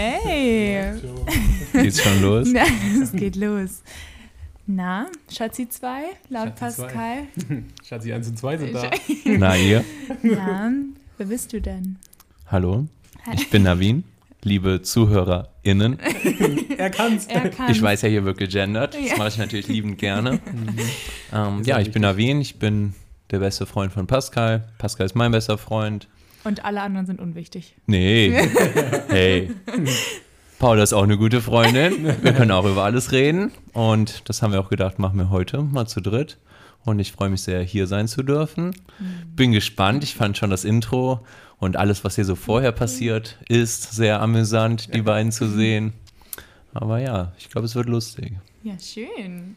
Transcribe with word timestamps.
Okay. 0.00 0.92
Geht's 1.72 2.02
schon 2.02 2.20
los? 2.20 2.48
Na, 2.52 2.64
es 3.02 3.12
geht 3.12 3.34
los. 3.34 3.82
Na, 4.66 5.06
Schatzi 5.32 5.68
2, 5.70 5.88
laut 6.28 6.48
Schatzi 6.58 6.76
zwei. 6.76 6.86
Pascal. 6.86 7.26
Schatzi 7.88 8.12
1 8.12 8.28
und 8.28 8.38
2 8.38 8.58
sind 8.58 8.74
da. 8.74 8.90
Na, 9.24 9.56
ihr? 9.56 9.84
Ja, 10.22 10.70
wer 11.16 11.26
bist 11.26 11.52
du 11.54 11.62
denn? 11.62 11.96
Hallo, 12.48 12.86
ich 13.34 13.48
bin 13.48 13.62
Navin. 13.62 14.04
Liebe 14.42 14.82
ZuhörerInnen, 14.82 15.98
Er 16.76 16.90
kann's. 16.90 17.26
Er 17.26 17.48
kann. 17.48 17.70
ich 17.72 17.80
weiß 17.80 18.02
ja, 18.02 18.08
hier 18.10 18.24
wird 18.24 18.36
gegendert. 18.36 18.94
Das 18.94 19.02
Ja. 19.10 19.16
mache 19.16 19.28
ich 19.28 19.38
natürlich 19.38 19.66
liebend 19.66 19.98
gerne. 19.98 20.40
ähm, 21.32 21.60
Ist 21.62 21.66
ja, 21.68 21.80
ich 21.80 21.90
bin 21.90 22.02
Navin, 22.02 22.40
ich 22.42 22.58
bin 22.58 22.92
der 23.30 23.38
beste 23.38 23.64
Freund 23.66 23.92
von 23.92 24.06
Pascal. 24.06 24.68
Pascal 24.78 25.06
ist 25.06 25.14
mein 25.16 25.32
bester 25.32 25.56
Freund. 25.58 26.06
Und 26.46 26.64
alle 26.64 26.80
anderen 26.80 27.06
sind 27.06 27.20
unwichtig. 27.20 27.74
Nee. 27.86 28.30
hey. 29.08 29.50
Paula 30.60 30.84
ist 30.84 30.92
auch 30.92 31.02
eine 31.02 31.18
gute 31.18 31.40
Freundin. 31.40 32.04
Wir 32.22 32.32
können 32.34 32.52
auch 32.52 32.64
über 32.64 32.84
alles 32.84 33.10
reden. 33.10 33.50
Und 33.72 34.28
das 34.28 34.42
haben 34.42 34.52
wir 34.52 34.60
auch 34.60 34.68
gedacht, 34.68 35.00
machen 35.00 35.18
wir 35.18 35.30
heute 35.30 35.60
mal 35.60 35.88
zu 35.88 36.00
dritt. 36.00 36.38
Und 36.84 37.00
ich 37.00 37.10
freue 37.10 37.30
mich 37.30 37.42
sehr, 37.42 37.62
hier 37.62 37.88
sein 37.88 38.06
zu 38.06 38.22
dürfen. 38.22 38.76
Bin 39.34 39.50
gespannt. 39.50 40.04
Ich 40.04 40.14
fand 40.14 40.38
schon 40.38 40.50
das 40.50 40.64
Intro 40.64 41.26
und 41.58 41.76
alles, 41.76 42.04
was 42.04 42.14
hier 42.14 42.24
so 42.24 42.36
vorher 42.36 42.70
passiert 42.70 43.38
ist, 43.48 43.94
sehr 43.96 44.22
amüsant, 44.22 44.94
die 44.94 45.02
beiden 45.02 45.32
zu 45.32 45.48
sehen. 45.48 45.94
Aber 46.72 47.00
ja, 47.00 47.32
ich 47.38 47.50
glaube, 47.50 47.64
es 47.64 47.74
wird 47.74 47.88
lustig. 47.88 48.34
Ja, 48.62 48.78
schön. 48.78 49.56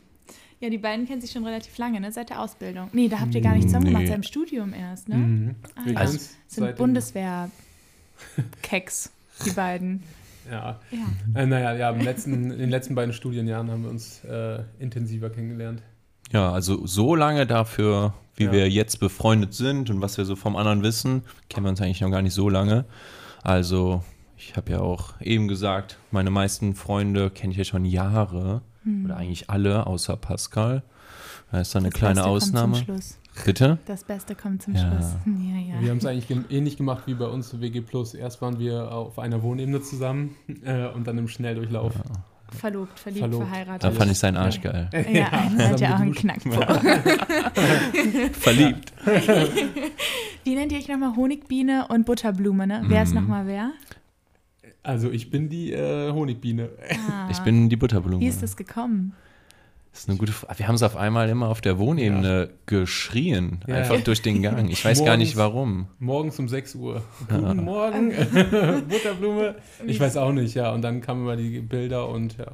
Ja, 0.62 0.70
die 0.70 0.78
beiden 0.78 1.08
kennen 1.08 1.22
sich 1.22 1.32
schon 1.32 1.46
relativ 1.46 1.78
lange, 1.78 2.02
ne? 2.02 2.12
Seit 2.12 2.30
der 2.32 2.42
Ausbildung. 2.42 2.90
Nee, 2.92 3.08
da 3.08 3.20
habt 3.22 3.34
ihr 3.34 3.40
gar 3.42 3.54
nicht 3.56 3.70
zusammen 3.70 3.86
gemacht, 3.86 4.02
Nee. 4.04 4.08
seit 4.10 4.18
dem 4.18 4.24
Studium 4.24 4.74
erst, 4.74 5.08
ne? 5.08 5.16
Mhm. 5.16 5.56
Ah, 5.76 5.90
ja. 5.90 5.96
Also- 5.98 6.20
sind 6.48 6.76
Bundeswehr-Keks, 6.76 9.12
die 9.46 9.52
beiden. 9.52 10.04
Ja. 10.50 10.80
Ja. 10.92 11.42
Äh, 11.42 11.46
naja, 11.46 11.74
ja, 11.76 11.90
im 11.92 12.02
letzten, 12.02 12.52
in 12.52 12.58
den 12.60 12.70
letzten 12.70 12.96
beiden 12.96 13.14
Studienjahren 13.14 13.70
haben 13.70 13.84
wir 13.84 13.90
uns 13.90 14.24
äh, 14.24 14.64
intensiver 14.80 15.30
kennengelernt. 15.30 15.82
Ja, 16.32 16.52
also 16.52 16.86
so 16.86 17.16
lange 17.16 17.46
dafür, 17.48 18.14
wie 18.36 18.46
Ja. 18.46 18.52
wir 18.52 18.70
jetzt 18.70 19.00
befreundet 19.00 19.54
sind 19.54 19.90
und 19.90 20.02
was 20.02 20.18
wir 20.18 20.26
so 20.26 20.36
vom 20.36 20.56
anderen 20.56 20.84
wissen, 20.84 21.24
kennen 21.50 21.66
wir 21.66 21.70
uns 21.70 21.82
eigentlich 21.82 22.02
noch 22.02 22.12
gar 22.12 22.22
nicht 22.22 22.34
so 22.34 22.50
lange. 22.50 22.86
Also 23.44 24.04
ich 24.38 24.56
habe 24.58 24.72
ja 24.72 24.80
auch 24.80 25.20
eben 25.22 25.48
gesagt, 25.48 25.98
meine 26.12 26.30
meisten 26.32 26.76
Freunde 26.76 27.30
kenne 27.30 27.52
ich 27.52 27.58
ja 27.58 27.64
schon 27.64 27.86
Jahre 27.86 28.62
oder 29.06 29.18
eigentlich 29.18 29.50
alle, 29.50 29.86
außer 29.88 30.16
Pascal. 30.18 30.84
Da 31.52 31.62
ist 31.62 31.74
dann 31.74 31.84
eine 31.84 31.90
Das 31.90 31.98
kleine 32.00 32.16
Beste 32.16 32.30
Ausnahme. 32.30 32.74
Kommt 32.74 32.86
zum 32.86 32.96
Schluss. 32.96 33.18
Bitte? 33.46 33.78
Das 33.86 34.04
Beste 34.04 34.36
kommt 34.36 34.62
zum 34.62 34.76
Ja. 34.76 34.82
Schluss. 34.82 35.06
Ja, 35.26 35.80
Wir 35.80 35.86
ja. 35.86 35.90
haben 35.92 35.98
es 35.98 36.06
eigentlich 36.06 36.28
ge- 36.28 36.42
ähnlich 36.50 36.78
gemacht 36.78 37.04
wie 37.06 37.14
bei 37.14 37.26
uns 37.26 37.60
WG 37.60 37.82
Plus. 37.82 38.14
Erst 38.14 38.42
waren 38.42 38.60
wir 38.60 38.92
auf 38.92 39.18
einer 39.18 39.42
Wohnebene 39.42 39.82
zusammen 39.82 40.36
äh, 40.66 40.88
und 40.88 41.08
dann 41.08 41.18
im 41.18 41.28
Schnelldurchlauf. 41.28 41.94
Verlobt, 42.52 42.98
verliebt, 43.00 43.20
Verlobt. 43.22 43.46
verheiratet. 43.48 43.84
Da 43.84 43.92
fand 43.92 44.12
ich 44.12 44.18
seinen 44.20 44.36
Arsch 44.38 44.60
geil. 44.60 44.90
Ja, 45.14 45.28
einer 45.30 45.70
hat 45.70 45.80
ja 45.80 45.96
auch 45.96 46.00
einen 46.00 46.14
Knackpunkt. 46.16 46.66
Verliebt. 48.34 48.94
Wie 50.44 50.56
nennt 50.56 50.72
ihr 50.72 50.80
euch 50.80 50.88
nochmal? 50.88 51.16
Honigbiene 51.16 51.88
und 51.90 52.06
Butterblume, 52.06 52.66
ne? 52.68 52.82
Wer 52.88 53.04
ist 53.04 53.10
Mhm. 53.14 53.22
nochmal 53.22 53.46
wer? 53.48 53.72
Also 54.84 55.12
ich 55.12 55.30
bin 55.30 55.50
die 55.50 55.74
äh, 55.74 56.12
Honigbiene. 56.12 56.70
Ah. 57.10 57.28
Ich 57.32 57.40
bin 57.40 57.70
die 57.70 57.76
Butterblume. 57.76 58.22
Wie 58.22 58.28
ist 58.28 58.42
das 58.42 58.56
gekommen? 58.56 59.14
Das 59.92 60.02
ist 60.02 60.10
eine 60.10 60.18
gute 60.20 60.32
Frage. 60.32 60.60
Wir 60.60 60.68
haben 60.68 60.76
es 60.76 60.84
auf 60.84 60.96
einmal 60.96 61.28
immer 61.30 61.48
auf 61.50 61.62
der 61.62 61.80
Wohnebene 61.80 62.52
geschrien, 62.68 63.60
Ja. 63.68 63.76
einfach 63.78 64.00
durch 64.02 64.22
den 64.22 64.42
Gang. 64.44 64.70
Ich 64.70 64.86
weiß 64.86 65.04
gar 65.04 65.18
nicht 65.18 65.36
Morgens. 65.36 65.54
warum. 65.54 65.88
Morgens 65.98 66.40
um 66.40 66.48
6 66.48 66.76
Uhr. 66.76 67.02
Guten 67.28 67.64
Morgen, 67.66 68.10
Butterblume. 68.88 69.56
Ich 69.88 70.00
weiß 70.00 70.16
auch 70.18 70.32
nicht, 70.32 70.54
ja. 70.56 70.72
Und 70.74 70.84
dann 70.84 71.02
kamen 71.02 71.22
immer 71.24 71.36
die 71.36 71.60
Bilder 71.60 72.08
und 72.08 72.38
ja. 72.38 72.52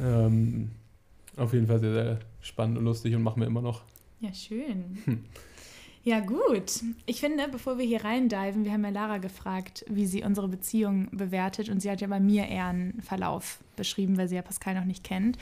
Ähm, 0.00 0.70
auf 1.36 1.52
jeden 1.52 1.66
Fall 1.66 1.80
sehr, 1.80 1.92
sehr 1.92 2.18
spannend 2.40 2.78
und 2.78 2.84
lustig 2.84 3.14
und 3.16 3.22
machen 3.22 3.40
wir 3.40 3.46
immer 3.48 3.62
noch. 3.62 3.82
Ja, 4.20 4.32
schön. 4.32 5.24
Ja, 6.04 6.18
gut. 6.18 6.80
Ich 7.06 7.20
finde, 7.20 7.46
bevor 7.48 7.78
wir 7.78 7.84
hier 7.84 8.04
reindiven, 8.04 8.64
wir 8.64 8.72
haben 8.72 8.84
ja 8.84 8.90
Lara 8.90 9.18
gefragt, 9.18 9.84
wie 9.88 10.06
sie 10.06 10.24
unsere 10.24 10.48
Beziehung 10.48 11.08
bewertet 11.12 11.68
und 11.68 11.80
sie 11.80 11.90
hat 11.90 12.00
ja 12.00 12.08
bei 12.08 12.18
mir 12.18 12.48
eher 12.48 12.66
einen 12.66 13.00
Verlauf 13.02 13.58
beschrieben, 13.76 14.16
weil 14.16 14.28
sie 14.28 14.34
ja 14.34 14.42
Pascal 14.42 14.74
noch 14.74 14.84
nicht 14.84 15.04
kennt. 15.04 15.38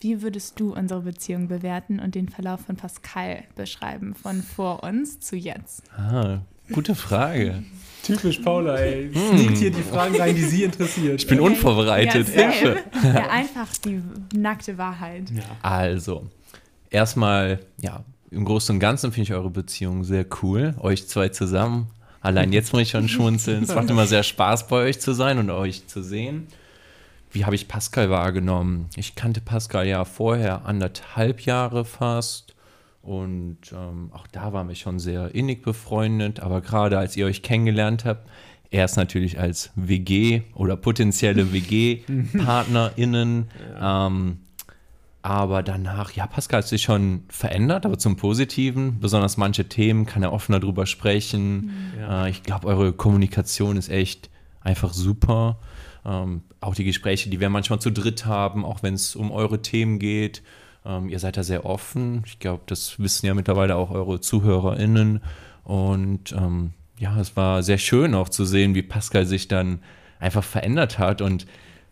Wie 0.00 0.22
würdest 0.22 0.60
du 0.60 0.74
unsere 0.74 1.00
Beziehung 1.00 1.48
bewerten 1.48 1.98
und 1.98 2.14
den 2.14 2.28
Verlauf 2.28 2.60
von 2.60 2.76
Pascal 2.76 3.44
beschreiben, 3.56 4.14
von 4.14 4.42
vor 4.42 4.84
uns 4.84 5.18
zu 5.20 5.36
jetzt? 5.36 5.82
Ah, 5.96 6.40
gute 6.72 6.94
Frage. 6.94 7.64
Typisch 8.04 8.38
Paula, 8.38 8.76
ey. 8.76 9.10
Sneakt 9.12 9.56
hier 9.56 9.72
die 9.72 9.82
Fragen 9.82 10.14
rein, 10.14 10.36
die 10.36 10.44
sie 10.44 10.62
interessiert. 10.62 11.20
Ich 11.20 11.26
bin 11.26 11.40
unvorbereitet. 11.40 12.28
Ja, 12.32 12.50
Hilfe. 12.50 12.84
ja, 13.02 13.30
einfach 13.30 13.76
die 13.78 14.00
nackte 14.32 14.78
Wahrheit. 14.78 15.28
Ja. 15.30 15.42
Also, 15.62 16.26
erstmal, 16.90 17.58
ja, 17.80 18.04
im 18.30 18.44
Großen 18.44 18.74
und 18.74 18.80
Ganzen 18.80 19.12
finde 19.12 19.22
ich 19.24 19.34
eure 19.34 19.50
Beziehung 19.50 20.04
sehr 20.04 20.26
cool. 20.42 20.74
Euch 20.78 21.06
zwei 21.08 21.28
zusammen. 21.28 21.88
Allein 22.20 22.52
jetzt 22.52 22.72
muss 22.72 22.82
ich 22.82 22.90
schon 22.90 23.08
schmunzeln. 23.08 23.62
Es 23.62 23.74
macht 23.74 23.88
immer 23.88 24.06
sehr 24.06 24.22
Spaß, 24.24 24.66
bei 24.68 24.76
euch 24.76 25.00
zu 25.00 25.12
sein 25.12 25.38
und 25.38 25.50
euch 25.50 25.86
zu 25.86 26.02
sehen. 26.02 26.48
Wie 27.30 27.44
habe 27.44 27.54
ich 27.54 27.68
Pascal 27.68 28.10
wahrgenommen? 28.10 28.88
Ich 28.96 29.14
kannte 29.14 29.40
Pascal 29.40 29.86
ja 29.86 30.04
vorher 30.04 30.66
anderthalb 30.66 31.42
Jahre 31.42 31.84
fast. 31.84 32.54
Und 33.02 33.58
ähm, 33.72 34.10
auch 34.12 34.26
da 34.26 34.52
waren 34.52 34.66
wir 34.66 34.74
schon 34.74 34.98
sehr 34.98 35.34
innig 35.34 35.62
befreundet. 35.62 36.40
Aber 36.40 36.60
gerade 36.60 36.98
als 36.98 37.16
ihr 37.16 37.26
euch 37.26 37.42
kennengelernt 37.42 38.04
habt, 38.04 38.28
erst 38.70 38.96
natürlich 38.96 39.38
als 39.38 39.70
WG 39.76 40.42
oder 40.54 40.76
potenzielle 40.76 41.52
WG-PartnerInnen. 41.52 43.48
ähm, 43.80 44.38
aber 45.26 45.64
danach, 45.64 46.12
ja, 46.12 46.24
Pascal 46.28 46.58
hat 46.58 46.68
sich 46.68 46.82
schon 46.82 47.24
verändert, 47.28 47.84
aber 47.84 47.98
zum 47.98 48.14
Positiven. 48.14 49.00
Besonders 49.00 49.36
manche 49.36 49.68
Themen 49.68 50.06
kann 50.06 50.22
er 50.22 50.32
offener 50.32 50.60
drüber 50.60 50.86
sprechen. 50.86 51.72
Ja. 51.98 52.26
Äh, 52.26 52.30
ich 52.30 52.44
glaube, 52.44 52.68
eure 52.68 52.92
Kommunikation 52.92 53.76
ist 53.76 53.88
echt 53.88 54.30
einfach 54.60 54.92
super. 54.92 55.58
Ähm, 56.04 56.42
auch 56.60 56.76
die 56.76 56.84
Gespräche, 56.84 57.28
die 57.28 57.40
wir 57.40 57.50
manchmal 57.50 57.80
zu 57.80 57.90
dritt 57.90 58.24
haben, 58.24 58.64
auch 58.64 58.84
wenn 58.84 58.94
es 58.94 59.16
um 59.16 59.32
eure 59.32 59.62
Themen 59.62 59.98
geht. 59.98 60.44
Ähm, 60.84 61.08
ihr 61.08 61.18
seid 61.18 61.36
da 61.36 61.42
sehr 61.42 61.66
offen. 61.66 62.22
Ich 62.24 62.38
glaube, 62.38 62.62
das 62.66 63.00
wissen 63.00 63.26
ja 63.26 63.34
mittlerweile 63.34 63.74
auch 63.74 63.90
eure 63.90 64.20
ZuhörerInnen. 64.20 65.22
Und 65.64 66.30
ähm, 66.34 66.70
ja, 67.00 67.18
es 67.18 67.36
war 67.36 67.64
sehr 67.64 67.78
schön 67.78 68.14
auch 68.14 68.28
zu 68.28 68.44
sehen, 68.44 68.76
wie 68.76 68.82
Pascal 68.82 69.26
sich 69.26 69.48
dann 69.48 69.80
einfach 70.20 70.44
verändert 70.44 71.00
hat 71.00 71.20
und 71.20 71.48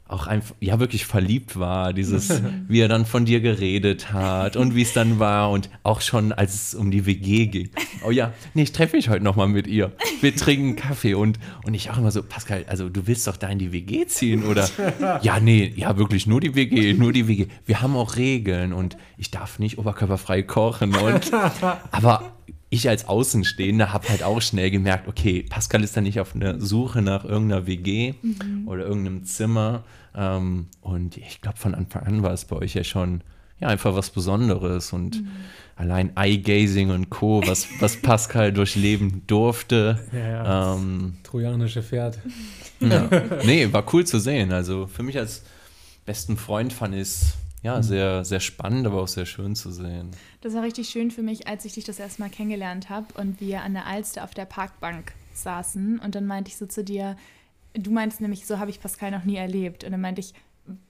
auch 0.07 0.27
einfach, 0.27 0.55
ja, 0.61 0.79
wirklich 0.81 1.07
verliebt 1.07 1.59
war, 1.59 1.95
dieses, 1.95 2.43
wie 2.69 2.81
er 2.81 2.89
dann 2.89 3.07
von 3.07 3.25
dir 3.25 3.41
geredet 3.41 4.13
hat 4.13 4.57
und 4.57 4.75
wie 4.75 4.83
es 4.83 4.93
dann 4.93 5.19
war 5.19 5.51
und 5.51 5.71
auch 5.83 6.03
schon, 6.03 6.33
als 6.33 6.55
es 6.55 6.75
um 6.75 6.91
die 6.91 7.07
WG 7.07 7.47
ging. 7.47 7.71
Oh 8.07 8.11
ja, 8.11 8.35
nee, 8.53 8.63
ich 8.63 8.73
treffe 8.73 8.97
mich 8.97 9.09
heute 9.09 9.25
nochmal 9.25 9.49
mit 9.49 9.67
ihr. 9.67 9.93
Wir 10.21 10.37
trinken 10.37 10.77
Kaffee 10.77 11.15
und, 11.15 11.39
und 11.65 11.73
ich 11.73 11.91
auch 11.91 11.97
immer 11.97 12.11
so, 12.11 12.23
Pascal, 12.23 12.67
also 12.69 12.91
du 12.91 13.07
willst 13.07 13.27
doch 13.27 13.39
da 13.39 13.49
in 13.49 13.59
die 13.59 13.73
WG 13.73 14.07
ziehen 14.07 14.45
oder? 14.45 14.69
Ja, 15.23 15.41
nee, 15.41 15.73
ja, 15.77 15.97
wirklich 15.97 16.27
nur 16.27 16.41
die 16.41 16.55
WG, 16.55 16.93
nur 16.95 17.13
die 17.13 17.29
WG. 17.29 17.47
Wir 17.67 17.81
haben 17.81 17.97
auch 17.97 18.17
Regeln 18.17 18.73
und 18.73 18.97
ich 19.17 19.31
darf 19.31 19.59
nicht 19.59 19.79
oberkörperfrei 19.79 20.43
kochen 20.43 20.95
und, 20.95 21.31
aber 21.91 22.34
ich 22.75 22.89
als 22.89 23.09
Außenstehender 23.09 23.93
habe 23.93 24.09
halt 24.09 24.23
auch 24.23 24.43
schnell 24.43 24.71
gemerkt, 24.71 25.09
okay, 25.09 25.45
Pascal 25.49 25.83
ist 25.83 25.97
da 25.97 26.01
nicht 26.01 26.21
auf 26.21 26.35
einer 26.35 26.61
Suche 26.61 27.03
nach 27.03 27.25
irgendeiner 27.25 27.67
WG 27.67 28.15
oder 28.67 28.85
irgendeinem 28.85 29.25
Zimmer. 29.25 29.85
Ähm, 30.15 30.67
und 30.81 31.17
ich 31.17 31.41
glaube, 31.41 31.59
von 31.59 31.75
Anfang 31.75 32.05
an 32.07 32.23
war 32.23 32.33
es 32.33 32.45
bei 32.45 32.57
euch 32.57 32.75
ja 32.75 32.85
schon 32.85 33.23
ja, 33.61 33.69
einfach 33.69 33.95
was 33.95 34.11
Besonderes. 34.11 34.93
Und 34.93 35.23
allein 35.77 36.17
Eye-Gazing 36.17 36.91
und 36.91 37.11
Co., 37.11 37.43
was, 37.47 37.69
was 37.81 37.97
Pascal 37.97 38.53
durchleben 38.53 39.23
durfte. 39.27 40.01
Ja, 40.13 40.19
ja. 40.19 40.75
Ähm, 40.75 41.17
Trojanische 41.23 41.83
Pferd. 41.83 42.19
ja. 42.81 43.09
Nee, 43.45 43.73
war 43.73 43.85
cool 43.93 44.05
zu 44.05 44.19
sehen. 44.19 44.53
Also 44.53 44.87
für 44.87 45.03
mich 45.03 45.19
als 45.19 45.43
besten 46.05 46.37
Freund 46.37 46.73
fand 46.73 46.95
ich 46.95 47.01
es 47.03 47.35
ja, 47.65 47.83
sehr, 47.83 48.27
sehr 48.27 48.41
spannend, 48.41 48.87
aber 48.87 49.01
auch 49.01 49.09
sehr 49.09 49.25
schön 49.25 49.57
zu 49.57 49.73
sehen. 49.73 50.11
Das 50.43 50.53
war 50.53 50.63
richtig 50.63 50.91
schön 50.91 51.11
für 51.11 51.23
mich, 51.23 51.49
als 51.49 51.65
ich 51.65 51.73
dich 51.73 51.85
das 51.85 51.99
erste 51.99 52.21
Mal 52.21 52.29
kennengelernt 52.29 52.91
habe 52.91 53.07
und 53.19 53.41
wir 53.41 53.63
an 53.63 53.73
der 53.73 53.87
Alster 53.87 54.23
auf 54.23 54.35
der 54.35 54.45
Parkbank 54.45 55.13
saßen. 55.33 55.99
Und 55.99 56.15
dann 56.15 56.27
meinte 56.27 56.51
ich 56.51 56.59
so 56.59 56.67
zu 56.67 56.85
dir, 56.85 57.17
du 57.73 57.91
meinst 57.91 58.21
nämlich, 58.21 58.47
so 58.47 58.59
habe 58.59 58.71
ich 58.71 58.81
Pascal 58.81 59.11
noch 59.11 59.25
nie 59.25 59.37
erlebt. 59.37 59.83
Und 59.83 59.93
dann 59.93 60.03
meinte 60.03 60.21
ich, 60.21 60.35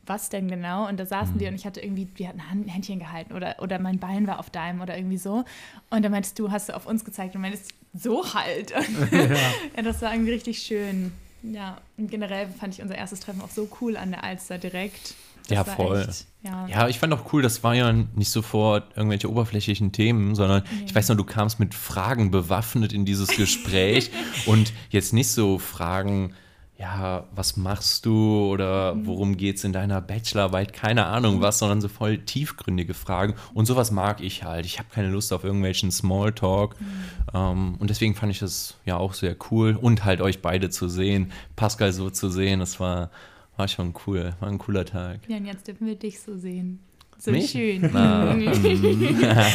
was 0.05 0.31
denn 0.31 0.49
genau? 0.49 0.88
Und 0.88 0.99
da 0.99 1.06
saßen 1.06 1.38
wir 1.38 1.49
und 1.49 1.55
ich 1.55 1.65
hatte 1.65 1.81
irgendwie, 1.81 2.09
wir 2.17 2.26
hatten 2.26 2.41
ein 2.41 2.67
Händchen 2.67 2.99
gehalten 2.99 3.35
oder, 3.35 3.56
oder 3.61 3.79
mein 3.79 4.00
Bein 4.00 4.27
war 4.27 4.41
auf 4.41 4.50
deinem 4.50 4.81
oder 4.81 4.97
irgendwie 4.97 5.19
so. 5.19 5.44
Und 5.91 6.05
dann 6.05 6.11
meintest 6.11 6.41
du, 6.41 6.50
hast 6.50 6.70
du 6.70 6.75
auf 6.75 6.87
uns 6.87 7.05
gezeigt 7.05 7.37
und 7.37 7.43
meintest, 7.43 7.73
so 7.97 8.35
halt. 8.35 8.75
Und 8.77 9.12
ja, 9.12 9.82
das 9.82 10.03
war 10.03 10.12
irgendwie 10.12 10.32
richtig 10.32 10.59
schön. 10.59 11.12
Ja, 11.44 11.81
und 11.99 12.11
generell 12.11 12.49
fand 12.49 12.75
ich 12.75 12.82
unser 12.82 12.97
erstes 12.97 13.20
Treffen 13.20 13.43
auch 13.43 13.50
so 13.50 13.69
cool 13.81 13.97
an 13.97 14.11
der 14.11 14.25
Alster 14.25 14.59
direkt. 14.59 15.15
Das 15.49 15.56
Ja, 15.56 15.64
voll. 15.64 16.06
Echt, 16.08 16.26
ja. 16.43 16.67
Ja, 16.69 16.88
ich 16.88 16.99
fand 16.99 17.12
auch 17.12 17.32
cool, 17.32 17.43
das 17.43 17.62
war 17.62 17.75
ja 17.75 17.93
nicht 17.93 18.31
sofort 18.31 18.96
irgendwelche 18.96 19.31
oberflächlichen 19.31 19.93
Themen, 19.93 20.35
sondern 20.35 20.62
ich 20.87 20.94
weiß 20.94 21.08
noch, 21.08 21.17
du 21.17 21.25
kamst 21.25 21.61
mit 21.61 21.75
Fragen 21.75 22.31
bewaffnet 22.31 22.93
in 22.93 23.05
dieses 23.05 23.29
Gespräch 23.37 24.11
und 24.46 24.73
jetzt 24.91 25.12
nicht 25.12 25.29
so 25.31 25.58
Fragen, 25.58 26.35
ja, 26.76 27.25
was 27.35 27.56
machst 27.56 28.05
du 28.05 28.46
oder 28.50 28.94
Mhm. 28.94 29.06
worum 29.06 29.37
geht 29.37 29.56
es 29.58 29.64
in 29.64 29.73
deiner 29.73 30.00
Bachelorarbeit, 30.00 30.73
keine 30.73 31.06
Ahnung 31.06 31.41
was, 31.41 31.61
sondern 31.61 31.81
so 31.81 31.88
voll 31.88 32.19
tiefgründige 32.19 32.94
Fragen. 32.94 33.35
Und 33.55 33.67
sowas 33.67 33.91
mag 33.93 34.20
ich 34.20 34.43
halt. 34.44 34.67
Ich 34.67 34.79
habe 34.81 34.88
keine 34.93 35.08
Lust 35.08 35.32
auf 35.32 35.44
irgendwelchen 35.44 35.93
Smalltalk. 35.93 36.79
Mhm. 36.81 36.87
Ähm, 37.32 37.75
und 37.79 37.91
deswegen 37.91 38.14
fand 38.17 38.32
ich 38.32 38.41
das 38.41 38.76
ja 38.85 38.96
auch 38.96 39.14
sehr 39.14 39.37
cool. 39.50 39.79
Und 39.81 40.05
halt 40.05 40.20
euch 40.20 40.43
beide 40.43 40.69
zu 40.69 40.88
sehen, 40.88 41.31
Pascal 41.55 41.93
so 41.93 42.11
zu 42.11 42.29
sehen, 42.29 42.58
das 42.61 42.81
war, 42.81 43.11
war 43.56 43.69
schon 43.69 43.95
cool. 44.06 44.35
War 44.41 44.49
ein 44.49 44.59
cooler 44.59 44.85
Tag. 44.85 45.21
Ja, 45.29 45.37
und 45.37 45.47
jetzt 45.47 45.67
dürfen 45.69 45.87
wir 45.87 45.95
dich 45.97 46.21
so 46.21 46.37
sehen. 46.37 46.81
So 47.19 47.31
Mich? 47.31 47.51
schön. 47.53 47.89
Na, 47.93 48.37
Wir 48.37 48.53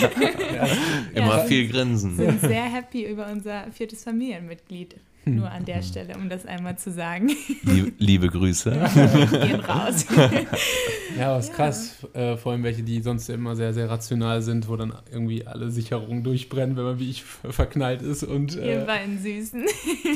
Immer 1.14 1.38
Ja. 1.38 1.44
viel 1.46 1.68
grinsen. 1.70 2.16
sind 2.16 2.42
sehr 2.42 2.64
happy 2.64 3.06
über 3.06 3.28
unser 3.32 3.70
viertes 3.72 4.04
Familienmitglied. 4.04 4.96
Nur 5.26 5.52
an 5.52 5.60
Hm. 5.60 5.66
der 5.66 5.82
Stelle, 5.84 6.16
um 6.16 6.30
das 6.30 6.46
einmal 6.46 6.78
zu 6.78 6.92
sagen. 6.92 7.30
Liebe, 7.64 7.92
liebe 8.00 8.30
Grüße. 8.30 8.72
Gehen 8.72 9.60
raus. 9.60 10.06
Ja, 11.20 11.36
was 11.36 11.52
krass. 11.52 11.98
Äh, 12.14 12.38
vor 12.38 12.54
allem 12.54 12.64
welche, 12.64 12.82
die 12.84 13.02
sonst 13.02 13.30
immer 13.30 13.56
sehr, 13.56 13.74
sehr 13.74 13.90
rational 13.90 14.42
sind, 14.42 14.70
wo 14.70 14.78
dann 14.78 14.94
irgendwie 15.12 15.46
alle 15.46 15.70
Sicherungen 15.70 16.24
durchbrennen, 16.24 16.78
wenn 16.78 16.84
man 16.86 17.00
wie 17.00 17.10
ich 17.12 17.24
verknallt 17.24 18.02
ist 18.02 18.24
und 18.24 18.56
Ihr 18.56 18.84
äh, 18.84 18.86
beiden 18.86 19.20
Süßen. 19.22 19.66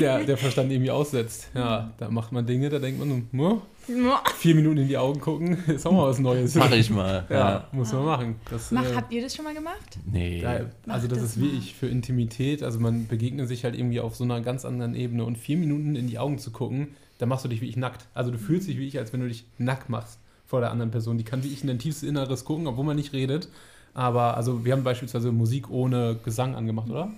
der, 0.00 0.24
der 0.24 0.36
Verstand 0.38 0.72
irgendwie 0.72 0.90
aussetzt. 0.90 1.50
Ja, 1.54 1.92
da 1.98 2.10
macht 2.10 2.32
man 2.32 2.46
Dinge, 2.46 2.70
da 2.70 2.78
denkt 2.78 2.98
man, 2.98 3.28
hm, 3.30 3.60
vier 4.38 4.54
Minuten 4.54 4.78
in 4.78 4.88
die 4.88 4.96
Augen 4.96 5.20
gucken, 5.20 5.58
ist 5.66 5.86
auch 5.86 5.92
mal 5.92 6.08
was 6.08 6.18
Neues. 6.18 6.54
Mach 6.54 6.70
ich 6.72 6.90
mal. 6.90 7.24
Ja, 7.28 7.36
Ja. 7.36 7.68
muss 7.72 7.92
man 7.92 8.04
machen. 8.04 8.36
Das, 8.50 8.70
Mach, 8.70 8.84
äh, 8.84 8.94
habt 8.94 9.12
ihr 9.12 9.22
das 9.22 9.34
schon 9.34 9.44
mal 9.44 9.54
gemacht? 9.54 9.98
Nee. 10.10 10.40
Ja, 10.40 10.60
also 10.88 11.08
das, 11.08 11.18
das 11.18 11.30
ist 11.30 11.40
wie 11.40 11.48
mal. 11.48 11.58
ich 11.58 11.74
für 11.74 11.86
Intimität, 11.86 12.62
also 12.62 12.80
man 12.80 13.06
begegnet 13.06 13.48
sich 13.48 13.64
halt 13.64 13.74
irgendwie 13.76 14.00
auf 14.00 14.16
so 14.16 14.24
einer 14.24 14.40
ganz 14.40 14.64
anderen 14.64 14.94
Ebene 14.94 15.24
und 15.24 15.36
vier 15.38 15.56
Minuten 15.56 15.96
in 15.96 16.06
die 16.08 16.18
Augen 16.18 16.38
zu 16.38 16.50
gucken, 16.50 16.88
da 17.18 17.26
machst 17.26 17.44
du 17.44 17.48
dich 17.48 17.60
wie 17.60 17.68
ich 17.68 17.76
nackt. 17.76 18.06
Also 18.14 18.30
du 18.30 18.38
fühlst 18.38 18.68
dich 18.68 18.78
wie 18.78 18.86
ich, 18.88 18.98
als 18.98 19.12
wenn 19.12 19.20
du 19.20 19.28
dich 19.28 19.44
nackt 19.58 19.88
machst 19.88 20.18
vor 20.46 20.60
der 20.60 20.70
anderen 20.70 20.90
Person. 20.90 21.16
Die 21.18 21.24
kann 21.24 21.42
wie 21.44 21.48
ich 21.48 21.62
in 21.62 21.68
dein 21.68 21.78
tiefstes 21.78 22.08
Inneres 22.08 22.44
gucken, 22.44 22.66
obwohl 22.66 22.84
man 22.84 22.96
nicht 22.96 23.12
redet. 23.12 23.48
Aber 23.94 24.36
also 24.36 24.64
wir 24.64 24.72
haben 24.72 24.82
beispielsweise 24.82 25.30
Musik 25.30 25.70
ohne 25.70 26.16
Gesang 26.24 26.54
angemacht, 26.56 26.90
oder? 26.90 27.12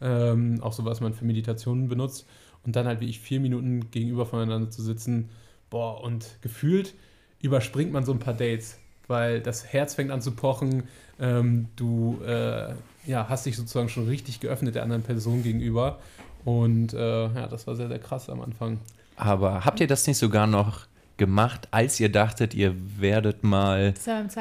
Ähm, 0.00 0.60
auch 0.62 0.72
so, 0.72 0.84
was 0.84 1.00
man 1.00 1.12
für 1.12 1.24
Meditationen 1.24 1.88
benutzt. 1.88 2.26
Und 2.64 2.76
dann 2.76 2.86
halt 2.86 3.00
wie 3.00 3.06
ich 3.08 3.18
vier 3.20 3.40
Minuten 3.40 3.90
gegenüber 3.90 4.26
voneinander 4.26 4.70
zu 4.70 4.82
sitzen. 4.82 5.30
Boah, 5.70 6.02
und 6.02 6.26
gefühlt 6.42 6.94
überspringt 7.40 7.92
man 7.92 8.04
so 8.04 8.12
ein 8.12 8.18
paar 8.18 8.34
Dates, 8.34 8.78
weil 9.08 9.40
das 9.40 9.64
Herz 9.72 9.94
fängt 9.94 10.10
an 10.10 10.20
zu 10.20 10.32
pochen. 10.32 10.84
Ähm, 11.20 11.68
du 11.76 12.20
äh, 12.26 12.74
ja, 13.06 13.26
hast 13.28 13.46
dich 13.46 13.56
sozusagen 13.56 13.88
schon 13.88 14.06
richtig 14.08 14.40
geöffnet 14.40 14.74
der 14.74 14.82
anderen 14.82 15.02
Person 15.02 15.42
gegenüber. 15.42 15.98
Und 16.44 16.92
äh, 16.94 17.22
ja, 17.24 17.46
das 17.48 17.66
war 17.66 17.76
sehr, 17.76 17.88
sehr 17.88 17.98
krass 17.98 18.28
am 18.30 18.40
Anfang. 18.40 18.78
Aber 19.16 19.64
habt 19.64 19.80
ihr 19.80 19.86
das 19.86 20.06
nicht 20.06 20.18
sogar 20.18 20.46
noch 20.46 20.86
gemacht, 21.18 21.68
als 21.70 22.00
ihr 22.00 22.10
dachtet, 22.10 22.54
ihr 22.54 22.74
werdet 22.98 23.44
mal 23.44 23.92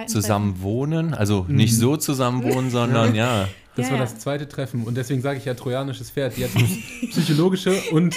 zusammen 0.08 0.62
wohnen? 0.62 1.14
Also 1.14 1.46
nicht 1.50 1.74
Mhm. 1.74 1.78
so 1.78 1.98
zusammen 1.98 2.44
wohnen, 2.44 2.70
sondern 2.70 3.14
ja. 3.26 3.50
Das 3.76 3.88
Ja, 3.88 3.94
war 3.94 4.00
das 4.00 4.18
zweite 4.18 4.48
Treffen 4.48 4.84
und 4.84 4.98
deswegen 4.98 5.22
sage 5.22 5.38
ich 5.38 5.46
ja 5.46 5.54
trojanisches 5.54 6.12
Pferd. 6.12 6.36
Die 6.38 6.44
hat 6.44 6.52
psychologische 7.12 7.74
und, 7.92 8.16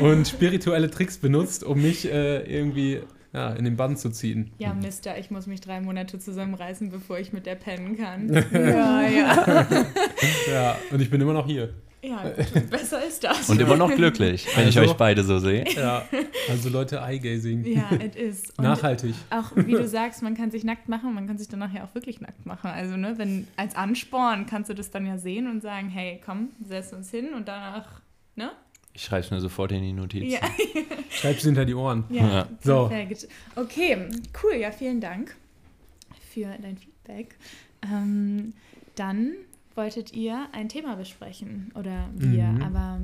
und 0.00 0.26
spirituelle 0.26 0.90
Tricks 0.90 1.18
benutzt, 1.18 1.64
um 1.64 1.82
mich 1.82 2.10
äh, 2.10 2.42
irgendwie 2.42 3.00
ja, 3.32 3.50
in 3.52 3.64
den 3.64 3.76
Bann 3.76 3.96
zu 3.96 4.10
ziehen. 4.10 4.52
Ja, 4.58 4.74
Mister, 4.74 5.18
ich 5.18 5.30
muss 5.30 5.46
mich 5.46 5.60
drei 5.60 5.80
Monate 5.80 6.18
zusammenreißen, 6.18 6.90
bevor 6.90 7.18
ich 7.18 7.32
mit 7.32 7.46
der 7.46 7.54
pennen 7.54 7.96
kann. 7.96 8.32
ja, 8.52 9.08
ja. 9.08 9.66
Ja, 10.50 10.76
und 10.90 11.00
ich 11.00 11.10
bin 11.10 11.20
immer 11.20 11.32
noch 11.32 11.46
hier. 11.46 11.74
Ja, 12.04 12.28
gut, 12.30 12.68
besser 12.68 13.04
ist 13.06 13.22
das. 13.22 13.48
Und 13.48 13.60
immer 13.60 13.76
noch 13.76 13.94
glücklich, 13.94 14.46
wenn 14.56 14.68
ich 14.68 14.76
Also- 14.76 14.90
euch 14.90 14.96
beide 14.96 15.22
so 15.22 15.38
sehe. 15.38 15.64
Ja, 15.74 16.04
also 16.48 16.68
Leute, 16.68 16.96
Eye-Gazing. 16.98 17.64
ja, 17.64 17.88
es 18.00 18.16
ist. 18.16 18.50
Und 18.58 18.64
Nachhaltig. 18.64 19.14
auch, 19.30 19.52
wie 19.54 19.72
du 19.72 19.86
sagst, 19.86 20.20
man 20.22 20.34
kann 20.36 20.50
sich 20.50 20.64
nackt 20.64 20.88
machen, 20.88 21.14
man 21.14 21.28
kann 21.28 21.38
sich 21.38 21.46
dann 21.48 21.60
nachher 21.60 21.84
auch 21.84 21.94
wirklich 21.94 22.20
nackt 22.20 22.44
machen. 22.44 22.70
Also, 22.70 22.96
ne, 22.96 23.18
wenn 23.18 23.46
als 23.56 23.76
Ansporn 23.76 24.46
kannst 24.46 24.68
du 24.68 24.74
das 24.74 24.90
dann 24.90 25.06
ja 25.06 25.16
sehen 25.16 25.48
und 25.48 25.62
sagen, 25.62 25.88
hey, 25.90 26.20
komm, 26.26 26.48
setz 26.66 26.92
uns 26.92 27.10
hin 27.10 27.34
und 27.34 27.46
danach, 27.46 28.00
ne? 28.34 28.50
Ich 28.94 29.04
schreibe 29.04 29.24
es 29.24 29.30
mir 29.30 29.40
sofort 29.40 29.70
in 29.72 29.82
die 29.82 29.92
Notizen. 29.92 30.28
Ja, 30.28 30.40
Schreib's 31.10 31.44
hinter 31.44 31.64
die 31.64 31.74
Ohren. 31.74 32.04
ja, 32.10 32.28
Ja. 32.28 32.48
So. 32.62 32.88
perfekt. 32.88 33.28
Okay, 33.56 33.96
cool, 34.42 34.54
ja, 34.56 34.70
vielen 34.72 35.00
Dank 35.00 35.36
für 36.34 36.46
dein 36.60 36.76
Feedback. 36.76 37.36
Ähm, 37.84 38.52
dann 38.96 39.32
wolltet 39.74 40.12
ihr 40.12 40.46
ein 40.52 40.68
Thema 40.68 40.96
besprechen 40.96 41.70
oder 41.74 42.08
wir, 42.16 42.44
Mhm. 42.44 42.62
aber 42.62 42.98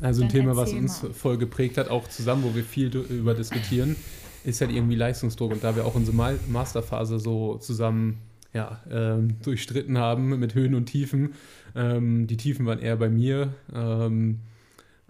Also 0.00 0.22
ein 0.22 0.28
Thema, 0.28 0.56
was 0.56 0.72
uns 0.72 1.02
mal. 1.02 1.12
voll 1.12 1.38
geprägt 1.38 1.78
hat, 1.78 1.88
auch 1.88 2.08
zusammen, 2.08 2.44
wo 2.44 2.54
wir 2.54 2.64
viel 2.64 2.94
über 2.96 3.34
diskutieren, 3.34 3.96
ist 4.44 4.60
halt 4.60 4.72
irgendwie 4.72 4.96
Leistungsdruck. 4.96 5.52
Und 5.52 5.64
da 5.64 5.74
wir 5.76 5.86
auch 5.86 5.94
unsere 5.94 6.16
Ma- 6.16 6.34
Masterphase 6.48 7.18
so 7.18 7.56
zusammen 7.58 8.18
ja, 8.54 8.80
ähm, 8.90 9.36
durchstritten 9.42 9.96
haben 9.96 10.38
mit 10.38 10.54
Höhen 10.54 10.74
und 10.74 10.84
Tiefen, 10.86 11.32
ähm, 11.74 12.26
die 12.26 12.36
Tiefen 12.36 12.66
waren 12.66 12.80
eher 12.80 12.96
bei 12.96 13.08
mir, 13.08 13.54
ähm, 13.74 14.40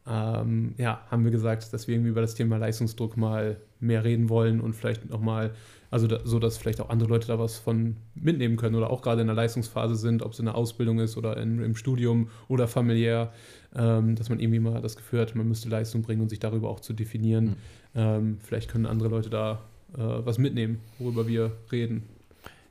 ähm, 0.07 0.75
ja, 0.79 1.01
haben 1.11 1.25
wir 1.25 1.31
gesagt, 1.31 1.73
dass 1.73 1.87
wir 1.89 1.95
irgendwie 1.95 2.11
über 2.11 2.21
das 2.21 2.35
Thema 2.35 2.57
Leistungsdruck 2.59 3.17
mal 3.17 3.57
mehr 3.81 4.05
reden 4.05 4.29
wollen 4.29 4.61
und 4.61 4.75
vielleicht 4.75 5.09
nochmal, 5.11 5.53
also 5.93 6.07
da, 6.07 6.21
so, 6.25 6.39
dass 6.39 6.57
vielleicht 6.57 6.81
auch 6.81 6.89
andere 6.89 7.11
Leute 7.11 7.29
da 7.29 7.39
was 7.39 7.59
von 7.59 7.97
mitnehmen 8.15 8.57
können 8.57 8.75
oder 8.75 8.91
auch 8.91 9.03
gerade 9.03 9.21
in 9.21 9.27
der 9.27 9.37
Leistungsphase 9.37 9.95
sind, 9.95 10.23
ob 10.23 10.33
es 10.33 10.39
in 10.39 10.47
der 10.47 10.55
Ausbildung 10.55 10.99
ist 10.99 11.17
oder 11.19 11.37
in, 11.37 11.63
im 11.63 11.77
Studium 11.77 12.29
oder 12.49 12.67
familiär, 12.67 13.33
ähm, 13.77 14.17
dass 14.17 14.31
man 14.31 14.41
irgendwie 14.41 14.59
mal 14.59 14.81
das 14.81 14.97
Gefühl 14.97 15.21
hat, 15.21 15.35
man 15.35 15.47
müsste 15.47 15.69
Leistung 15.69 16.01
bringen 16.03 16.23
und 16.23 16.31
sich 16.31 16.41
darüber 16.41 16.71
auch 16.71 16.81
zu 16.81 16.95
definieren. 16.95 17.45
Mhm. 17.45 17.57
Ähm, 17.95 18.39
vielleicht 18.43 18.71
können 18.71 18.87
andere 18.87 19.11
Leute 19.11 19.29
da 19.29 19.61
äh, 19.93 19.99
was 19.99 20.39
mitnehmen, 20.39 20.81
worüber 20.99 21.29
wir 21.29 21.53
reden. 21.71 22.05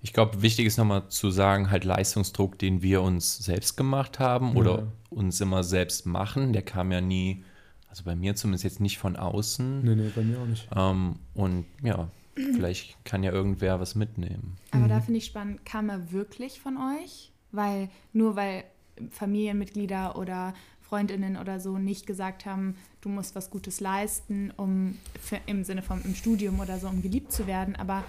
Ich 0.02 0.14
glaube, 0.14 0.42
wichtig 0.42 0.66
ist 0.66 0.78
nochmal 0.78 1.04
zu 1.10 1.30
sagen, 1.30 1.70
halt 1.70 1.84
Leistungsdruck, 1.84 2.58
den 2.58 2.82
wir 2.82 3.04
uns 3.04 3.38
selbst 3.38 3.78
gemacht 3.78 4.18
haben 4.18 4.56
oder 4.58 4.80
Ja. 4.80 4.88
uns 5.12 5.40
immer 5.42 5.64
selbst 5.64 6.08
machen, 6.08 6.54
der 6.54 6.64
kam 6.64 6.92
ja 6.92 7.02
nie, 7.02 7.44
also 7.88 8.04
bei 8.04 8.16
mir 8.16 8.34
zumindest 8.34 8.64
jetzt 8.64 8.80
nicht 8.80 8.98
von 8.98 9.16
außen. 9.16 9.84
Nee, 9.84 9.94
nee, 9.96 10.10
bei 10.16 10.24
mir 10.24 10.40
auch 10.40 10.48
nicht. 10.48 10.68
Ähm, 10.76 11.18
und 11.36 11.66
ja, 11.84 12.10
vielleicht 12.36 13.04
kann 13.06 13.24
ja 13.24 13.32
irgendwer 13.32 13.80
was 13.80 13.96
mitnehmen. 13.96 14.56
Aber 14.72 14.86
Mhm. 14.86 14.90
da 14.90 15.02
finde 15.02 15.18
ich 15.20 15.26
spannend, 15.26 15.66
kam 15.66 15.90
er 15.90 16.12
wirklich 16.12 16.60
von 16.60 16.78
euch? 16.78 17.32
Weil 17.52 17.90
nur 18.14 18.36
weil 18.36 18.64
Familienmitglieder 19.10 20.18
oder 20.18 20.54
Freundinnen 20.82 21.38
oder 21.38 21.60
so 21.60 21.78
nicht 21.78 22.06
gesagt 22.06 22.46
haben, 22.46 22.76
du 23.02 23.10
musst 23.10 23.36
was 23.36 23.50
Gutes 23.50 23.80
leisten, 23.80 24.52
um 24.58 24.98
für, 25.22 25.40
im 25.46 25.64
Sinne 25.64 25.82
von 25.82 26.02
im 26.04 26.16
Studium 26.16 26.60
oder 26.60 26.80
so, 26.80 26.88
um 26.88 27.02
geliebt 27.02 27.32
zu 27.32 27.48
werden, 27.48 27.76
aber 27.76 28.04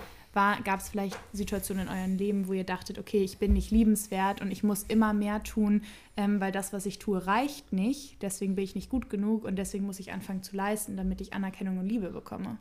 gab 0.65 0.81
es 0.81 0.89
vielleicht 0.89 1.19
Situationen 1.35 1.87
in 1.89 1.93
eurem 1.93 2.17
Leben, 2.17 2.49
wo 2.49 2.55
ihr 2.55 2.65
dachtet, 2.65 2.99
okay, 2.99 3.23
ich 3.23 3.37
bin 3.39 3.53
nicht 3.53 3.71
liebenswert 3.71 4.41
und 4.41 4.51
ich 4.51 4.63
muss 4.65 4.83
immer 4.85 5.13
mehr 5.13 5.43
tun, 5.43 5.83
ähm, 6.17 6.41
weil 6.41 6.53
das, 6.53 6.73
was 6.73 6.87
ich 6.87 6.99
tue, 6.99 7.27
reicht 7.27 7.71
nicht. 7.73 8.23
Deswegen 8.23 8.55
bin 8.55 8.65
ich 8.65 8.75
nicht 8.75 8.89
gut 8.89 9.11
genug 9.11 9.45
und 9.45 9.57
deswegen 9.57 9.85
muss 9.85 10.01
ich 10.01 10.11
anfangen 10.11 10.43
zu 10.43 10.57
leisten, 10.57 10.97
damit 10.97 11.21
ich 11.21 11.35
Anerkennung 11.35 11.77
und 11.79 11.87
Liebe 11.87 12.09
bekomme. 12.11 12.57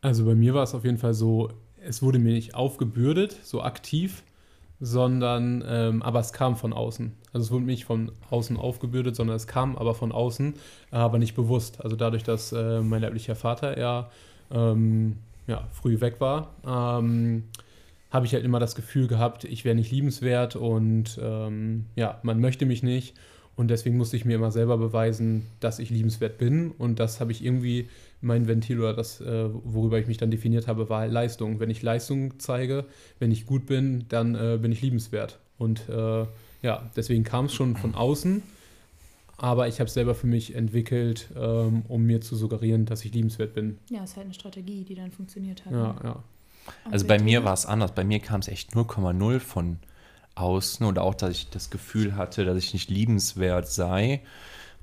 Also 0.00 0.24
bei 0.24 0.34
mir 0.34 0.54
war 0.54 0.62
es 0.62 0.74
auf 0.74 0.84
jeden 0.84 0.98
Fall 0.98 1.14
so, 1.14 1.50
es 1.80 2.02
wurde 2.02 2.18
mir 2.18 2.32
nicht 2.32 2.54
aufgebürdet, 2.54 3.38
so 3.42 3.62
aktiv, 3.62 4.22
sondern, 4.80 5.64
ähm, 5.66 6.02
aber 6.02 6.20
es 6.20 6.32
kam 6.32 6.56
von 6.56 6.72
außen. 6.72 7.12
Also 7.32 7.44
es 7.46 7.50
wurde 7.50 7.64
nicht 7.64 7.84
von 7.84 8.12
außen 8.30 8.56
aufgebürdet, 8.56 9.16
sondern 9.16 9.36
es 9.36 9.46
kam 9.46 9.76
aber 9.76 9.94
von 9.94 10.12
außen, 10.12 10.54
aber 10.90 11.18
nicht 11.18 11.34
bewusst. 11.34 11.82
Also 11.82 11.96
dadurch, 11.96 12.24
dass 12.24 12.52
äh, 12.52 12.80
mein 12.80 13.02
leiblicher 13.02 13.36
Vater 13.36 13.78
ja, 13.78 14.10
ähm, 14.50 15.16
ja 15.46 15.66
früh 15.72 16.00
weg 16.00 16.20
war, 16.20 16.50
ähm, 16.66 17.44
habe 18.10 18.26
ich 18.26 18.34
halt 18.34 18.44
immer 18.44 18.60
das 18.60 18.74
Gefühl 18.74 19.08
gehabt, 19.08 19.44
ich 19.44 19.64
wäre 19.64 19.74
nicht 19.74 19.90
liebenswert 19.90 20.56
und 20.56 21.18
ähm, 21.22 21.86
ja, 21.96 22.18
man 22.22 22.40
möchte 22.40 22.66
mich 22.66 22.82
nicht. 22.82 23.14
Und 23.56 23.68
deswegen 23.68 23.96
musste 23.96 24.16
ich 24.16 24.26
mir 24.26 24.36
immer 24.36 24.50
selber 24.50 24.76
beweisen, 24.76 25.46
dass 25.60 25.78
ich 25.78 25.88
liebenswert 25.88 26.36
bin. 26.36 26.72
Und 26.72 27.00
das 27.00 27.20
habe 27.20 27.32
ich 27.32 27.42
irgendwie, 27.42 27.88
mein 28.20 28.46
Ventil 28.46 28.78
oder 28.78 28.92
das, 28.92 29.20
äh, 29.22 29.48
worüber 29.64 29.98
ich 29.98 30.06
mich 30.06 30.18
dann 30.18 30.30
definiert 30.30 30.66
habe, 30.66 30.90
war 30.90 31.06
Leistung. 31.08 31.58
Wenn 31.58 31.70
ich 31.70 31.82
Leistung 31.82 32.38
zeige, 32.38 32.84
wenn 33.18 33.32
ich 33.32 33.46
gut 33.46 33.66
bin, 33.66 34.04
dann 34.10 34.34
äh, 34.34 34.58
bin 34.60 34.72
ich 34.72 34.82
liebenswert. 34.82 35.38
Und 35.58 35.88
äh, 35.88 36.26
ja, 36.62 36.90
deswegen 36.96 37.24
kam 37.24 37.46
es 37.46 37.54
schon 37.54 37.76
von 37.76 37.94
außen. 37.94 38.42
Aber 39.38 39.68
ich 39.68 39.80
habe 39.80 39.88
es 39.88 39.94
selber 39.94 40.14
für 40.14 40.26
mich 40.26 40.54
entwickelt, 40.54 41.28
ähm, 41.36 41.82
um 41.88 42.04
mir 42.04 42.20
zu 42.20 42.36
suggerieren, 42.36 42.86
dass 42.86 43.04
ich 43.04 43.12
liebenswert 43.12 43.54
bin. 43.54 43.78
Ja, 43.90 44.04
ist 44.04 44.16
halt 44.16 44.26
eine 44.26 44.34
Strategie, 44.34 44.84
die 44.84 44.94
dann 44.94 45.12
funktioniert 45.12 45.64
hat. 45.64 45.72
Ja, 45.72 45.92
ne? 45.92 46.00
ja. 46.04 46.22
Also 46.90 47.06
bei 47.06 47.18
mir 47.18 47.44
war 47.44 47.54
es 47.54 47.64
anders. 47.64 47.94
Bei 47.94 48.04
mir 48.04 48.18
kam 48.18 48.40
es 48.40 48.48
echt 48.48 48.74
0,0 48.74 49.40
von 49.40 49.78
außen 50.36 50.86
und 50.86 50.98
auch, 50.98 51.14
dass 51.14 51.30
ich 51.30 51.50
das 51.50 51.70
Gefühl 51.70 52.14
hatte, 52.16 52.44
dass 52.44 52.56
ich 52.58 52.72
nicht 52.72 52.90
liebenswert 52.90 53.68
sei. 53.68 54.20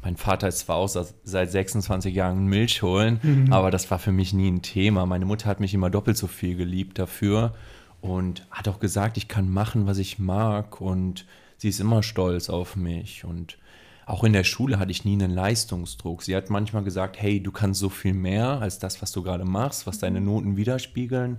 Mein 0.04 0.18
Vater 0.18 0.50
ist 0.50 0.60
zwar 0.60 0.76
auch 0.78 0.90
seit 0.90 1.52
26 1.52 2.14
Jahren 2.14 2.46
Milch 2.48 2.82
holen, 2.82 3.20
Mhm. 3.24 3.54
aber 3.54 3.72
das 3.72 3.90
war 3.90 4.00
für 4.00 4.12
mich 4.12 4.34
nie 4.34 4.52
ein 4.52 4.62
Thema. 4.62 5.06
Meine 5.06 5.26
Mutter 5.26 5.46
hat 5.48 5.62
mich 5.62 5.74
immer 5.74 5.90
doppelt 5.90 6.18
so 6.18 6.28
viel 6.28 6.58
geliebt 6.58 7.00
dafür 7.00 7.54
und 8.02 8.46
hat 8.52 8.68
auch 8.68 8.80
gesagt, 8.80 9.16
ich 9.16 9.30
kann 9.30 9.50
machen, 9.50 9.86
was 9.88 9.98
ich 10.00 10.20
mag 10.20 10.82
und 10.82 11.26
sie 11.58 11.70
ist 11.70 11.80
immer 11.80 12.04
stolz 12.04 12.50
auf 12.50 12.76
mich 12.76 13.24
und 13.24 13.58
auch 14.06 14.26
in 14.26 14.34
der 14.34 14.44
Schule 14.44 14.80
hatte 14.80 14.92
ich 14.92 15.06
nie 15.06 15.14
einen 15.14 15.32
Leistungsdruck. 15.32 16.24
Sie 16.24 16.36
hat 16.36 16.50
manchmal 16.50 16.84
gesagt, 16.84 17.16
hey, 17.22 17.42
du 17.42 17.54
kannst 17.54 17.80
so 17.80 17.88
viel 17.88 18.14
mehr 18.14 18.60
als 18.60 18.78
das, 18.78 19.02
was 19.02 19.14
du 19.14 19.24
gerade 19.24 19.46
machst, 19.46 19.88
was 19.88 20.00
deine 20.00 20.20
Noten 20.20 20.58
widerspiegeln. 20.58 21.38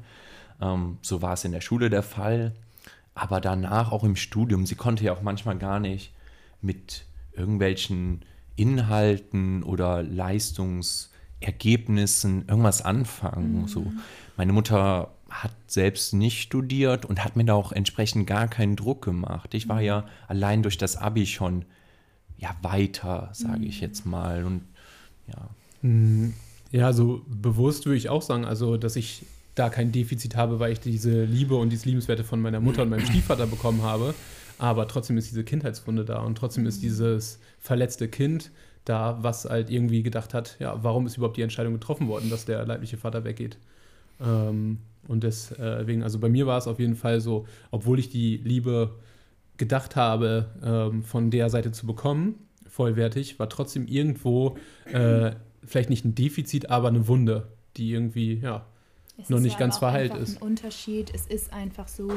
Ähm, 0.63 0.97
so 1.03 1.21
war 1.21 1.35
es 1.35 1.45
in 1.45 1.53
der 1.53 1.61
Schule 1.61 1.91
der 1.91 2.03
Fall. 2.03 2.55
Aber 3.15 3.41
danach 3.41 3.93
auch 3.93 4.05
im 4.05 4.17
Studium, 4.17 4.67
sie 4.67 4.75
konnte 4.75 5.05
ja 5.05 5.13
auch 5.13 5.23
manchmal 5.23 5.57
gar 5.57 5.81
nicht 5.81 6.13
mit 6.61 7.07
irgendwelchen 7.33 8.27
Inhalten 8.57 9.63
oder 9.63 10.03
Leistungsergebnissen 10.03 12.47
irgendwas 12.49 12.83
anfangen. 12.83 13.63
Mhm. 13.63 13.69
So. 13.69 13.91
Meine 14.37 14.53
Mutter 14.53 15.15
hat 15.29 15.53
selbst 15.67 16.15
nicht 16.15 16.43
studiert 16.43 17.05
und 17.05 17.25
hat 17.25 17.37
mir 17.37 17.45
da 17.45 17.55
auch 17.55 17.73
entsprechend 17.73 18.27
gar 18.27 18.49
keinen 18.49 18.77
Druck 18.77 19.03
gemacht. 19.03 19.55
Ich 19.55 19.69
war 19.69 19.81
mhm. 19.81 19.87
ja 19.87 20.07
allein 20.29 20.63
durch 20.63 20.79
das 20.79 20.97
Abi 20.97 21.27
schon 21.27 21.65
ja 22.39 22.57
weiter, 22.63 23.31
sage 23.33 23.65
ich 23.65 23.77
mhm. 23.77 23.83
jetzt 23.83 24.07
mal. 24.07 24.45
Und 24.45 24.63
ja. 25.29 25.49
Mhm. 25.83 26.35
Ja, 26.71 26.93
so 26.93 27.23
bewusst 27.29 27.87
würde 27.87 27.97
ich 27.97 28.09
auch 28.09 28.23
sagen, 28.23 28.45
also 28.45 28.77
dass 28.77 28.97
ich 28.97 29.25
da 29.55 29.69
kein 29.69 29.93
Defizit 29.93 30.37
habe, 30.37 30.59
weil 30.59 30.73
ich 30.73 30.81
diese 30.81 31.25
Liebe 31.25 31.57
und 31.57 31.71
diese 31.71 31.87
Liebenswerte 31.87 32.25
von 32.25 32.41
meiner 32.41 32.61
Mutter 32.61 32.83
und 32.83 32.89
meinem 32.91 33.07
Stiefvater 33.07 33.47
bekommen 33.47 33.83
habe. 33.83 34.15
Aber 34.59 34.87
trotzdem 34.89 35.17
ist 35.17 35.31
diese 35.31 35.45
Kindheitswunde 35.45 36.05
da 36.05 36.21
und 36.21 36.37
trotzdem 36.37 36.67
ist 36.67 36.83
dieses 36.83 37.41
verletzte 37.59 38.09
Kind 38.09 38.51
da, 38.85 39.19
was 39.23 39.47
halt 39.47 39.71
irgendwie 39.71 40.03
gedacht 40.03 40.35
hat, 40.35 40.57
ja, 40.59 40.83
warum 40.83 41.07
ist 41.07 41.17
überhaupt 41.17 41.37
die 41.37 41.43
Entscheidung 41.43 41.73
getroffen 41.75 42.09
worden, 42.09 42.31
dass 42.31 42.45
der 42.45 42.65
leibliche 42.67 42.97
Vater 42.97 43.25
weggeht. 43.25 43.57
Ähm, 44.21 44.79
und 45.09 45.23
deswegen, 45.23 46.03
also 46.03 46.19
bei 46.19 46.29
mir 46.29 46.47
war 46.47 46.59
es 46.59 46.67
auf 46.67 46.79
jeden 46.79 46.97
Fall 46.97 47.21
so, 47.21 47.47
obwohl 47.71 47.99
ich 47.99 48.11
die 48.11 48.39
Liebe 48.39 48.95
gedacht 49.57 49.97
habe, 49.97 50.51
ähm, 50.63 51.03
von 51.03 51.31
der 51.31 51.51
Seite 51.51 51.73
zu 51.73 51.87
bekommen, 51.87 52.37
vollwertig, 52.67 53.39
war 53.39 53.49
trotzdem 53.49 53.87
irgendwo 53.87 54.57
äh, 54.93 55.33
vielleicht 55.65 55.91
nicht 55.91 56.05
ein 56.05 56.15
Defizit, 56.15 56.71
aber 56.71 56.89
eine 56.89 57.07
Wunde, 57.07 57.49
die 57.77 57.93
irgendwie, 57.93 58.35
ja, 58.35 58.67
es 59.17 59.31
noch 59.31 59.41
nicht 59.41 59.59
ganz 59.59 59.79
verheilt 59.79 60.15
ist. 60.15 60.37
Ein 60.37 60.43
Unterschied. 60.43 61.13
Es 61.15 61.27
ist 61.27 61.53
einfach 61.53 61.89
so, 61.89 62.11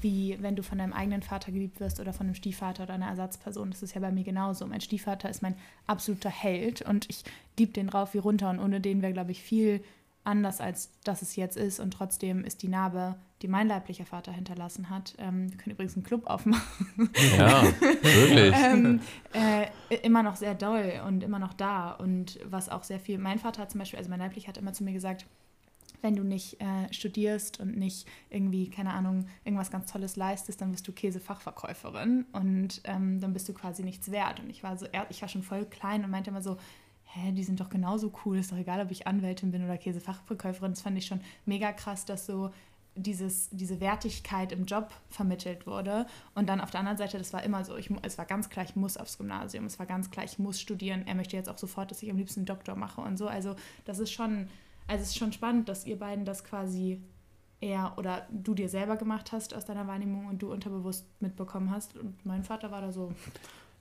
wie 0.00 0.36
wenn 0.40 0.54
du 0.54 0.62
von 0.62 0.78
deinem 0.78 0.92
eigenen 0.92 1.22
Vater 1.22 1.50
geliebt 1.50 1.80
wirst 1.80 2.00
oder 2.00 2.12
von 2.12 2.26
einem 2.26 2.34
Stiefvater 2.34 2.84
oder 2.84 2.94
einer 2.94 3.08
Ersatzperson. 3.08 3.70
Das 3.70 3.82
ist 3.82 3.94
ja 3.94 4.00
bei 4.00 4.12
mir 4.12 4.24
genauso. 4.24 4.66
Mein 4.66 4.80
Stiefvater 4.80 5.28
ist 5.28 5.42
mein 5.42 5.56
absoluter 5.86 6.30
Held 6.30 6.82
und 6.82 7.10
ich 7.10 7.24
liebe 7.58 7.72
den 7.72 7.88
rauf 7.88 8.14
wie 8.14 8.18
runter 8.18 8.50
und 8.50 8.60
ohne 8.60 8.80
den 8.80 9.02
wäre, 9.02 9.12
glaube 9.12 9.32
ich, 9.32 9.42
viel 9.42 9.82
anders, 10.24 10.60
als 10.60 10.90
das 11.04 11.22
es 11.22 11.36
jetzt 11.36 11.56
ist. 11.56 11.80
Und 11.80 11.92
trotzdem 11.92 12.44
ist 12.44 12.62
die 12.62 12.68
Narbe, 12.68 13.16
die 13.42 13.48
mein 13.48 13.68
leiblicher 13.68 14.06
Vater 14.06 14.32
hinterlassen 14.32 14.90
hat, 14.90 15.14
ähm, 15.18 15.50
wir 15.50 15.58
können 15.58 15.74
übrigens 15.74 15.96
einen 15.96 16.04
Club 16.04 16.26
aufmachen. 16.26 16.86
Ja, 17.36 17.62
wirklich. 17.80 18.54
ähm, 18.54 19.00
äh, 19.32 19.66
immer 20.02 20.22
noch 20.22 20.36
sehr 20.36 20.54
doll 20.54 21.02
und 21.06 21.22
immer 21.22 21.38
noch 21.38 21.52
da. 21.52 21.90
Und 21.92 22.38
was 22.44 22.68
auch 22.68 22.84
sehr 22.84 23.00
viel, 23.00 23.18
mein 23.18 23.38
Vater 23.38 23.62
hat 23.62 23.70
zum 23.70 23.80
Beispiel, 23.80 23.98
also 23.98 24.08
mein 24.10 24.20
leiblicher 24.20 24.48
hat 24.48 24.58
immer 24.58 24.72
zu 24.72 24.84
mir 24.84 24.92
gesagt, 24.92 25.26
wenn 26.04 26.14
du 26.14 26.22
nicht 26.22 26.60
äh, 26.60 26.92
studierst 26.92 27.58
und 27.58 27.76
nicht 27.78 28.06
irgendwie, 28.28 28.68
keine 28.68 28.92
Ahnung, 28.92 29.26
irgendwas 29.42 29.70
ganz 29.70 29.90
Tolles 29.90 30.16
leistest, 30.16 30.60
dann 30.60 30.70
bist 30.70 30.86
du 30.86 30.92
Käsefachverkäuferin 30.92 32.26
und 32.32 32.82
ähm, 32.84 33.20
dann 33.20 33.32
bist 33.32 33.48
du 33.48 33.54
quasi 33.54 33.82
nichts 33.82 34.10
wert. 34.10 34.38
Und 34.38 34.50
ich 34.50 34.62
war 34.62 34.76
so, 34.76 34.86
ich 35.08 35.22
war 35.22 35.28
schon 35.28 35.42
voll 35.42 35.64
klein 35.64 36.04
und 36.04 36.10
meinte 36.10 36.30
immer 36.30 36.42
so, 36.42 36.58
hä, 37.06 37.32
die 37.32 37.42
sind 37.42 37.58
doch 37.58 37.70
genauso 37.70 38.12
cool, 38.24 38.38
ist 38.38 38.52
doch 38.52 38.58
egal, 38.58 38.84
ob 38.84 38.90
ich 38.90 39.06
Anwältin 39.06 39.50
bin 39.50 39.64
oder 39.64 39.78
Käsefachverkäuferin. 39.78 40.72
Das 40.72 40.82
fand 40.82 40.98
ich 40.98 41.06
schon 41.06 41.22
mega 41.46 41.72
krass, 41.72 42.04
dass 42.04 42.26
so 42.26 42.50
dieses, 42.96 43.48
diese 43.50 43.80
Wertigkeit 43.80 44.52
im 44.52 44.66
Job 44.66 44.90
vermittelt 45.08 45.66
wurde. 45.66 46.06
Und 46.34 46.50
dann 46.50 46.60
auf 46.60 46.70
der 46.70 46.80
anderen 46.80 46.98
Seite, 46.98 47.16
das 47.16 47.32
war 47.32 47.42
immer 47.42 47.64
so, 47.64 47.76
ich, 47.76 47.90
es 48.02 48.18
war 48.18 48.26
ganz 48.26 48.50
klar, 48.50 48.64
ich 48.64 48.76
muss 48.76 48.98
aufs 48.98 49.16
Gymnasium, 49.16 49.64
es 49.64 49.78
war 49.78 49.86
ganz 49.86 50.10
klar, 50.10 50.24
ich 50.24 50.38
muss 50.38 50.60
studieren. 50.60 51.04
Er 51.06 51.14
möchte 51.14 51.34
jetzt 51.34 51.48
auch 51.48 51.58
sofort, 51.58 51.90
dass 51.90 52.02
ich 52.02 52.10
am 52.10 52.18
liebsten 52.18 52.40
einen 52.40 52.46
Doktor 52.46 52.76
mache 52.76 53.00
und 53.00 53.16
so. 53.16 53.26
Also 53.26 53.56
das 53.84 53.98
ist 53.98 54.12
schon, 54.12 54.48
also 54.86 55.02
es 55.02 55.10
ist 55.10 55.18
schon 55.18 55.32
spannend, 55.32 55.68
dass 55.68 55.86
ihr 55.86 55.98
beiden 55.98 56.24
das 56.24 56.44
quasi 56.44 57.00
eher 57.60 57.94
oder 57.96 58.26
du 58.30 58.54
dir 58.54 58.68
selber 58.68 58.96
gemacht 58.96 59.32
hast 59.32 59.54
aus 59.54 59.64
deiner 59.64 59.86
Wahrnehmung 59.86 60.26
und 60.26 60.42
du 60.42 60.52
unterbewusst 60.52 61.06
mitbekommen 61.20 61.70
hast. 61.70 61.96
Und 61.96 62.24
mein 62.26 62.44
Vater 62.44 62.70
war 62.70 62.80
da 62.80 62.92
so, 62.92 63.12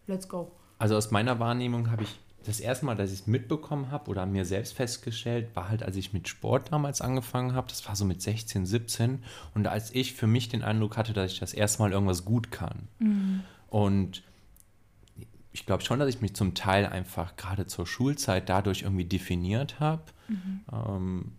let's 0.07 0.27
go. 0.27 0.51
Also 0.79 0.95
aus 0.95 1.11
meiner 1.11 1.39
Wahrnehmung 1.39 1.91
habe 1.91 2.03
ich 2.03 2.19
das 2.45 2.59
erste 2.59 2.85
Mal, 2.85 2.95
dass 2.95 3.11
ich 3.11 3.21
es 3.21 3.27
mitbekommen 3.27 3.91
habe 3.91 4.09
oder 4.09 4.25
mir 4.25 4.45
selbst 4.45 4.73
festgestellt, 4.73 5.55
war 5.55 5.69
halt, 5.69 5.83
als 5.83 5.95
ich 5.95 6.13
mit 6.13 6.27
Sport 6.27 6.71
damals 6.71 7.01
angefangen 7.01 7.53
habe. 7.53 7.67
Das 7.69 7.87
war 7.87 7.95
so 7.95 8.05
mit 8.05 8.21
16, 8.21 8.65
17. 8.65 9.23
Und 9.53 9.67
als 9.67 9.93
ich 9.95 10.13
für 10.13 10.27
mich 10.27 10.49
den 10.49 10.61
Eindruck 10.61 10.97
hatte, 10.97 11.13
dass 11.13 11.31
ich 11.31 11.39
das 11.39 11.53
erste 11.53 11.81
Mal 11.81 11.91
irgendwas 11.91 12.25
gut 12.25 12.51
kann. 12.51 12.87
Mhm. 12.99 13.43
Und 13.69 14.23
ich 15.53 15.67
glaube 15.67 15.83
schon, 15.83 15.99
dass 15.99 16.09
ich 16.09 16.19
mich 16.19 16.33
zum 16.33 16.55
Teil 16.55 16.87
einfach 16.87 17.35
gerade 17.37 17.67
zur 17.67 17.85
Schulzeit 17.85 18.49
dadurch 18.49 18.81
irgendwie 18.81 19.05
definiert 19.05 19.79
habe. 19.79 20.03
Mhm. 20.27 20.61
Ähm, 20.71 21.31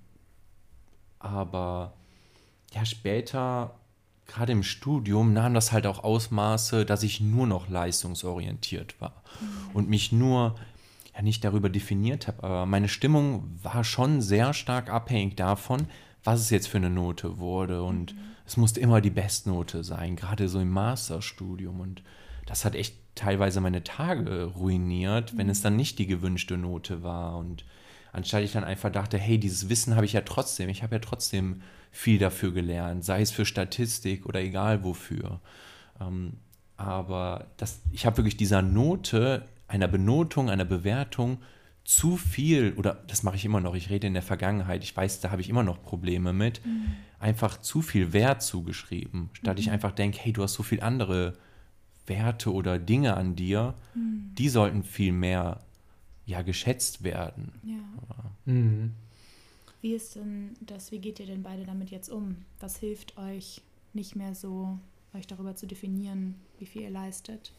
aber 1.18 1.94
ja, 2.72 2.84
später, 2.84 3.74
gerade 4.26 4.52
im 4.52 4.62
Studium, 4.62 5.32
nahm 5.32 5.52
das 5.52 5.72
halt 5.72 5.86
auch 5.86 6.04
Ausmaße, 6.04 6.86
dass 6.86 7.02
ich 7.02 7.20
nur 7.20 7.46
noch 7.46 7.68
leistungsorientiert 7.68 9.00
war 9.00 9.22
mhm. 9.40 9.74
und 9.74 9.88
mich 9.88 10.12
nur 10.12 10.54
ja 11.14 11.22
nicht 11.22 11.44
darüber 11.44 11.68
definiert 11.68 12.28
habe, 12.28 12.42
aber 12.42 12.66
meine 12.66 12.88
Stimmung 12.88 13.58
war 13.62 13.84
schon 13.84 14.20
sehr 14.20 14.52
stark 14.54 14.90
abhängig 14.90 15.36
davon, 15.36 15.86
was 16.22 16.40
es 16.40 16.50
jetzt 16.50 16.68
für 16.68 16.78
eine 16.78 16.90
Note 16.90 17.38
wurde. 17.38 17.82
Und 17.82 18.14
mhm. 18.14 18.20
es 18.46 18.56
musste 18.56 18.80
immer 18.80 19.00
die 19.00 19.10
Bestnote 19.10 19.84
sein, 19.84 20.16
gerade 20.16 20.48
so 20.48 20.60
im 20.60 20.70
Masterstudium. 20.70 21.80
Und 21.80 22.02
das 22.46 22.64
hat 22.64 22.74
echt 22.74 22.96
teilweise 23.14 23.60
meine 23.60 23.84
Tage 23.84 24.44
ruiniert, 24.44 25.32
mhm. 25.32 25.38
wenn 25.38 25.48
es 25.48 25.60
mhm. 25.60 25.64
dann 25.64 25.76
nicht 25.76 25.98
die 25.98 26.06
gewünschte 26.06 26.56
Note 26.56 27.02
war. 27.02 27.38
Und 27.38 27.64
anstatt 28.12 28.42
ich 28.42 28.52
dann 28.52 28.64
einfach 28.64 28.90
dachte, 28.90 29.18
hey, 29.18 29.38
dieses 29.38 29.68
Wissen 29.68 29.94
habe 29.94 30.06
ich 30.06 30.12
ja 30.12 30.22
trotzdem, 30.22 30.68
ich 30.68 30.82
habe 30.82 30.96
ja 30.96 31.00
trotzdem 31.00 31.62
viel 31.90 32.18
dafür 32.18 32.52
gelernt, 32.52 33.04
sei 33.04 33.22
es 33.22 33.30
für 33.30 33.46
Statistik 33.46 34.26
oder 34.26 34.40
egal 34.40 34.82
wofür. 34.82 35.40
Ähm, 36.00 36.34
aber 36.76 37.46
das, 37.56 37.80
ich 37.92 38.04
habe 38.04 38.16
wirklich 38.16 38.36
dieser 38.36 38.62
Note 38.62 39.46
einer 39.68 39.88
Benotung, 39.88 40.50
einer 40.50 40.64
Bewertung 40.64 41.38
zu 41.84 42.16
viel, 42.16 42.72
oder 42.76 43.04
das 43.06 43.22
mache 43.22 43.36
ich 43.36 43.44
immer 43.44 43.60
noch, 43.60 43.74
ich 43.74 43.90
rede 43.90 44.06
in 44.06 44.14
der 44.14 44.22
Vergangenheit, 44.22 44.82
ich 44.82 44.96
weiß, 44.96 45.20
da 45.20 45.30
habe 45.30 45.42
ich 45.42 45.50
immer 45.50 45.62
noch 45.62 45.82
Probleme 45.82 46.32
mit, 46.32 46.64
mhm. 46.64 46.94
einfach 47.18 47.60
zu 47.60 47.82
viel 47.82 48.12
Wert 48.12 48.42
zugeschrieben, 48.42 49.30
statt 49.34 49.56
mhm. 49.56 49.60
ich 49.60 49.70
einfach 49.70 49.92
denke, 49.92 50.18
hey, 50.20 50.32
du 50.32 50.42
hast 50.42 50.54
so 50.54 50.62
viel 50.62 50.80
andere 50.80 51.34
Werte 52.06 52.52
oder 52.52 52.78
Dinge 52.78 53.16
an 53.16 53.36
dir, 53.36 53.74
mhm. 53.94 54.30
die 54.36 54.48
sollten 54.48 54.82
viel 54.82 55.12
mehr 55.12 55.60
ja, 56.26 56.42
geschätzt 56.42 57.02
werden. 57.04 57.52
Ja. 57.62 58.52
Mhm. 58.52 58.92
Wie 59.80 59.92
ist 59.92 60.16
denn 60.16 60.56
das, 60.60 60.92
wie 60.92 60.98
geht 60.98 61.20
ihr 61.20 61.26
denn 61.26 61.42
beide 61.42 61.64
damit 61.64 61.90
jetzt 61.90 62.08
um? 62.08 62.36
Was 62.60 62.78
hilft 62.78 63.18
euch 63.18 63.60
nicht 63.92 64.16
mehr 64.16 64.34
so, 64.34 64.78
euch 65.12 65.26
darüber 65.26 65.56
zu 65.56 65.66
definieren, 65.66 66.36
wie 66.58 66.66
viel 66.66 66.82
ihr 66.82 66.90
leistet? 66.90 67.52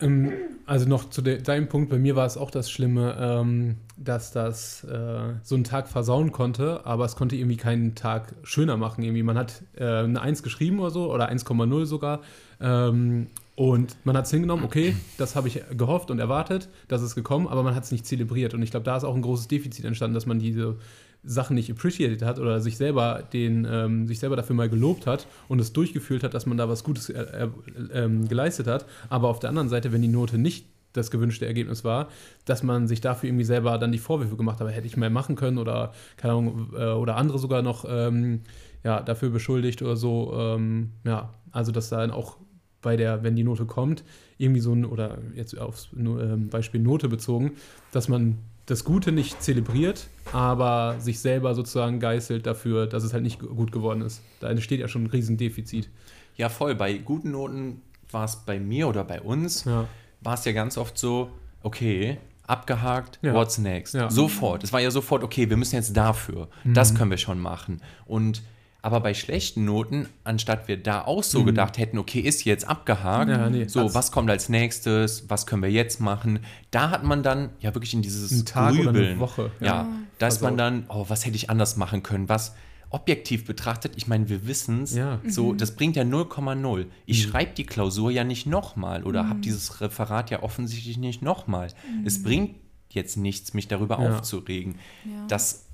Ähm, 0.00 0.32
also 0.66 0.88
noch 0.88 1.10
zu 1.10 1.20
deinem 1.22 1.68
Punkt, 1.68 1.90
bei 1.90 1.98
mir 1.98 2.14
war 2.14 2.26
es 2.26 2.36
auch 2.36 2.50
das 2.50 2.70
Schlimme, 2.70 3.16
ähm, 3.18 3.76
dass 3.96 4.30
das 4.30 4.84
äh, 4.84 5.34
so 5.42 5.56
einen 5.56 5.64
Tag 5.64 5.88
versauen 5.88 6.30
konnte, 6.30 6.86
aber 6.86 7.04
es 7.04 7.16
konnte 7.16 7.36
irgendwie 7.36 7.56
keinen 7.56 7.94
Tag 7.94 8.34
schöner 8.44 8.76
machen. 8.76 9.02
Irgendwie. 9.02 9.22
Man 9.22 9.36
hat 9.36 9.62
äh, 9.76 9.84
eine 9.84 10.20
1 10.20 10.42
geschrieben 10.42 10.78
oder 10.78 10.90
so, 10.90 11.12
oder 11.12 11.30
1,0 11.30 11.86
sogar. 11.86 12.20
Ähm, 12.60 13.26
und 13.56 13.96
man 14.04 14.16
hat 14.16 14.24
es 14.24 14.30
hingenommen, 14.30 14.64
okay, 14.64 14.96
das 15.18 15.36
habe 15.36 15.48
ich 15.48 15.62
gehofft 15.76 16.10
und 16.10 16.18
erwartet, 16.18 16.68
das 16.88 17.02
ist 17.02 17.14
gekommen, 17.14 17.46
aber 17.46 17.62
man 17.62 17.74
hat 17.74 17.84
es 17.84 17.92
nicht 17.92 18.06
zelebriert. 18.06 18.54
Und 18.54 18.62
ich 18.62 18.70
glaube, 18.70 18.84
da 18.84 18.96
ist 18.96 19.04
auch 19.04 19.14
ein 19.14 19.22
großes 19.22 19.48
Defizit 19.48 19.84
entstanden, 19.84 20.14
dass 20.14 20.24
man 20.24 20.38
diese 20.38 20.76
Sachen 21.22 21.54
nicht 21.54 21.70
appreciated 21.70 22.22
hat 22.22 22.38
oder 22.38 22.60
sich 22.60 22.76
selber 22.76 23.22
den 23.32 23.66
ähm, 23.70 24.06
sich 24.06 24.18
selber 24.18 24.36
dafür 24.36 24.56
mal 24.56 24.68
gelobt 24.68 25.06
hat 25.06 25.26
und 25.48 25.60
es 25.60 25.72
durchgefühlt 25.72 26.22
hat, 26.22 26.34
dass 26.34 26.46
man 26.46 26.56
da 26.56 26.68
was 26.68 26.82
Gutes 26.82 27.10
äh, 27.10 27.22
äh, 27.22 27.48
ähm, 27.92 28.28
geleistet 28.28 28.66
hat. 28.66 28.86
Aber 29.08 29.28
auf 29.28 29.38
der 29.38 29.50
anderen 29.50 29.68
Seite, 29.68 29.92
wenn 29.92 30.02
die 30.02 30.08
Note 30.08 30.38
nicht 30.38 30.66
das 30.92 31.10
gewünschte 31.10 31.46
Ergebnis 31.46 31.84
war, 31.84 32.08
dass 32.46 32.62
man 32.62 32.88
sich 32.88 33.00
dafür 33.00 33.28
irgendwie 33.28 33.44
selber 33.44 33.78
dann 33.78 33.92
die 33.92 33.98
Vorwürfe 33.98 34.36
gemacht 34.36 34.60
hat, 34.60 34.68
hätte 34.68 34.86
ich 34.86 34.96
mehr 34.96 35.10
machen 35.10 35.36
können 35.36 35.58
oder 35.58 35.92
keine 36.16 36.34
Ahnung 36.34 36.70
äh, 36.74 36.86
oder 36.92 37.16
andere 37.16 37.38
sogar 37.38 37.62
noch 37.62 37.84
ähm, 37.88 38.40
ja 38.82 39.00
dafür 39.00 39.30
beschuldigt 39.30 39.82
oder 39.82 39.96
so. 39.96 40.32
Ähm, 40.34 40.92
ja, 41.04 41.34
also 41.52 41.70
dass 41.70 41.90
dann 41.90 42.10
auch 42.10 42.38
bei 42.82 42.96
der, 42.96 43.22
wenn 43.22 43.36
die 43.36 43.44
Note 43.44 43.66
kommt, 43.66 44.04
irgendwie 44.38 44.60
so 44.60 44.72
ein, 44.72 44.84
oder 44.84 45.18
jetzt 45.34 45.58
aufs 45.58 45.90
ähm, 45.94 46.48
Beispiel 46.48 46.80
Note 46.80 47.08
bezogen, 47.08 47.52
dass 47.92 48.08
man 48.08 48.38
das 48.70 48.84
Gute 48.84 49.10
nicht 49.10 49.42
zelebriert, 49.42 50.06
aber 50.32 50.96
sich 51.00 51.18
selber 51.18 51.54
sozusagen 51.54 51.98
geißelt 51.98 52.46
dafür, 52.46 52.86
dass 52.86 53.02
es 53.02 53.12
halt 53.12 53.24
nicht 53.24 53.40
gut 53.40 53.72
geworden 53.72 54.00
ist. 54.02 54.22
Da 54.38 54.48
entsteht 54.48 54.78
ja 54.78 54.86
schon 54.86 55.04
ein 55.04 55.06
Riesendefizit. 55.08 55.90
Ja, 56.36 56.48
voll. 56.48 56.76
Bei 56.76 56.94
guten 56.94 57.32
Noten 57.32 57.82
war 58.12 58.24
es 58.24 58.36
bei 58.36 58.60
mir 58.60 58.88
oder 58.88 59.02
bei 59.02 59.20
uns, 59.20 59.64
ja. 59.64 59.88
war 60.20 60.34
es 60.34 60.44
ja 60.44 60.52
ganz 60.52 60.78
oft 60.78 60.96
so, 60.98 61.30
okay, 61.62 62.18
abgehakt, 62.46 63.18
ja. 63.22 63.34
what's 63.34 63.58
next? 63.58 63.94
Ja. 63.94 64.08
Sofort. 64.08 64.62
Es 64.62 64.72
war 64.72 64.80
ja 64.80 64.90
sofort, 64.90 65.24
okay, 65.24 65.50
wir 65.50 65.56
müssen 65.56 65.74
jetzt 65.74 65.96
dafür. 65.96 66.48
Mhm. 66.64 66.74
Das 66.74 66.94
können 66.94 67.10
wir 67.10 67.18
schon 67.18 67.40
machen. 67.40 67.80
Und 68.06 68.42
Aber 68.82 69.00
bei 69.00 69.14
schlechten 69.14 69.64
Noten, 69.64 70.08
anstatt 70.24 70.68
wir 70.68 70.76
da 70.76 71.02
auch 71.02 71.22
so 71.22 71.40
mhm. 71.40 71.46
gedacht 71.46 71.78
hätten, 71.78 71.98
okay, 71.98 72.20
ist 72.20 72.44
jetzt 72.44 72.66
abgehakt, 72.66 73.30
ja, 73.30 73.50
nee, 73.50 73.66
so, 73.66 73.94
was 73.94 74.10
kommt 74.12 74.30
als 74.30 74.48
nächstes, 74.48 75.28
was 75.28 75.46
können 75.46 75.62
wir 75.62 75.70
jetzt 75.70 76.00
machen, 76.00 76.40
da 76.70 76.90
hat 76.90 77.04
man 77.04 77.22
dann 77.22 77.50
ja 77.60 77.74
wirklich 77.74 77.94
in 77.94 78.02
dieses 78.02 78.30
Ein 78.30 78.46
Tag 78.46 78.74
Grübeln, 78.74 78.88
oder 78.88 79.06
eine 79.06 79.18
Woche. 79.20 79.50
Ja, 79.60 79.66
ja 79.66 79.88
da 80.18 80.26
ist 80.26 80.42
man 80.42 80.56
dann, 80.56 80.84
oh, 80.88 81.06
was 81.08 81.26
hätte 81.26 81.36
ich 81.36 81.50
anders 81.50 81.76
machen 81.76 82.02
können, 82.02 82.28
was 82.28 82.54
objektiv 82.90 83.44
betrachtet, 83.44 83.92
ich 83.96 84.08
meine, 84.08 84.28
wir 84.28 84.46
wissen 84.46 84.82
es, 84.82 84.94
ja. 84.94 85.20
so, 85.26 85.52
mhm. 85.52 85.58
das 85.58 85.76
bringt 85.76 85.96
ja 85.96 86.02
0,0. 86.02 86.86
Ich 87.06 87.24
mhm. 87.24 87.30
schreibe 87.30 87.52
die 87.54 87.64
Klausur 87.64 88.10
ja 88.10 88.24
nicht 88.24 88.46
nochmal 88.46 89.04
oder 89.04 89.22
mhm. 89.22 89.28
habe 89.28 89.40
dieses 89.40 89.80
Referat 89.80 90.30
ja 90.30 90.42
offensichtlich 90.42 90.98
nicht 90.98 91.22
nochmal. 91.22 91.68
Mhm. 91.68 92.06
Es 92.06 92.22
bringt 92.22 92.56
jetzt 92.90 93.16
nichts, 93.16 93.54
mich 93.54 93.68
darüber 93.68 94.02
ja. 94.02 94.10
aufzuregen. 94.10 94.76
Ja. 95.04 95.26
Das 95.28 95.66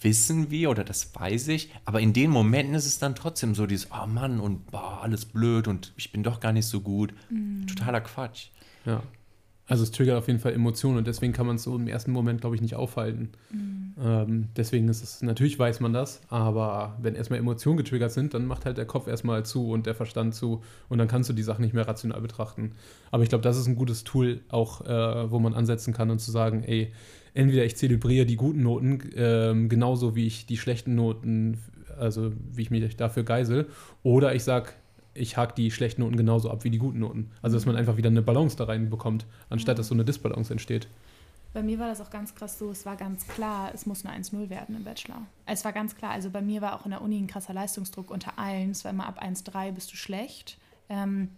wissen 0.00 0.50
wir 0.50 0.70
oder 0.70 0.84
das 0.84 1.14
weiß 1.14 1.48
ich, 1.48 1.70
aber 1.84 2.00
in 2.00 2.12
den 2.12 2.30
Momenten 2.30 2.74
ist 2.74 2.86
es 2.86 2.98
dann 2.98 3.14
trotzdem 3.14 3.54
so 3.54 3.66
dieses, 3.66 3.88
oh 3.90 4.06
Mann, 4.06 4.40
und 4.40 4.70
boah, 4.70 5.00
alles 5.02 5.24
blöd 5.24 5.68
und 5.68 5.92
ich 5.96 6.12
bin 6.12 6.22
doch 6.22 6.40
gar 6.40 6.52
nicht 6.52 6.66
so 6.66 6.80
gut. 6.80 7.14
Mhm. 7.30 7.66
Totaler 7.66 8.00
Quatsch. 8.00 8.48
Ja. 8.84 9.02
Also 9.68 9.82
es 9.82 9.90
triggert 9.90 10.16
auf 10.16 10.28
jeden 10.28 10.38
Fall 10.38 10.52
Emotionen 10.52 10.98
und 10.98 11.08
deswegen 11.08 11.32
kann 11.32 11.46
man 11.46 11.56
es 11.56 11.64
so 11.64 11.74
im 11.74 11.88
ersten 11.88 12.12
Moment, 12.12 12.40
glaube 12.40 12.54
ich, 12.54 12.62
nicht 12.62 12.76
aufhalten. 12.76 13.30
Mhm. 13.50 13.94
Ähm, 14.00 14.48
deswegen 14.56 14.88
ist 14.88 15.02
es, 15.02 15.22
natürlich 15.22 15.58
weiß 15.58 15.80
man 15.80 15.92
das, 15.92 16.20
aber 16.28 16.96
wenn 17.00 17.16
erstmal 17.16 17.40
Emotionen 17.40 17.76
getriggert 17.76 18.12
sind, 18.12 18.34
dann 18.34 18.46
macht 18.46 18.64
halt 18.64 18.78
der 18.78 18.84
Kopf 18.84 19.08
erstmal 19.08 19.44
zu 19.44 19.70
und 19.70 19.86
der 19.86 19.96
Verstand 19.96 20.36
zu 20.36 20.62
und 20.88 20.98
dann 20.98 21.08
kannst 21.08 21.30
du 21.30 21.32
die 21.32 21.42
Sachen 21.42 21.62
nicht 21.62 21.74
mehr 21.74 21.88
rational 21.88 22.20
betrachten. 22.20 22.72
Aber 23.10 23.24
ich 23.24 23.28
glaube, 23.28 23.42
das 23.42 23.56
ist 23.56 23.66
ein 23.66 23.74
gutes 23.74 24.04
Tool 24.04 24.40
auch, 24.50 24.82
äh, 24.82 25.30
wo 25.32 25.40
man 25.40 25.52
ansetzen 25.54 25.92
kann 25.92 26.10
und 26.10 26.20
zu 26.20 26.30
sagen, 26.30 26.62
ey, 26.62 26.92
entweder 27.36 27.64
ich 27.64 27.76
zelebriere 27.76 28.26
die 28.26 28.36
guten 28.36 28.62
Noten 28.62 29.00
äh, 29.12 29.68
genauso 29.68 30.16
wie 30.16 30.26
ich 30.26 30.46
die 30.46 30.56
schlechten 30.56 30.94
Noten, 30.94 31.58
also 31.98 32.32
wie 32.52 32.62
ich 32.62 32.70
mich 32.70 32.96
dafür 32.96 33.24
geisel, 33.24 33.68
oder 34.02 34.34
ich 34.34 34.42
sage, 34.42 34.70
ich 35.14 35.36
hake 35.36 35.54
die 35.54 35.70
schlechten 35.70 36.02
Noten 36.02 36.16
genauso 36.16 36.50
ab 36.50 36.64
wie 36.64 36.70
die 36.70 36.78
guten 36.78 37.00
Noten. 37.00 37.30
Also, 37.42 37.56
dass 37.56 37.66
man 37.66 37.76
einfach 37.76 37.96
wieder 37.96 38.10
eine 38.10 38.22
Balance 38.22 38.56
da 38.56 38.64
reinbekommt, 38.64 39.26
anstatt 39.48 39.78
dass 39.78 39.88
so 39.88 39.94
eine 39.94 40.04
Disbalance 40.04 40.52
entsteht. 40.52 40.88
Bei 41.52 41.62
mir 41.62 41.78
war 41.78 41.88
das 41.88 42.02
auch 42.02 42.10
ganz 42.10 42.34
krass 42.34 42.58
so, 42.58 42.70
es 42.70 42.84
war 42.84 42.96
ganz 42.96 43.26
klar, 43.26 43.70
es 43.72 43.86
muss 43.86 44.04
eine 44.04 44.22
1-0 44.22 44.50
werden 44.50 44.76
im 44.76 44.84
Bachelor. 44.84 45.22
Es 45.46 45.64
war 45.64 45.72
ganz 45.72 45.96
klar, 45.96 46.10
also 46.10 46.28
bei 46.28 46.42
mir 46.42 46.60
war 46.60 46.78
auch 46.78 46.84
in 46.84 46.90
der 46.90 47.00
Uni 47.00 47.18
ein 47.18 47.28
krasser 47.28 47.54
Leistungsdruck 47.54 48.10
unter 48.10 48.38
allen. 48.38 48.72
Es 48.72 48.84
war 48.84 48.90
immer 48.90 49.06
ab 49.06 49.22
1-3 49.22 49.72
bist 49.72 49.90
du 49.90 49.96
schlecht. 49.96 50.58
Ähm, 50.90 51.30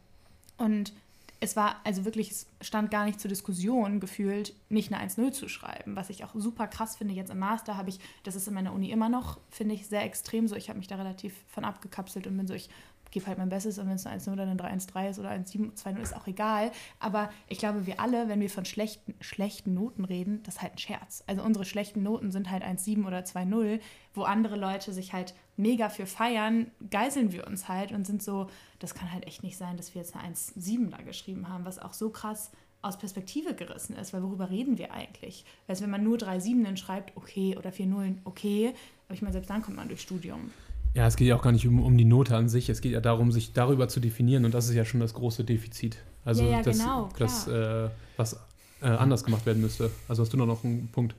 und 0.56 0.92
es 1.40 1.56
war 1.56 1.76
also 1.84 2.04
wirklich, 2.04 2.30
es 2.30 2.46
stand 2.60 2.90
gar 2.90 3.04
nicht 3.04 3.20
zur 3.20 3.28
Diskussion 3.28 4.00
gefühlt, 4.00 4.54
nicht 4.68 4.92
eine 4.92 5.08
1-0 5.08 5.32
zu 5.32 5.48
schreiben. 5.48 5.94
Was 5.94 6.10
ich 6.10 6.24
auch 6.24 6.34
super 6.34 6.66
krass 6.66 6.96
finde, 6.96 7.14
jetzt 7.14 7.30
im 7.30 7.38
Master 7.38 7.76
habe 7.76 7.90
ich, 7.90 8.00
das 8.24 8.34
ist 8.34 8.48
in 8.48 8.54
meiner 8.54 8.72
Uni 8.72 8.90
immer 8.90 9.08
noch, 9.08 9.38
finde 9.50 9.74
ich, 9.74 9.86
sehr 9.86 10.02
extrem 10.04 10.48
so. 10.48 10.56
Ich 10.56 10.68
habe 10.68 10.78
mich 10.78 10.88
da 10.88 10.96
relativ 10.96 11.34
von 11.46 11.64
abgekapselt 11.64 12.26
und 12.26 12.36
bin 12.36 12.46
so, 12.46 12.54
ich 12.54 12.68
gebe 13.10 13.26
halt 13.26 13.38
mein 13.38 13.48
Bestes 13.48 13.78
und 13.78 13.88
wenn 13.88 13.96
es 13.96 14.06
eine 14.06 14.20
1-0 14.20 14.32
oder 14.32 14.42
eine 14.42 14.54
3-1-3 14.54 15.10
ist 15.10 15.18
oder 15.18 15.30
ein 15.30 15.44
7-2-0 15.44 16.00
ist 16.00 16.16
auch 16.16 16.26
egal. 16.26 16.70
Aber 16.98 17.30
ich 17.48 17.58
glaube, 17.58 17.86
wir 17.86 18.00
alle, 18.00 18.28
wenn 18.28 18.40
wir 18.40 18.50
von 18.50 18.64
schlechten, 18.64 19.14
schlechten 19.20 19.74
Noten 19.74 20.04
reden, 20.04 20.42
das 20.44 20.56
ist 20.56 20.62
halt 20.62 20.74
ein 20.74 20.78
Scherz. 20.78 21.24
Also 21.26 21.42
unsere 21.42 21.64
schlechten 21.64 22.02
Noten 22.02 22.30
sind 22.30 22.50
halt 22.50 22.62
1-7 22.62 23.06
oder 23.06 23.20
2-0, 23.20 23.80
wo 24.14 24.22
andere 24.22 24.56
Leute 24.56 24.92
sich 24.92 25.12
halt 25.12 25.34
mega 25.56 25.88
für 25.88 26.06
feiern, 26.06 26.70
geiseln 26.90 27.32
wir 27.32 27.46
uns 27.46 27.68
halt 27.68 27.92
und 27.92 28.06
sind 28.06 28.22
so, 28.22 28.48
das 28.78 28.94
kann 28.94 29.12
halt 29.12 29.26
echt 29.26 29.42
nicht 29.42 29.56
sein, 29.56 29.76
dass 29.76 29.94
wir 29.94 30.02
jetzt 30.02 30.14
eine 30.14 30.34
1-7 30.34 30.90
da 30.90 30.98
geschrieben 30.98 31.48
haben, 31.48 31.64
was 31.64 31.78
auch 31.78 31.92
so 31.92 32.10
krass 32.10 32.50
aus 32.80 32.96
Perspektive 32.96 33.54
gerissen 33.54 33.96
ist, 33.96 34.12
weil 34.12 34.22
worüber 34.22 34.50
reden 34.50 34.78
wir 34.78 34.92
eigentlich? 34.92 35.44
Also 35.66 35.82
wenn 35.82 35.90
man 35.90 36.04
nur 36.04 36.16
drei 36.16 36.38
Siebenen 36.38 36.76
schreibt, 36.76 37.16
okay, 37.16 37.56
oder 37.56 37.72
vier 37.72 37.86
Nullen, 37.86 38.20
okay, 38.24 38.72
aber 39.06 39.14
ich 39.14 39.22
meine, 39.22 39.32
selbst 39.32 39.50
dann 39.50 39.62
kommt 39.62 39.76
man 39.76 39.88
durch 39.88 40.00
Studium. 40.00 40.52
Ja, 40.98 41.06
es 41.06 41.14
geht 41.14 41.28
ja 41.28 41.36
auch 41.36 41.42
gar 41.42 41.52
nicht 41.52 41.64
um, 41.64 41.80
um 41.80 41.96
die 41.96 42.04
Note 42.04 42.34
an 42.34 42.48
sich. 42.48 42.68
Es 42.68 42.80
geht 42.80 42.90
ja 42.90 43.00
darum, 43.00 43.30
sich 43.30 43.52
darüber 43.52 43.86
zu 43.86 44.00
definieren. 44.00 44.44
Und 44.44 44.52
das 44.52 44.68
ist 44.68 44.74
ja 44.74 44.84
schon 44.84 44.98
das 44.98 45.14
große 45.14 45.44
Defizit. 45.44 45.98
Also 46.24 46.42
ja, 46.42 46.50
ja, 46.50 46.62
das, 46.62 46.78
genau, 46.80 47.08
das 47.16 47.46
äh, 47.46 47.88
was 48.16 48.40
äh, 48.82 48.86
anders 48.86 49.22
gemacht 49.22 49.46
werden 49.46 49.62
müsste. 49.62 49.92
Also 50.08 50.22
hast 50.22 50.32
du 50.32 50.36
noch 50.36 50.64
einen 50.64 50.88
Punkt, 50.88 51.14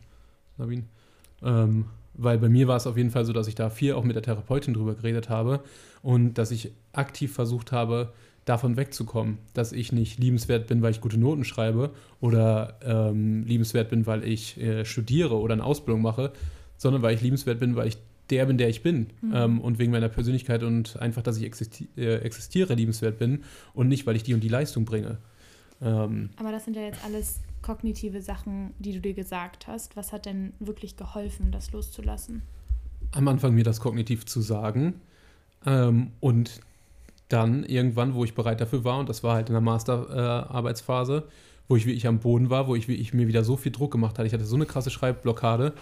Navin? 0.57 0.89
Ähm, 1.41 1.85
weil 2.13 2.37
bei 2.39 2.49
mir 2.49 2.67
war 2.67 2.75
es 2.75 2.87
auf 2.87 2.97
jeden 2.97 3.09
Fall 3.09 3.23
so, 3.23 3.31
dass 3.31 3.47
ich 3.47 3.55
da 3.55 3.69
viel 3.69 3.93
auch 3.93 4.03
mit 4.03 4.17
der 4.17 4.23
Therapeutin 4.23 4.73
drüber 4.73 4.95
geredet 4.95 5.29
habe 5.29 5.61
und 6.01 6.33
dass 6.33 6.51
ich 6.51 6.73
aktiv 6.91 7.33
versucht 7.33 7.71
habe, 7.71 8.11
davon 8.43 8.75
wegzukommen, 8.75 9.37
dass 9.53 9.71
ich 9.71 9.93
nicht 9.93 10.19
liebenswert 10.19 10.67
bin, 10.67 10.81
weil 10.81 10.91
ich 10.91 10.99
gute 10.99 11.17
Noten 11.17 11.45
schreibe 11.45 11.91
oder 12.19 12.79
ähm, 12.83 13.45
liebenswert 13.45 13.89
bin, 13.89 14.05
weil 14.07 14.25
ich 14.25 14.59
äh, 14.59 14.83
studiere 14.83 15.39
oder 15.39 15.53
eine 15.53 15.63
Ausbildung 15.63 16.01
mache, 16.01 16.33
sondern 16.75 17.01
weil 17.01 17.15
ich 17.15 17.21
liebenswert 17.21 17.59
bin, 17.61 17.77
weil 17.77 17.87
ich 17.87 17.97
der 18.29 18.45
bin, 18.45 18.57
der 18.57 18.69
ich 18.69 18.83
bin. 18.83 19.07
Mhm. 19.21 19.33
Ähm, 19.33 19.61
und 19.61 19.79
wegen 19.79 19.91
meiner 19.91 20.09
Persönlichkeit 20.09 20.63
und 20.63 20.97
einfach, 20.99 21.21
dass 21.21 21.37
ich 21.37 21.43
existi 21.43 21.87
äh, 21.97 22.15
existiere, 22.17 22.73
liebenswert 22.73 23.19
bin 23.19 23.43
und 23.73 23.87
nicht, 23.87 24.05
weil 24.05 24.15
ich 24.15 24.23
die 24.23 24.33
und 24.33 24.41
die 24.41 24.49
Leistung 24.49 24.85
bringe. 24.85 25.17
Ähm, 25.81 26.29
Aber 26.37 26.51
das 26.51 26.65
sind 26.65 26.75
ja 26.75 26.83
jetzt 26.83 27.03
alles 27.05 27.41
kognitive 27.61 28.21
Sachen, 28.21 28.73
die 28.79 28.93
du 28.93 29.01
dir 29.01 29.13
gesagt 29.13 29.67
hast. 29.67 29.95
Was 29.95 30.11
hat 30.11 30.25
denn 30.25 30.53
wirklich 30.59 30.97
geholfen, 30.97 31.51
das 31.51 31.71
loszulassen? 31.71 32.41
Am 33.11 33.27
Anfang 33.27 33.53
mir 33.53 33.63
das 33.63 33.79
kognitiv 33.79 34.25
zu 34.25 34.41
sagen 34.41 34.95
ähm, 35.65 36.11
und 36.19 36.61
dann 37.27 37.63
irgendwann, 37.63 38.15
wo 38.15 38.23
ich 38.23 38.33
bereit 38.33 38.59
dafür 38.59 38.83
war, 38.83 38.99
und 38.99 39.09
das 39.09 39.23
war 39.23 39.35
halt 39.35 39.49
in 39.49 39.53
der 39.53 39.61
Masterarbeitsphase, 39.61 41.25
äh, 41.27 41.31
wo 41.69 41.75
ich 41.75 41.85
wirklich 41.85 42.07
am 42.07 42.19
Boden 42.19 42.49
war, 42.49 42.67
wo 42.67 42.75
ich, 42.75 42.89
ich 42.89 43.13
mir 43.13 43.27
wieder 43.27 43.45
so 43.45 43.55
viel 43.55 43.71
Druck 43.71 43.91
gemacht 43.91 44.17
hatte. 44.17 44.27
Ich 44.27 44.33
hatte 44.33 44.43
so 44.43 44.55
eine 44.55 44.65
krasse 44.65 44.89
Schreibblockade, 44.89 45.73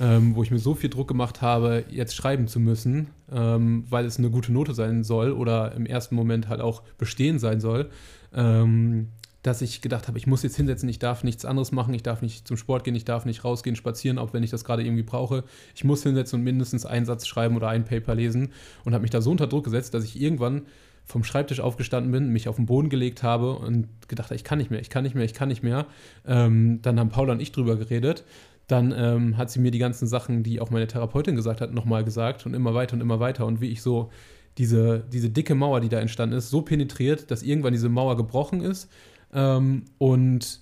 ähm, 0.00 0.36
wo 0.36 0.42
ich 0.42 0.50
mir 0.50 0.60
so 0.60 0.74
viel 0.74 0.88
Druck 0.88 1.08
gemacht 1.08 1.42
habe, 1.42 1.84
jetzt 1.90 2.14
schreiben 2.14 2.46
zu 2.46 2.60
müssen, 2.60 3.08
ähm, 3.30 3.84
weil 3.90 4.06
es 4.06 4.18
eine 4.18 4.30
gute 4.30 4.52
Note 4.52 4.72
sein 4.72 5.04
soll 5.04 5.32
oder 5.32 5.72
im 5.72 5.84
ersten 5.84 6.14
Moment 6.14 6.48
halt 6.48 6.60
auch 6.60 6.82
bestehen 6.96 7.40
sein 7.40 7.60
soll, 7.60 7.90
ähm, 8.34 9.08
dass 9.42 9.62
ich 9.62 9.80
gedacht 9.80 10.08
habe, 10.08 10.18
ich 10.18 10.26
muss 10.26 10.42
jetzt 10.42 10.56
hinsetzen, 10.56 10.88
ich 10.88 10.98
darf 10.98 11.24
nichts 11.24 11.44
anderes 11.44 11.70
machen, 11.72 11.94
ich 11.94 12.02
darf 12.02 12.22
nicht 12.22 12.46
zum 12.46 12.56
Sport 12.56 12.84
gehen, 12.84 12.94
ich 12.94 13.04
darf 13.04 13.26
nicht 13.26 13.44
rausgehen, 13.44 13.76
spazieren, 13.76 14.18
auch 14.18 14.32
wenn 14.32 14.42
ich 14.42 14.50
das 14.50 14.64
gerade 14.64 14.84
irgendwie 14.84 15.04
brauche. 15.04 15.44
Ich 15.74 15.84
muss 15.84 16.02
hinsetzen 16.02 16.40
und 16.40 16.44
mindestens 16.44 16.86
einen 16.86 17.06
Satz 17.06 17.26
schreiben 17.26 17.56
oder 17.56 17.68
ein 17.68 17.84
Paper 17.84 18.14
lesen 18.14 18.52
und 18.84 18.94
habe 18.94 19.02
mich 19.02 19.10
da 19.10 19.20
so 19.20 19.30
unter 19.30 19.46
Druck 19.46 19.64
gesetzt, 19.64 19.94
dass 19.94 20.04
ich 20.04 20.20
irgendwann 20.20 20.62
vom 21.06 21.24
Schreibtisch 21.24 21.60
aufgestanden 21.60 22.12
bin, 22.12 22.32
mich 22.32 22.48
auf 22.48 22.56
den 22.56 22.66
Boden 22.66 22.90
gelegt 22.90 23.22
habe 23.22 23.56
und 23.56 23.88
gedacht, 24.08 24.30
ich 24.32 24.44
kann 24.44 24.58
nicht 24.58 24.70
mehr, 24.70 24.80
ich 24.80 24.90
kann 24.90 25.04
nicht 25.04 25.14
mehr, 25.14 25.24
ich 25.24 25.34
kann 25.34 25.48
nicht 25.48 25.62
mehr. 25.62 25.86
Ähm, 26.26 26.80
dann 26.82 27.00
haben 27.00 27.08
Paula 27.08 27.32
und 27.32 27.40
ich 27.40 27.52
drüber 27.52 27.76
geredet 27.76 28.24
dann 28.66 28.92
ähm, 28.96 29.36
hat 29.36 29.50
sie 29.50 29.60
mir 29.60 29.70
die 29.70 29.78
ganzen 29.78 30.06
Sachen, 30.06 30.42
die 30.42 30.60
auch 30.60 30.70
meine 30.70 30.86
Therapeutin 30.86 31.36
gesagt 31.36 31.60
hat, 31.60 31.72
nochmal 31.72 32.04
gesagt 32.04 32.46
und 32.46 32.54
immer 32.54 32.74
weiter 32.74 32.94
und 32.94 33.00
immer 33.00 33.20
weiter. 33.20 33.46
Und 33.46 33.60
wie 33.60 33.70
ich 33.70 33.80
so 33.80 34.10
diese, 34.58 35.04
diese 35.12 35.30
dicke 35.30 35.54
Mauer, 35.54 35.80
die 35.80 35.88
da 35.88 36.00
entstanden 36.00 36.36
ist, 36.36 36.50
so 36.50 36.62
penetriert, 36.62 37.30
dass 37.30 37.42
irgendwann 37.42 37.72
diese 37.72 37.88
Mauer 37.88 38.16
gebrochen 38.16 38.62
ist 38.62 38.90
ähm, 39.32 39.84
und 39.98 40.60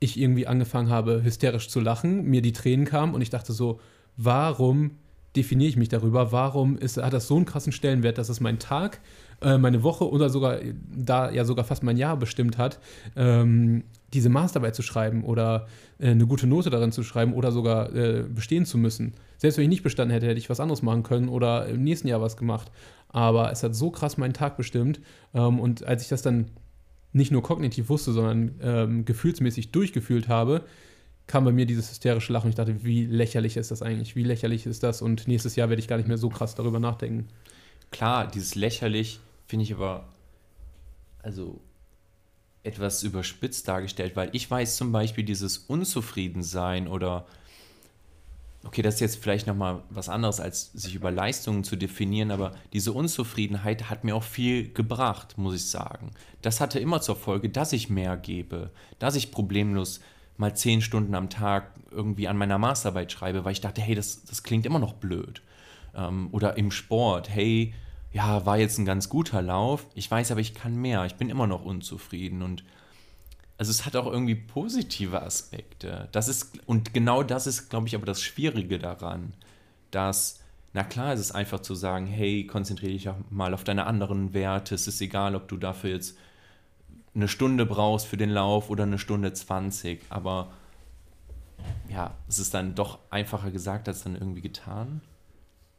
ich 0.00 0.20
irgendwie 0.20 0.46
angefangen 0.46 0.90
habe, 0.90 1.22
hysterisch 1.22 1.68
zu 1.68 1.80
lachen, 1.80 2.24
mir 2.24 2.42
die 2.42 2.52
Tränen 2.52 2.84
kamen 2.84 3.14
und 3.14 3.22
ich 3.22 3.30
dachte 3.30 3.52
so, 3.52 3.80
warum 4.16 4.92
definiere 5.36 5.70
ich 5.70 5.76
mich 5.76 5.88
darüber? 5.88 6.32
Warum 6.32 6.76
ist, 6.76 6.98
hat 6.98 7.12
das 7.12 7.28
so 7.28 7.36
einen 7.36 7.46
krassen 7.46 7.72
Stellenwert, 7.72 8.18
dass 8.18 8.28
es 8.28 8.40
meinen 8.40 8.58
Tag, 8.58 9.00
äh, 9.42 9.58
meine 9.58 9.82
Woche 9.82 10.08
oder 10.08 10.30
sogar 10.30 10.58
da 10.94 11.30
ja 11.30 11.44
sogar 11.44 11.64
fast 11.64 11.82
mein 11.82 11.96
Jahr 11.96 12.16
bestimmt 12.16 12.58
hat, 12.58 12.78
ähm, 13.16 13.84
diese 14.12 14.28
Masterarbeit 14.28 14.74
zu 14.74 14.82
schreiben 14.82 15.24
oder 15.24 15.66
äh, 15.98 16.10
eine 16.10 16.26
gute 16.26 16.46
Note 16.46 16.70
darin 16.70 16.92
zu 16.92 17.02
schreiben 17.02 17.32
oder 17.34 17.52
sogar 17.52 17.94
äh, 17.94 18.24
bestehen 18.28 18.64
zu 18.66 18.78
müssen. 18.78 19.14
Selbst 19.38 19.56
wenn 19.56 19.64
ich 19.64 19.70
nicht 19.70 19.82
bestanden 19.82 20.12
hätte, 20.12 20.26
hätte 20.26 20.38
ich 20.38 20.50
was 20.50 20.60
anderes 20.60 20.82
machen 20.82 21.02
können 21.02 21.28
oder 21.28 21.66
im 21.66 21.82
nächsten 21.82 22.08
Jahr 22.08 22.20
was 22.20 22.36
gemacht. 22.36 22.70
Aber 23.08 23.50
es 23.52 23.62
hat 23.62 23.74
so 23.74 23.90
krass 23.90 24.16
meinen 24.16 24.34
Tag 24.34 24.56
bestimmt. 24.56 25.00
Ähm, 25.34 25.58
und 25.60 25.84
als 25.84 26.02
ich 26.02 26.08
das 26.08 26.22
dann 26.22 26.46
nicht 27.12 27.30
nur 27.30 27.42
kognitiv 27.42 27.88
wusste, 27.88 28.12
sondern 28.12 28.54
ähm, 28.62 29.04
gefühlsmäßig 29.04 29.70
durchgefühlt 29.72 30.28
habe, 30.28 30.62
kam 31.26 31.44
bei 31.44 31.52
mir 31.52 31.66
dieses 31.66 31.90
hysterische 31.90 32.32
Lachen. 32.32 32.50
Ich 32.50 32.56
dachte, 32.56 32.84
wie 32.84 33.06
lächerlich 33.06 33.56
ist 33.56 33.70
das 33.70 33.82
eigentlich? 33.82 34.16
Wie 34.16 34.24
lächerlich 34.24 34.66
ist 34.66 34.82
das? 34.82 35.02
Und 35.02 35.28
nächstes 35.28 35.56
Jahr 35.56 35.68
werde 35.68 35.80
ich 35.80 35.88
gar 35.88 35.96
nicht 35.96 36.08
mehr 36.08 36.18
so 36.18 36.28
krass 36.28 36.54
darüber 36.54 36.80
nachdenken. 36.80 37.28
Klar, 37.90 38.26
dieses 38.26 38.54
lächerlich 38.54 39.20
finde 39.52 39.64
ich 39.64 39.74
aber, 39.74 40.08
also 41.22 41.60
etwas 42.62 43.02
überspitzt 43.02 43.68
dargestellt, 43.68 44.16
weil 44.16 44.30
ich 44.32 44.50
weiß 44.50 44.76
zum 44.76 44.92
Beispiel 44.92 45.24
dieses 45.24 45.58
Unzufriedensein 45.58 46.88
oder 46.88 47.26
okay, 48.64 48.80
das 48.80 48.94
ist 48.94 49.00
jetzt 49.00 49.22
vielleicht 49.22 49.46
nochmal 49.46 49.82
was 49.90 50.08
anderes, 50.08 50.40
als 50.40 50.72
sich 50.72 50.94
über 50.94 51.10
Leistungen 51.10 51.64
zu 51.64 51.76
definieren, 51.76 52.30
aber 52.30 52.54
diese 52.72 52.92
Unzufriedenheit 52.92 53.90
hat 53.90 54.04
mir 54.04 54.16
auch 54.16 54.22
viel 54.22 54.72
gebracht, 54.72 55.36
muss 55.36 55.54
ich 55.54 55.66
sagen. 55.66 56.12
Das 56.40 56.62
hatte 56.62 56.80
immer 56.80 57.02
zur 57.02 57.16
Folge, 57.16 57.50
dass 57.50 57.74
ich 57.74 57.90
mehr 57.90 58.16
gebe, 58.16 58.70
dass 58.98 59.16
ich 59.16 59.32
problemlos 59.32 60.00
mal 60.38 60.56
zehn 60.56 60.80
Stunden 60.80 61.14
am 61.14 61.28
Tag 61.28 61.74
irgendwie 61.90 62.26
an 62.26 62.38
meiner 62.38 62.56
Masterarbeit 62.56 63.12
schreibe, 63.12 63.44
weil 63.44 63.52
ich 63.52 63.60
dachte, 63.60 63.82
hey, 63.82 63.94
das, 63.94 64.24
das 64.24 64.44
klingt 64.44 64.64
immer 64.64 64.78
noch 64.78 64.94
blöd. 64.94 65.42
Ähm, 65.94 66.30
oder 66.32 66.56
im 66.56 66.70
Sport, 66.70 67.28
hey, 67.28 67.74
ja, 68.12 68.44
war 68.44 68.58
jetzt 68.58 68.78
ein 68.78 68.84
ganz 68.84 69.08
guter 69.08 69.42
Lauf. 69.42 69.86
Ich 69.94 70.10
weiß 70.10 70.30
aber, 70.30 70.40
ich 70.40 70.54
kann 70.54 70.76
mehr. 70.76 71.04
Ich 71.06 71.14
bin 71.14 71.30
immer 71.30 71.46
noch 71.46 71.64
unzufrieden 71.64 72.42
und 72.42 72.64
also 73.58 73.70
es 73.70 73.86
hat 73.86 73.96
auch 73.96 74.06
irgendwie 74.06 74.34
positive 74.34 75.22
Aspekte. 75.22 76.08
Das 76.12 76.28
ist 76.28 76.58
und 76.66 76.94
genau 76.94 77.22
das 77.22 77.46
ist, 77.46 77.70
glaube 77.70 77.86
ich, 77.86 77.94
aber 77.94 78.06
das 78.06 78.22
Schwierige 78.22 78.78
daran, 78.78 79.34
dass 79.90 80.40
na 80.74 80.84
klar, 80.84 81.12
es 81.12 81.20
ist 81.20 81.32
einfach 81.32 81.60
zu 81.60 81.74
sagen, 81.74 82.06
hey, 82.06 82.46
konzentriere 82.46 82.92
dich 82.92 83.08
mal 83.30 83.52
auf 83.52 83.62
deine 83.62 83.86
anderen 83.86 84.32
Werte. 84.32 84.74
Es 84.74 84.88
ist 84.88 85.00
egal, 85.00 85.36
ob 85.36 85.48
du 85.48 85.58
dafür 85.58 85.90
jetzt 85.90 86.16
eine 87.14 87.28
Stunde 87.28 87.66
brauchst 87.66 88.06
für 88.06 88.16
den 88.16 88.30
Lauf 88.30 88.70
oder 88.70 88.84
eine 88.84 88.98
Stunde 88.98 89.32
20. 89.32 90.00
Aber 90.08 90.50
ja, 91.90 92.14
es 92.26 92.38
ist 92.38 92.54
dann 92.54 92.74
doch 92.74 92.98
einfacher 93.10 93.50
gesagt 93.50 93.86
als 93.86 94.02
dann 94.02 94.14
irgendwie 94.14 94.40
getan. 94.40 95.02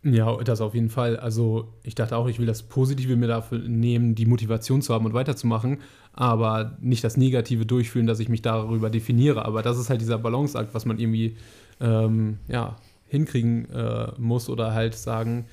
Ja, 0.03 0.35
das 0.43 0.59
auf 0.59 0.75
jeden 0.75 0.89
Fall. 0.89 1.15
Also 1.17 1.73
ich 1.81 1.95
dachte 1.95 2.17
auch, 2.17 2.27
ich 2.27 2.37
will 2.37 2.45
das 2.45 2.63
Positive 2.63 3.15
mir 3.15 3.27
dafür 3.27 3.59
nehmen, 3.59 4.15
die 4.15 4.25
Motivation 4.25 4.81
zu 4.81 4.93
haben 4.93 5.05
und 5.05 5.13
weiterzumachen, 5.13 5.79
aber 6.11 6.77
nicht 6.81 7.05
das 7.05 7.15
Negative 7.15 7.65
durchführen, 7.65 8.05
dass 8.05 8.19
ich 8.19 8.27
mich 8.27 8.41
darüber 8.41 8.89
definiere. 8.89 9.45
Aber 9.45 9.61
das 9.61 9.77
ist 9.79 9.89
halt 9.89 10.01
dieser 10.01 10.17
Balanceakt, 10.17 10.73
was 10.73 10.85
man 10.85 10.99
irgendwie 10.99 11.37
ähm, 11.79 12.39
ja, 12.49 12.75
hinkriegen 13.07 13.69
äh, 13.69 14.11
muss 14.17 14.49
oder 14.49 14.73
halt 14.73 14.93
sagen, 14.95 15.45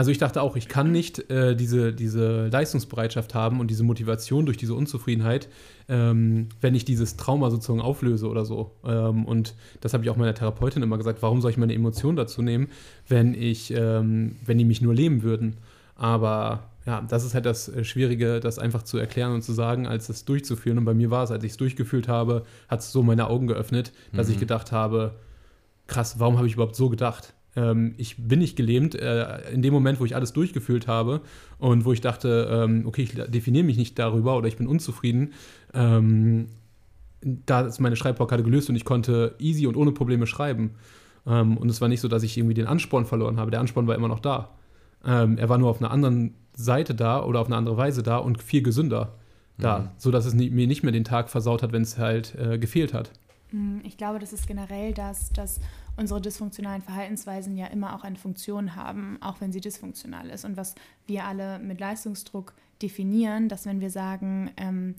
also 0.00 0.10
ich 0.10 0.16
dachte 0.16 0.40
auch, 0.40 0.56
ich 0.56 0.66
kann 0.66 0.92
nicht 0.92 1.30
äh, 1.30 1.54
diese, 1.54 1.92
diese 1.92 2.46
Leistungsbereitschaft 2.46 3.34
haben 3.34 3.60
und 3.60 3.70
diese 3.70 3.84
Motivation 3.84 4.46
durch 4.46 4.56
diese 4.56 4.72
Unzufriedenheit, 4.72 5.50
ähm, 5.90 6.48
wenn 6.62 6.74
ich 6.74 6.86
dieses 6.86 7.18
Trauma 7.18 7.50
sozusagen 7.50 7.82
auflöse 7.82 8.26
oder 8.26 8.46
so. 8.46 8.70
Ähm, 8.82 9.26
und 9.26 9.54
das 9.82 9.92
habe 9.92 10.02
ich 10.02 10.08
auch 10.08 10.16
meiner 10.16 10.32
Therapeutin 10.32 10.82
immer 10.82 10.96
gesagt, 10.96 11.20
warum 11.20 11.42
soll 11.42 11.50
ich 11.50 11.58
meine 11.58 11.74
Emotionen 11.74 12.16
dazu 12.16 12.40
nehmen, 12.40 12.68
wenn 13.08 13.34
ich, 13.34 13.74
ähm, 13.76 14.36
wenn 14.42 14.56
die 14.56 14.64
mich 14.64 14.80
nur 14.80 14.94
leben 14.94 15.22
würden. 15.22 15.58
Aber 15.96 16.70
ja, 16.86 17.02
das 17.02 17.22
ist 17.26 17.34
halt 17.34 17.44
das 17.44 17.68
äh, 17.68 17.84
Schwierige, 17.84 18.40
das 18.40 18.58
einfach 18.58 18.84
zu 18.84 18.96
erklären 18.96 19.34
und 19.34 19.42
zu 19.42 19.52
sagen, 19.52 19.86
als 19.86 20.08
es 20.08 20.24
durchzuführen. 20.24 20.78
Und 20.78 20.86
bei 20.86 20.94
mir 20.94 21.10
war 21.10 21.24
es, 21.24 21.30
als 21.30 21.44
ich 21.44 21.50
es 21.50 21.56
durchgeführt 21.58 22.08
habe, 22.08 22.46
hat 22.68 22.80
es 22.80 22.90
so 22.90 23.02
meine 23.02 23.26
Augen 23.26 23.48
geöffnet, 23.48 23.92
dass 24.14 24.28
mhm. 24.28 24.32
ich 24.32 24.40
gedacht 24.40 24.72
habe, 24.72 25.16
krass, 25.88 26.18
warum 26.18 26.38
habe 26.38 26.46
ich 26.46 26.54
überhaupt 26.54 26.76
so 26.76 26.88
gedacht? 26.88 27.34
Ähm, 27.56 27.94
ich 27.96 28.16
bin 28.16 28.38
nicht 28.38 28.56
gelähmt. 28.56 28.94
Äh, 28.94 29.50
in 29.52 29.62
dem 29.62 29.72
Moment, 29.72 30.00
wo 30.00 30.04
ich 30.04 30.14
alles 30.14 30.32
durchgefühlt 30.32 30.86
habe 30.86 31.20
und 31.58 31.84
wo 31.84 31.92
ich 31.92 32.00
dachte, 32.00 32.48
ähm, 32.50 32.86
okay, 32.86 33.02
ich 33.02 33.14
definiere 33.14 33.64
mich 33.64 33.76
nicht 33.76 33.98
darüber 33.98 34.36
oder 34.36 34.48
ich 34.48 34.56
bin 34.56 34.66
unzufrieden, 34.66 35.32
ähm, 35.74 36.48
da 37.22 37.62
ist 37.62 37.80
meine 37.80 37.96
Schreibblockade 37.96 38.42
gelöst 38.42 38.70
und 38.70 38.76
ich 38.76 38.84
konnte 38.84 39.34
easy 39.38 39.66
und 39.66 39.76
ohne 39.76 39.92
Probleme 39.92 40.26
schreiben. 40.26 40.70
Ähm, 41.26 41.56
und 41.58 41.68
es 41.68 41.80
war 41.80 41.88
nicht 41.88 42.00
so, 42.00 42.08
dass 42.08 42.22
ich 42.22 42.38
irgendwie 42.38 42.54
den 42.54 42.66
Ansporn 42.66 43.04
verloren 43.04 43.38
habe. 43.38 43.50
Der 43.50 43.60
Ansporn 43.60 43.86
war 43.86 43.94
immer 43.94 44.08
noch 44.08 44.20
da. 44.20 44.50
Ähm, 45.04 45.36
er 45.38 45.48
war 45.48 45.58
nur 45.58 45.68
auf 45.68 45.80
einer 45.80 45.90
anderen 45.90 46.34
Seite 46.54 46.94
da 46.94 47.22
oder 47.22 47.40
auf 47.40 47.46
eine 47.46 47.56
andere 47.56 47.76
Weise 47.76 48.02
da 48.02 48.16
und 48.18 48.42
viel 48.42 48.62
gesünder 48.62 49.14
da, 49.58 49.78
mhm. 49.78 49.88
sodass 49.98 50.26
es 50.26 50.34
nie, 50.34 50.50
mir 50.50 50.66
nicht 50.66 50.82
mehr 50.82 50.92
den 50.92 51.04
Tag 51.04 51.28
versaut 51.28 51.62
hat, 51.62 51.72
wenn 51.72 51.82
es 51.82 51.98
halt 51.98 52.34
äh, 52.36 52.58
gefehlt 52.58 52.94
hat. 52.94 53.10
Hm, 53.50 53.80
ich 53.84 53.96
glaube, 53.96 54.18
das 54.18 54.32
ist 54.32 54.46
generell 54.46 54.92
das, 54.94 55.32
dass 55.32 55.60
unsere 55.96 56.20
dysfunktionalen 56.20 56.82
Verhaltensweisen 56.82 57.56
ja 57.56 57.66
immer 57.66 57.94
auch 57.94 58.04
eine 58.04 58.16
Funktion 58.16 58.76
haben, 58.76 59.18
auch 59.20 59.40
wenn 59.40 59.52
sie 59.52 59.60
dysfunktional 59.60 60.30
ist. 60.30 60.44
Und 60.44 60.56
was 60.56 60.74
wir 61.06 61.24
alle 61.24 61.58
mit 61.58 61.80
Leistungsdruck 61.80 62.54
definieren, 62.82 63.48
dass 63.48 63.66
wenn 63.66 63.80
wir 63.80 63.90
sagen, 63.90 64.50
ähm, 64.56 64.94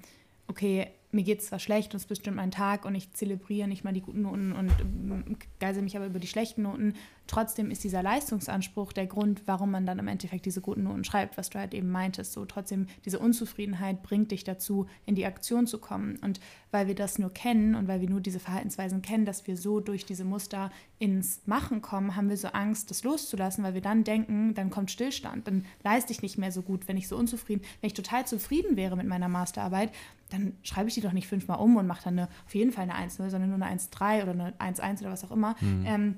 okay, 0.48 0.88
mir 1.12 1.24
geht 1.24 1.40
es 1.40 1.48
zwar 1.48 1.60
schlecht 1.60 1.94
und 1.94 1.98
es 1.98 2.04
ist 2.04 2.10
bestimmt 2.10 2.38
mein 2.38 2.52
Tag 2.52 2.86
und 2.86 2.96
ich 2.96 3.12
zelebriere 3.14 3.68
nicht 3.68 3.84
mal 3.84 3.94
die 3.94 4.02
guten 4.02 4.22
Noten 4.22 4.54
und 4.54 4.72
ähm, 4.80 5.38
geise 5.60 5.82
mich 5.82 5.98
aber 5.98 6.06
über 6.06 6.20
die 6.20 6.28
schlechten 6.28 6.62
Noten. 6.62 6.94
Trotzdem 7.32 7.72
ist 7.72 7.86
dieser 7.86 8.04
Leistungsanspruch 8.04 8.91
der 8.91 9.08
Grund, 9.08 9.44
warum 9.46 9.72
man 9.72 9.86
dann 9.86 10.00
im 10.00 10.10
Endeffekt 10.10 10.46
diese 10.46 10.60
guten 10.60 10.84
Noten 10.84 11.06
schreibt, 11.06 11.38
was 11.38 11.50
du 11.50 11.60
halt 11.60 11.74
eben 11.74 11.89
meintest. 11.89 12.34
So 12.34 12.44
trotzdem, 12.44 12.88
diese 13.06 13.20
Unzufriedenheit 13.20 14.04
bringt 14.04 14.32
dich 14.32 14.44
dazu, 14.44 14.88
in 15.06 15.15
die 15.15 15.26
Aktion 15.26 15.65
zu 15.65 15.78
kommen. 15.78 16.17
Und 16.17 16.41
weil 16.72 16.88
wir 16.88 16.96
das 16.96 17.20
nur 17.20 17.34
kennen 17.34 17.76
und 17.76 17.88
weil 17.88 18.02
wir 18.02 18.10
nur 18.10 18.20
diese 18.20 18.41
Verhaltensweisen 18.41 19.02
kennen, 19.02 19.24
dass 19.24 19.48
wir 19.48 19.56
so 19.56 19.80
durch 19.80 20.06
diese 20.06 20.26
Muster 20.26 20.72
ins 21.00 21.39
Machen 21.46 21.82
kommen, 21.82 22.17
haben 22.17 22.28
wir 22.28 22.36
so 22.36 22.50
Angst, 22.50 22.91
das 22.91 23.06
loszulassen, 23.06 23.63
weil 23.63 23.76
wir 23.76 23.82
dann 23.82 24.04
denken, 24.04 24.54
dann 24.54 24.70
kommt 24.70 24.91
Stillstand, 24.91 25.48
dann 25.48 25.63
leiste 25.86 26.12
ich 26.12 26.22
nicht 26.22 26.38
mehr 26.38 26.52
so 26.52 26.62
gut, 26.62 26.89
wenn 26.89 26.98
ich 26.98 27.08
so 27.08 27.15
unzufrieden, 27.15 27.63
wenn 27.80 27.88
ich 27.88 27.94
total 27.94 28.28
zufrieden 28.28 28.76
wäre 28.76 28.98
mit 28.98 29.08
meiner 29.08 29.30
Masterarbeit, 29.30 29.94
dann 30.32 30.58
schreibe 30.63 30.89
ich 30.89 30.96
die 30.96 31.02
doch 31.02 31.13
nicht 31.13 31.30
fünfmal 31.30 31.60
um 31.60 31.78
und 31.78 31.88
mache 31.88 32.04
dann 32.04 32.20
eine, 32.20 32.28
auf 32.46 32.56
jeden 32.56 32.74
Fall 32.74 32.89
eine 32.89 33.08
1-0, 33.08 33.30
sondern 33.30 33.52
nur 33.52 33.62
eine 33.65 33.80
1-3 33.80 34.24
oder 34.24 34.32
eine 34.32 34.54
1-1 34.60 35.00
oder 35.00 35.12
was 35.12 35.24
auch 35.24 35.32
immer. 35.32 35.56
Mhm. 35.62 35.86
Ähm, 35.86 36.17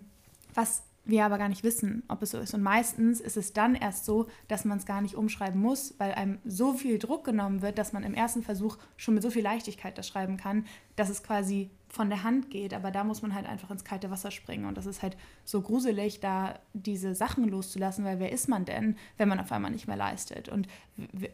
was 0.56 0.82
wir 1.06 1.26
aber 1.26 1.38
gar 1.38 1.50
nicht 1.50 1.64
wissen, 1.64 2.04
ob 2.08 2.22
es 2.22 2.32
so 2.32 2.40
ist. 2.40 2.54
Und 2.54 2.62
meistens 2.62 3.20
ist 3.20 3.36
es 3.36 3.52
dann 3.52 3.76
erst 3.76 4.06
so, 4.06 4.28
dass 4.48 4.64
man 4.64 4.78
es 4.78 4.86
gar 4.86 5.02
nicht 5.02 5.16
umschreiben 5.16 5.60
muss, 5.60 5.96
weil 5.98 6.14
einem 6.14 6.40
so 6.46 6.74
viel 6.74 6.98
Druck 6.98 7.26
genommen 7.26 7.62
wird, 7.62 7.78
dass 7.78 7.92
man 7.92 8.04
im 8.04 8.14
ersten 8.14 8.42
Versuch 8.42 8.78
schon 8.96 9.14
mit 9.14 9.24
so 9.24 9.30
viel 9.30 9.44
Leichtigkeit 9.44 9.98
das 9.98 10.08
schreiben 10.08 10.38
kann, 10.38 10.66
dass 10.96 11.10
es 11.10 11.22
quasi 11.22 11.70
von 11.90 12.10
der 12.10 12.24
Hand 12.24 12.50
geht. 12.50 12.74
Aber 12.74 12.90
da 12.90 13.04
muss 13.04 13.22
man 13.22 13.36
halt 13.36 13.46
einfach 13.46 13.70
ins 13.70 13.84
kalte 13.84 14.12
Wasser 14.12 14.32
springen. 14.32 14.66
Und 14.66 14.78
das 14.78 14.86
ist 14.86 15.02
halt 15.02 15.18
so 15.44 15.62
gruselig, 15.62 16.22
da 16.22 16.58
diese 16.72 17.16
Sachen 17.16 17.50
loszulassen, 17.50 18.06
weil 18.06 18.20
wer 18.20 18.32
ist 18.32 18.48
man 18.48 18.64
denn, 18.64 18.96
wenn 19.18 19.28
man 19.28 19.42
auf 19.42 19.52
einmal 19.52 19.72
nicht 19.72 19.88
mehr 19.88 19.98
leistet? 19.98 20.48
Und 20.48 20.68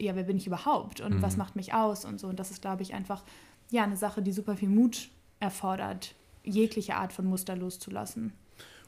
ja, 0.00 0.16
wer 0.16 0.24
bin 0.24 0.36
ich 0.36 0.48
überhaupt? 0.48 1.00
Und 1.00 1.18
mhm. 1.18 1.22
was 1.22 1.36
macht 1.36 1.54
mich 1.54 1.74
aus? 1.74 2.04
Und 2.04 2.18
so. 2.18 2.26
Und 2.26 2.40
das 2.40 2.50
ist, 2.50 2.60
glaube 2.60 2.82
ich, 2.82 2.92
einfach 2.92 3.22
ja 3.70 3.84
eine 3.84 3.96
Sache, 3.96 4.20
die 4.20 4.32
super 4.32 4.56
viel 4.56 4.68
Mut 4.68 5.10
erfordert, 5.38 6.16
jegliche 6.42 6.96
Art 6.96 7.12
von 7.12 7.26
Muster 7.26 7.54
loszulassen. 7.54 8.32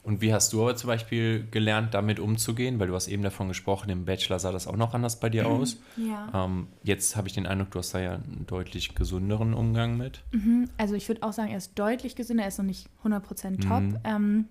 Und 0.03 0.19
wie 0.19 0.33
hast 0.33 0.51
du 0.51 0.61
aber 0.61 0.75
zum 0.75 0.89
Beispiel 0.89 1.47
gelernt, 1.49 1.93
damit 1.93 2.19
umzugehen? 2.19 2.77
Weil 2.77 2.87
du 2.87 2.95
hast 2.95 3.07
eben 3.07 3.23
davon 3.23 3.47
gesprochen, 3.47 3.89
im 3.89 4.03
Bachelor 4.03 4.37
sah 4.37 4.51
das 4.51 4.67
auch 4.67 4.75
noch 4.75 4.93
anders 4.93 5.19
bei 5.19 5.29
dir 5.29 5.47
aus. 5.47 5.77
Ja. 5.95 6.45
Ähm, 6.45 6.67
jetzt 6.83 7.15
habe 7.15 7.29
ich 7.29 7.33
den 7.33 7.47
Eindruck, 7.47 7.71
du 7.71 7.79
hast 7.79 7.93
da 7.93 7.99
ja 7.99 8.15
einen 8.15 8.45
deutlich 8.45 8.95
gesünderen 8.95 9.53
Umgang 9.53 9.95
mit. 9.95 10.21
Mhm. 10.31 10.69
Also 10.77 10.95
ich 10.95 11.07
würde 11.07 11.23
auch 11.23 11.31
sagen, 11.31 11.51
er 11.51 11.57
ist 11.57 11.79
deutlich 11.79 12.17
gesünder, 12.17 12.43
er 12.43 12.49
ist 12.49 12.57
noch 12.57 12.65
nicht 12.65 12.89
100% 13.03 13.61
top. 13.61 13.81
Mhm. 13.81 13.97
Ähm, 14.03 14.45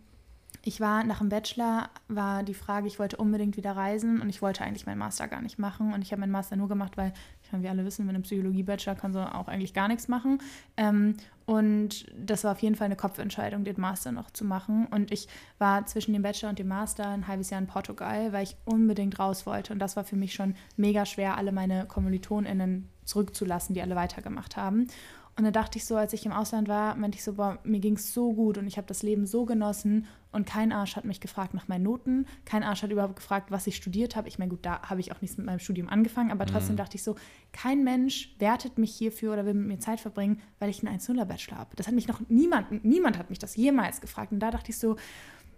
ich 0.64 0.80
war 0.80 1.04
nach 1.04 1.18
dem 1.18 1.28
Bachelor, 1.28 1.90
war 2.08 2.44
die 2.44 2.54
Frage, 2.54 2.86
ich 2.86 2.98
wollte 2.98 3.16
unbedingt 3.16 3.56
wieder 3.56 3.76
reisen 3.76 4.20
und 4.20 4.28
ich 4.28 4.42
wollte 4.42 4.62
eigentlich 4.62 4.86
meinen 4.86 4.98
Master 4.98 5.26
gar 5.28 5.42
nicht 5.42 5.58
machen. 5.58 5.92
Und 5.92 6.02
ich 6.02 6.12
habe 6.12 6.20
meinen 6.20 6.30
Master 6.30 6.56
nur 6.56 6.68
gemacht, 6.68 6.96
weil, 6.96 7.12
meine, 7.52 7.64
wir 7.64 7.70
alle 7.70 7.84
wissen, 7.84 8.06
mit 8.06 8.14
einem 8.14 8.22
Psychologie-Bachelor 8.22 8.94
kann 8.94 9.12
so 9.12 9.20
auch 9.20 9.48
eigentlich 9.48 9.74
gar 9.74 9.88
nichts 9.88 10.08
machen. 10.08 10.38
Ähm, 10.76 11.16
und 11.44 12.06
das 12.16 12.44
war 12.44 12.52
auf 12.52 12.62
jeden 12.62 12.76
Fall 12.76 12.86
eine 12.86 12.96
Kopfentscheidung, 12.96 13.64
den 13.64 13.80
Master 13.80 14.12
noch 14.12 14.30
zu 14.30 14.44
machen. 14.44 14.86
Und 14.86 15.12
ich 15.12 15.28
war 15.58 15.86
zwischen 15.86 16.12
dem 16.12 16.22
Bachelor 16.22 16.50
und 16.50 16.58
dem 16.58 16.68
Master 16.68 17.08
ein 17.08 17.26
halbes 17.26 17.50
Jahr 17.50 17.60
in 17.60 17.66
Portugal, 17.66 18.32
weil 18.32 18.44
ich 18.44 18.56
unbedingt 18.64 19.18
raus 19.18 19.44
wollte. 19.46 19.72
Und 19.72 19.78
das 19.78 19.96
war 19.96 20.04
für 20.04 20.16
mich 20.16 20.34
schon 20.34 20.54
mega 20.76 21.04
schwer, 21.04 21.36
alle 21.36 21.52
meine 21.52 21.86
KommilitonInnen 21.86 22.88
zurückzulassen, 23.04 23.74
die 23.74 23.82
alle 23.82 23.96
weitergemacht 23.96 24.56
haben. 24.56 24.86
Und 25.34 25.44
da 25.44 25.50
dachte 25.50 25.78
ich 25.78 25.86
so, 25.86 25.96
als 25.96 26.12
ich 26.12 26.26
im 26.26 26.32
Ausland 26.32 26.68
war, 26.68 26.94
meinte 26.94 27.16
ich 27.16 27.24
so, 27.24 27.34
boah, 27.34 27.58
mir 27.64 27.80
ging 27.80 27.96
es 27.96 28.12
so 28.12 28.34
gut 28.34 28.58
und 28.58 28.66
ich 28.66 28.76
habe 28.76 28.86
das 28.86 29.02
Leben 29.02 29.26
so 29.26 29.46
genossen 29.46 30.06
und 30.30 30.46
kein 30.46 30.72
Arsch 30.72 30.94
hat 30.94 31.06
mich 31.06 31.20
gefragt 31.20 31.54
nach 31.54 31.68
meinen 31.68 31.84
Noten, 31.84 32.26
kein 32.44 32.62
Arsch 32.62 32.82
hat 32.82 32.90
überhaupt 32.90 33.16
gefragt, 33.16 33.50
was 33.50 33.66
ich 33.66 33.76
studiert 33.76 34.14
habe. 34.14 34.28
Ich 34.28 34.38
meine, 34.38 34.50
gut, 34.50 34.64
da 34.66 34.82
habe 34.82 35.00
ich 35.00 35.10
auch 35.10 35.22
nichts 35.22 35.38
mit 35.38 35.46
meinem 35.46 35.58
Studium 35.58 35.88
angefangen, 35.88 36.30
aber 36.30 36.44
trotzdem 36.44 36.74
mhm. 36.74 36.78
dachte 36.78 36.96
ich 36.96 37.02
so, 37.02 37.16
kein 37.52 37.82
Mensch 37.82 38.34
wertet 38.38 38.76
mich 38.76 38.94
hierfür 38.94 39.32
oder 39.32 39.46
will 39.46 39.54
mit 39.54 39.68
mir 39.68 39.78
Zeit 39.78 40.00
verbringen, 40.00 40.40
weil 40.58 40.68
ich 40.68 40.86
einen 40.86 40.98
1-0er-Bachelor 40.98 41.56
habe. 41.56 41.76
Das 41.76 41.86
hat 41.86 41.94
mich 41.94 42.08
noch 42.08 42.20
niemand, 42.28 42.84
niemand 42.84 43.18
hat 43.18 43.30
mich 43.30 43.38
das 43.38 43.56
jemals 43.56 44.02
gefragt. 44.02 44.32
Und 44.32 44.40
da 44.40 44.50
dachte 44.50 44.70
ich 44.70 44.78
so, 44.78 44.96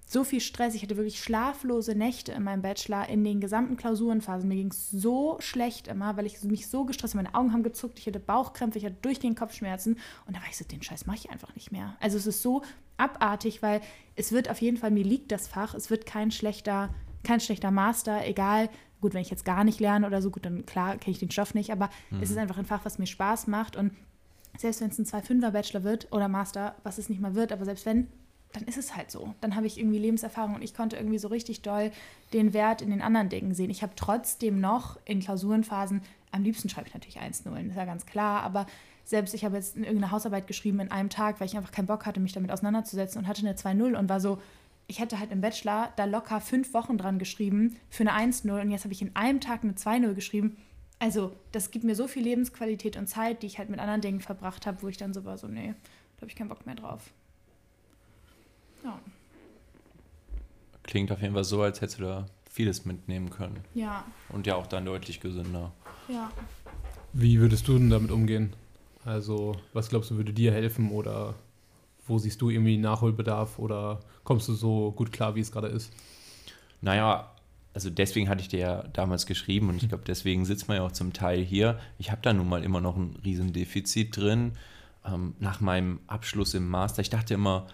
so 0.06 0.24
viel 0.24 0.40
Stress. 0.40 0.74
Ich 0.74 0.82
hatte 0.82 0.96
wirklich 0.96 1.22
schlaflose 1.22 1.94
Nächte 1.94 2.32
in 2.32 2.42
meinem 2.42 2.62
Bachelor 2.62 3.08
in 3.08 3.24
den 3.24 3.40
gesamten 3.40 3.76
Klausurenphasen. 3.76 4.48
Mir 4.48 4.56
ging 4.56 4.70
es 4.70 4.90
so 4.90 5.36
schlecht 5.40 5.88
immer, 5.88 6.16
weil 6.16 6.26
ich 6.26 6.42
mich 6.42 6.68
so 6.68 6.84
gestresst 6.84 7.14
habe. 7.14 7.24
Meine 7.24 7.34
Augen 7.34 7.52
haben 7.52 7.62
gezuckt, 7.62 7.98
ich 7.98 8.06
hatte 8.06 8.20
Bauchkrämpfe, 8.20 8.78
ich 8.78 8.84
hatte 8.84 8.96
durchgehend 9.02 9.38
Kopfschmerzen. 9.38 9.98
Und 10.26 10.36
da 10.36 10.40
war 10.40 10.48
ich 10.48 10.56
so, 10.56 10.64
den 10.64 10.82
Scheiß 10.82 11.06
mache 11.06 11.16
ich 11.16 11.30
einfach 11.30 11.54
nicht 11.54 11.72
mehr. 11.72 11.96
Also 12.00 12.18
es 12.18 12.26
ist 12.26 12.42
so 12.42 12.62
abartig, 12.96 13.62
weil 13.62 13.80
es 14.14 14.30
wird 14.30 14.50
auf 14.50 14.60
jeden 14.60 14.76
Fall, 14.76 14.90
mir 14.90 15.04
liegt 15.04 15.32
das 15.32 15.48
Fach, 15.48 15.74
es 15.74 15.90
wird 15.90 16.06
kein 16.06 16.30
schlechter, 16.30 16.94
kein 17.22 17.40
schlechter 17.40 17.70
Master, 17.70 18.26
egal. 18.26 18.68
Gut, 19.00 19.14
wenn 19.14 19.22
ich 19.22 19.30
jetzt 19.30 19.44
gar 19.44 19.64
nicht 19.64 19.80
lerne 19.80 20.06
oder 20.06 20.22
so, 20.22 20.30
gut, 20.30 20.46
dann 20.46 20.64
klar 20.66 20.96
kenne 20.96 21.12
ich 21.12 21.18
den 21.18 21.30
Stoff 21.30 21.54
nicht, 21.54 21.72
aber 21.72 21.90
mhm. 22.10 22.22
es 22.22 22.30
ist 22.30 22.38
einfach 22.38 22.58
ein 22.58 22.64
Fach, 22.64 22.84
was 22.84 22.98
mir 22.98 23.06
Spaß 23.06 23.48
macht 23.48 23.76
und 23.76 23.92
selbst 24.56 24.80
wenn 24.80 24.90
es 24.90 24.98
ein 24.98 25.04
2-5er 25.04 25.50
Bachelor 25.50 25.82
wird 25.82 26.12
oder 26.12 26.28
Master, 26.28 26.76
was 26.84 26.98
es 26.98 27.08
nicht 27.08 27.20
mal 27.20 27.34
wird, 27.34 27.52
aber 27.52 27.64
selbst 27.64 27.86
wenn, 27.86 28.06
dann 28.54 28.64
ist 28.64 28.78
es 28.78 28.96
halt 28.96 29.10
so. 29.10 29.34
Dann 29.40 29.56
habe 29.56 29.66
ich 29.66 29.78
irgendwie 29.78 29.98
Lebenserfahrung 29.98 30.54
und 30.54 30.62
ich 30.62 30.74
konnte 30.74 30.96
irgendwie 30.96 31.18
so 31.18 31.28
richtig 31.28 31.62
doll 31.62 31.90
den 32.32 32.54
Wert 32.54 32.80
in 32.80 32.90
den 32.90 33.02
anderen 33.02 33.28
Dingen 33.28 33.52
sehen. 33.52 33.68
Ich 33.68 33.82
habe 33.82 33.92
trotzdem 33.96 34.60
noch 34.60 34.98
in 35.04 35.20
Klausurenphasen, 35.20 36.02
am 36.30 36.42
liebsten 36.42 36.68
schreibe 36.68 36.88
ich 36.88 36.94
natürlich 36.94 37.20
1-0, 37.20 37.68
ist 37.68 37.76
ja 37.76 37.84
ganz 37.84 38.06
klar, 38.06 38.42
aber 38.42 38.66
selbst 39.04 39.34
ich 39.34 39.44
habe 39.44 39.56
jetzt 39.56 39.76
irgendeine 39.76 40.10
Hausarbeit 40.10 40.46
geschrieben 40.46 40.80
in 40.80 40.90
einem 40.90 41.10
Tag, 41.10 41.40
weil 41.40 41.46
ich 41.46 41.56
einfach 41.56 41.72
keinen 41.72 41.86
Bock 41.86 42.06
hatte, 42.06 42.20
mich 42.20 42.32
damit 42.32 42.50
auseinanderzusetzen 42.50 43.20
und 43.20 43.28
hatte 43.28 43.46
eine 43.46 43.54
2-0 43.54 43.98
und 43.98 44.08
war 44.08 44.20
so, 44.20 44.40
ich 44.86 45.00
hätte 45.00 45.18
halt 45.18 45.32
im 45.32 45.40
Bachelor 45.40 45.92
da 45.96 46.04
locker 46.04 46.40
fünf 46.40 46.72
Wochen 46.74 46.96
dran 46.96 47.18
geschrieben 47.18 47.76
für 47.90 48.08
eine 48.08 48.32
1-0 48.32 48.60
und 48.60 48.70
jetzt 48.70 48.84
habe 48.84 48.94
ich 48.94 49.02
in 49.02 49.14
einem 49.16 49.40
Tag 49.40 49.64
eine 49.64 49.72
2-0 49.72 50.14
geschrieben. 50.14 50.56
Also, 51.00 51.32
das 51.52 51.70
gibt 51.70 51.84
mir 51.84 51.96
so 51.96 52.06
viel 52.06 52.22
Lebensqualität 52.22 52.96
und 52.96 53.08
Zeit, 53.08 53.42
die 53.42 53.46
ich 53.46 53.58
halt 53.58 53.68
mit 53.68 53.80
anderen 53.80 54.00
Dingen 54.00 54.20
verbracht 54.20 54.64
habe, 54.64 54.80
wo 54.82 54.88
ich 54.88 54.96
dann 54.96 55.12
so 55.12 55.24
war, 55.24 55.36
so, 55.38 55.48
nee, 55.48 55.74
da 56.16 56.22
habe 56.22 56.30
ich 56.30 56.36
keinen 56.36 56.48
Bock 56.48 56.66
mehr 56.66 56.76
drauf. 56.76 57.12
Ja. 58.84 58.98
Klingt 60.82 61.10
auf 61.10 61.20
jeden 61.22 61.34
Fall 61.34 61.44
so, 61.44 61.62
als 61.62 61.80
hättest 61.80 61.98
du 61.98 62.04
da 62.04 62.26
vieles 62.50 62.84
mitnehmen 62.84 63.30
können. 63.30 63.58
Ja. 63.74 64.04
Und 64.28 64.46
ja 64.46 64.54
auch 64.54 64.66
dann 64.66 64.84
deutlich 64.84 65.20
gesünder. 65.20 65.72
Ja. 66.08 66.30
Wie 67.12 67.40
würdest 67.40 67.66
du 67.66 67.78
denn 67.78 67.90
damit 67.90 68.10
umgehen? 68.10 68.52
Also, 69.04 69.56
was 69.72 69.88
glaubst 69.88 70.10
du, 70.10 70.16
würde 70.16 70.32
dir 70.32 70.52
helfen 70.52 70.90
oder 70.90 71.34
wo 72.06 72.18
siehst 72.18 72.40
du 72.40 72.50
irgendwie 72.50 72.76
Nachholbedarf 72.76 73.58
oder 73.58 74.00
kommst 74.24 74.48
du 74.48 74.54
so 74.54 74.92
gut 74.92 75.12
klar, 75.12 75.34
wie 75.34 75.40
es 75.40 75.50
gerade 75.50 75.68
ist? 75.68 75.92
Naja, 76.80 77.32
also 77.72 77.90
deswegen 77.90 78.28
hatte 78.28 78.42
ich 78.42 78.48
dir 78.48 78.60
ja 78.60 78.82
damals 78.92 79.26
geschrieben 79.26 79.68
und 79.68 79.82
ich 79.82 79.88
glaube, 79.88 80.04
deswegen 80.06 80.44
sitzt 80.44 80.68
man 80.68 80.76
ja 80.76 80.82
auch 80.84 80.92
zum 80.92 81.12
Teil 81.12 81.42
hier. 81.42 81.78
Ich 81.98 82.10
habe 82.10 82.22
da 82.22 82.32
nun 82.32 82.48
mal 82.48 82.62
immer 82.62 82.80
noch 82.80 82.96
ein 82.96 83.16
Riesendefizit 83.24 84.16
drin. 84.16 84.52
Ähm, 85.04 85.34
nach 85.40 85.60
meinem 85.60 86.00
Abschluss 86.06 86.54
im 86.54 86.68
Master, 86.68 87.02
ich 87.02 87.10
dachte 87.10 87.34
immer, 87.34 87.66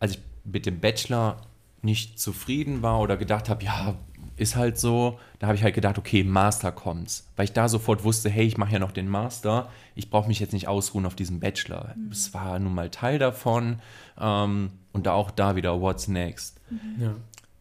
als 0.00 0.12
ich 0.12 0.18
mit 0.44 0.66
dem 0.66 0.80
Bachelor 0.80 1.38
nicht 1.82 2.18
zufrieden 2.18 2.82
war 2.82 3.00
oder 3.00 3.16
gedacht 3.16 3.48
habe, 3.48 3.64
ja, 3.64 3.96
ist 4.36 4.56
halt 4.56 4.78
so, 4.78 5.18
da 5.38 5.48
habe 5.48 5.56
ich 5.56 5.62
halt 5.62 5.74
gedacht, 5.74 5.98
okay, 5.98 6.22
Master 6.22 6.72
kommt's. 6.72 7.28
Weil 7.36 7.44
ich 7.44 7.52
da 7.52 7.68
sofort 7.68 8.04
wusste, 8.04 8.30
hey, 8.30 8.46
ich 8.46 8.56
mache 8.56 8.72
ja 8.72 8.78
noch 8.78 8.92
den 8.92 9.08
Master, 9.08 9.68
ich 9.94 10.10
brauche 10.10 10.28
mich 10.28 10.38
jetzt 10.38 10.52
nicht 10.52 10.68
ausruhen 10.68 11.06
auf 11.06 11.16
diesem 11.16 11.40
Bachelor. 11.40 11.94
Mhm. 11.96 12.12
Es 12.12 12.32
war 12.34 12.58
nun 12.58 12.74
mal 12.74 12.90
Teil 12.90 13.18
davon 13.18 13.80
ähm, 14.18 14.70
und 14.92 15.06
da 15.06 15.12
auch 15.12 15.30
da 15.30 15.56
wieder, 15.56 15.80
what's 15.80 16.08
next? 16.08 16.60
Mhm. 16.70 17.02
Ja. 17.02 17.14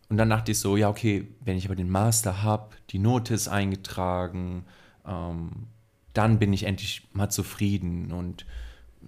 Und 0.10 0.18
dann 0.18 0.30
dachte 0.30 0.52
ich 0.52 0.60
so, 0.60 0.78
ja, 0.78 0.90
okay, 0.90 1.28
wenn 1.42 1.58
ich 1.58 1.66
aber 1.66 1.76
den 1.76 1.90
Master 1.90 2.42
habe, 2.44 2.70
die 2.92 3.00
Note 3.00 3.34
ist 3.34 3.48
eingetragen, 3.48 4.66
ähm, 5.06 5.68
dann 6.14 6.40
bin 6.40 6.54
ich 6.54 6.64
endlich 6.64 7.08
mal 7.14 7.30
zufrieden. 7.30 8.12
Und 8.12 8.46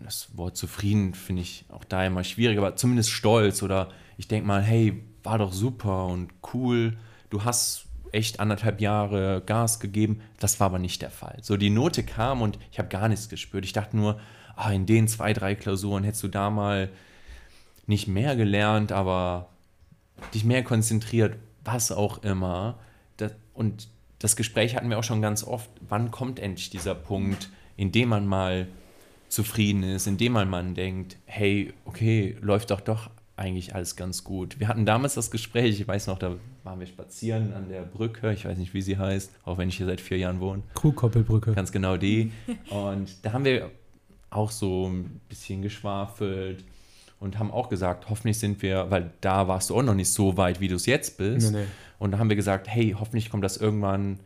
das 0.03 0.35
Wort 0.37 0.57
zufrieden 0.57 1.13
finde 1.13 1.41
ich 1.41 1.65
auch 1.69 1.83
da 1.83 2.05
immer 2.05 2.23
schwierig, 2.23 2.57
aber 2.57 2.75
zumindest 2.75 3.09
stolz 3.09 3.63
oder 3.63 3.89
ich 4.17 4.27
denke 4.27 4.47
mal, 4.47 4.61
hey, 4.61 5.03
war 5.23 5.37
doch 5.37 5.53
super 5.53 6.07
und 6.07 6.29
cool, 6.53 6.97
du 7.29 7.43
hast 7.43 7.85
echt 8.11 8.39
anderthalb 8.39 8.81
Jahre 8.81 9.41
Gas 9.45 9.79
gegeben. 9.79 10.21
Das 10.39 10.59
war 10.59 10.67
aber 10.67 10.79
nicht 10.79 11.01
der 11.01 11.11
Fall. 11.11 11.37
So, 11.41 11.57
die 11.57 11.69
Note 11.69 12.03
kam 12.03 12.41
und 12.41 12.57
ich 12.71 12.79
habe 12.79 12.89
gar 12.89 13.07
nichts 13.07 13.29
gespürt. 13.29 13.65
Ich 13.65 13.73
dachte 13.73 13.95
nur, 13.95 14.19
ah, 14.55 14.71
in 14.71 14.85
den 14.85 15.07
zwei, 15.07 15.33
drei 15.33 15.55
Klausuren 15.55 16.03
hättest 16.03 16.23
du 16.23 16.27
da 16.27 16.49
mal 16.49 16.89
nicht 17.85 18.07
mehr 18.07 18.35
gelernt, 18.35 18.91
aber 18.91 19.49
dich 20.33 20.43
mehr 20.43 20.63
konzentriert, 20.63 21.37
was 21.63 21.91
auch 21.91 22.23
immer. 22.23 22.79
Das, 23.17 23.33
und 23.53 23.89
das 24.19 24.35
Gespräch 24.35 24.75
hatten 24.75 24.89
wir 24.89 24.99
auch 24.99 25.03
schon 25.03 25.21
ganz 25.21 25.43
oft. 25.43 25.69
Wann 25.87 26.11
kommt 26.11 26.39
endlich 26.39 26.69
dieser 26.69 26.95
Punkt, 26.95 27.49
in 27.77 27.91
dem 27.91 28.09
man 28.09 28.25
mal 28.25 28.67
zufrieden 29.29 29.83
ist, 29.83 30.07
in 30.07 30.17
dem 30.17 30.33
man, 30.33 30.49
man 30.49 30.75
denkt, 30.75 31.17
hey, 31.25 31.73
okay, 31.85 32.35
läuft 32.41 32.71
doch 32.71 32.81
doch 32.81 33.09
eigentlich 33.39 33.73
alles 33.73 33.95
ganz 33.95 34.23
gut. 34.23 34.59
Wir 34.59 34.67
hatten 34.67 34.85
damals 34.85 35.13
das 35.13 35.31
Gespräch, 35.31 35.79
ich 35.79 35.87
weiß 35.87 36.07
noch, 36.07 36.19
da 36.19 36.35
waren 36.63 36.79
wir 36.79 36.87
spazieren 36.87 37.53
an 37.53 37.69
der 37.69 37.83
Brücke, 37.83 38.33
ich 38.33 38.43
weiß 38.45 38.57
nicht, 38.57 38.73
wie 38.73 38.81
sie 38.81 38.97
heißt, 38.97 39.31
auch 39.45 39.57
wenn 39.57 39.69
ich 39.69 39.77
hier 39.77 39.85
seit 39.85 40.01
vier 40.01 40.17
Jahren 40.17 40.41
wohne. 40.41 40.61
Kuhkoppelbrücke. 40.73 41.53
Ganz 41.53 41.71
genau 41.71 41.95
die. 41.95 42.31
Und 42.69 43.23
da 43.23 43.31
haben 43.31 43.45
wir 43.45 43.71
auch 44.29 44.51
so 44.51 44.87
ein 44.87 45.21
bisschen 45.29 45.61
geschwafelt 45.61 46.63
und 47.19 47.39
haben 47.39 47.51
auch 47.51 47.67
gesagt, 47.67 48.09
hoffentlich 48.09 48.37
sind 48.37 48.61
wir, 48.61 48.91
weil 48.91 49.11
da 49.21 49.47
warst 49.47 49.69
du 49.69 49.75
auch 49.75 49.83
noch 49.83 49.95
nicht 49.95 50.11
so 50.11 50.37
weit, 50.37 50.61
wie 50.61 50.67
du 50.67 50.75
es 50.75 50.85
jetzt 50.85 51.17
bist. 51.17 51.51
Nee, 51.51 51.61
nee. 51.61 51.65
Und 51.97 52.11
da 52.11 52.19
haben 52.19 52.29
wir 52.29 52.35
gesagt, 52.35 52.67
hey, 52.67 52.95
hoffentlich 52.97 53.29
kommt 53.29 53.43
das 53.43 53.57
irgendwann, 53.57 54.19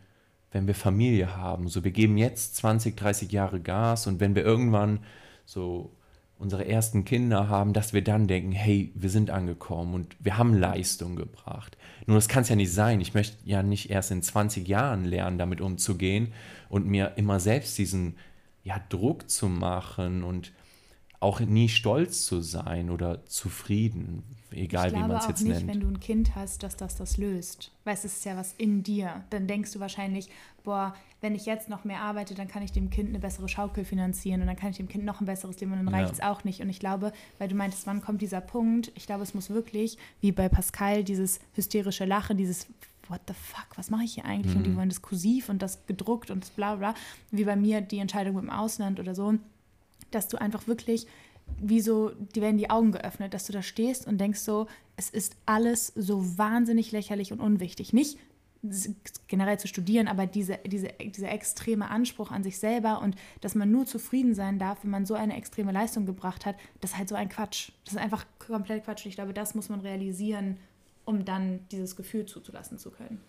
wenn 0.53 0.67
wir 0.67 0.75
Familie 0.75 1.35
haben. 1.35 1.67
So, 1.67 1.83
wir 1.83 1.91
geben 1.91 2.17
jetzt 2.17 2.55
20, 2.57 2.95
30 2.95 3.31
Jahre 3.31 3.59
Gas 3.59 4.07
und 4.07 4.19
wenn 4.19 4.35
wir 4.35 4.45
irgendwann 4.45 4.99
so 5.45 5.91
unsere 6.37 6.67
ersten 6.67 7.05
Kinder 7.05 7.47
haben, 7.47 7.73
dass 7.73 7.93
wir 7.93 8.03
dann 8.03 8.27
denken, 8.27 8.51
hey, 8.51 8.91
wir 8.95 9.09
sind 9.09 9.29
angekommen 9.29 9.93
und 9.93 10.15
wir 10.19 10.37
haben 10.37 10.53
Leistung 10.53 11.15
gebracht. 11.15 11.77
Nur 12.05 12.17
das 12.17 12.27
kann 12.27 12.43
es 12.43 12.49
ja 12.49 12.55
nicht 12.55 12.73
sein. 12.73 13.01
Ich 13.01 13.13
möchte 13.13 13.37
ja 13.45 13.63
nicht 13.63 13.89
erst 13.89 14.11
in 14.11 14.21
20 14.21 14.67
Jahren 14.67 15.05
lernen, 15.05 15.37
damit 15.37 15.61
umzugehen 15.61 16.33
und 16.69 16.85
mir 16.85 17.13
immer 17.15 17.39
selbst 17.39 17.77
diesen 17.77 18.17
ja, 18.63 18.81
Druck 18.89 19.29
zu 19.29 19.47
machen 19.47 20.23
und 20.23 20.51
auch 21.23 21.39
nie 21.39 21.69
stolz 21.69 22.25
zu 22.25 22.41
sein 22.41 22.89
oder 22.89 23.25
zufrieden, 23.25 24.23
egal 24.51 24.91
wie 24.91 24.99
man 24.99 25.11
es 25.11 25.27
jetzt 25.27 25.41
nicht, 25.41 25.55
nennt. 25.55 25.67
wenn 25.67 25.79
du 25.79 25.87
ein 25.87 25.99
Kind 25.99 26.35
hast, 26.35 26.63
dass 26.63 26.75
das 26.75 26.95
das 26.95 27.17
löst. 27.17 27.71
Weil 27.85 27.93
es 27.93 28.03
ist 28.03 28.25
ja 28.25 28.35
was 28.35 28.53
in 28.57 28.83
dir. 28.83 29.23
Dann 29.29 29.47
denkst 29.47 29.71
du 29.71 29.79
wahrscheinlich, 29.79 30.29
boah, 30.63 30.93
wenn 31.21 31.33
ich 31.33 31.45
jetzt 31.45 31.69
noch 31.69 31.85
mehr 31.85 32.01
arbeite, 32.01 32.35
dann 32.35 32.49
kann 32.49 32.61
ich 32.61 32.73
dem 32.73 32.89
Kind 32.89 33.09
eine 33.09 33.19
bessere 33.19 33.47
Schaukel 33.47 33.85
finanzieren 33.85 34.41
und 34.41 34.47
dann 34.47 34.57
kann 34.57 34.71
ich 34.71 34.77
dem 34.77 34.89
Kind 34.89 35.05
noch 35.05 35.21
ein 35.21 35.25
besseres 35.25 35.59
Leben 35.61 35.71
und 35.71 35.85
dann 35.85 35.95
reicht 35.95 36.13
es 36.13 36.19
auch 36.19 36.43
nicht. 36.43 36.59
Und 36.61 36.69
ich 36.69 36.79
glaube, 36.79 37.13
weil 37.39 37.47
du 37.47 37.55
meintest, 37.55 37.87
wann 37.87 38.01
kommt 38.01 38.21
dieser 38.21 38.41
Punkt? 38.41 38.91
Ich 38.95 39.05
glaube, 39.05 39.23
es 39.23 39.33
muss 39.33 39.49
wirklich, 39.49 39.97
wie 40.19 40.33
bei 40.33 40.49
Pascal, 40.49 41.05
dieses 41.05 41.39
hysterische 41.53 42.03
Lachen, 42.03 42.35
dieses 42.35 42.67
what 43.07 43.21
the 43.27 43.33
fuck, 43.33 43.67
was 43.77 43.89
mache 43.89 44.03
ich 44.03 44.15
hier 44.15 44.25
eigentlich? 44.25 44.53
Mhm. 44.53 44.57
Und 44.57 44.63
die 44.65 44.69
mhm. 44.71 44.75
wollen 44.77 44.89
das 44.89 45.01
kursiv 45.01 45.47
und 45.47 45.61
das 45.61 45.85
gedruckt 45.87 46.31
und 46.31 46.43
das 46.43 46.49
bla 46.49 46.75
bla. 46.75 46.95
Wie 47.31 47.45
bei 47.45 47.55
mir 47.55 47.79
die 47.79 47.99
Entscheidung 47.99 48.35
mit 48.35 48.43
dem 48.43 48.49
Ausland 48.49 48.99
oder 48.99 49.15
so 49.15 49.35
dass 50.15 50.27
du 50.27 50.39
einfach 50.39 50.67
wirklich, 50.67 51.07
wie 51.61 51.81
so, 51.81 52.11
die 52.35 52.41
werden 52.41 52.57
die 52.57 52.69
Augen 52.69 52.91
geöffnet, 52.91 53.33
dass 53.33 53.45
du 53.45 53.53
da 53.53 53.61
stehst 53.61 54.07
und 54.07 54.19
denkst 54.19 54.39
so, 54.39 54.67
es 54.95 55.09
ist 55.09 55.35
alles 55.45 55.87
so 55.95 56.37
wahnsinnig 56.37 56.91
lächerlich 56.91 57.31
und 57.31 57.39
unwichtig. 57.39 57.93
Nicht 57.93 58.17
generell 59.27 59.59
zu 59.59 59.67
studieren, 59.67 60.07
aber 60.07 60.25
diese, 60.25 60.57
diese, 60.65 60.87
dieser 60.87 61.31
extreme 61.31 61.89
Anspruch 61.89 62.31
an 62.31 62.43
sich 62.43 62.57
selber 62.57 63.01
und 63.01 63.15
dass 63.41 63.55
man 63.55 63.69
nur 63.69 63.85
zufrieden 63.85 64.35
sein 64.35 64.57
darf, 64.57 64.83
wenn 64.83 64.91
man 64.91 65.05
so 65.05 65.15
eine 65.15 65.35
extreme 65.35 65.73
Leistung 65.73 66.05
gebracht 66.05 66.45
hat, 66.45 66.55
das 66.79 66.91
ist 66.91 66.97
halt 66.97 67.09
so 67.09 67.15
ein 67.15 67.27
Quatsch. 67.27 67.71
Das 67.83 67.93
ist 67.93 67.99
einfach 67.99 68.25
komplett 68.39 68.85
Quatsch. 68.85 69.05
Ich 69.05 69.15
glaube, 69.15 69.33
das 69.33 69.53
muss 69.53 69.67
man 69.67 69.81
realisieren, 69.81 70.57
um 71.03 71.25
dann 71.25 71.67
dieses 71.71 71.97
Gefühl 71.97 72.25
zuzulassen 72.25 72.77
zu 72.77 72.91
können. 72.91 73.19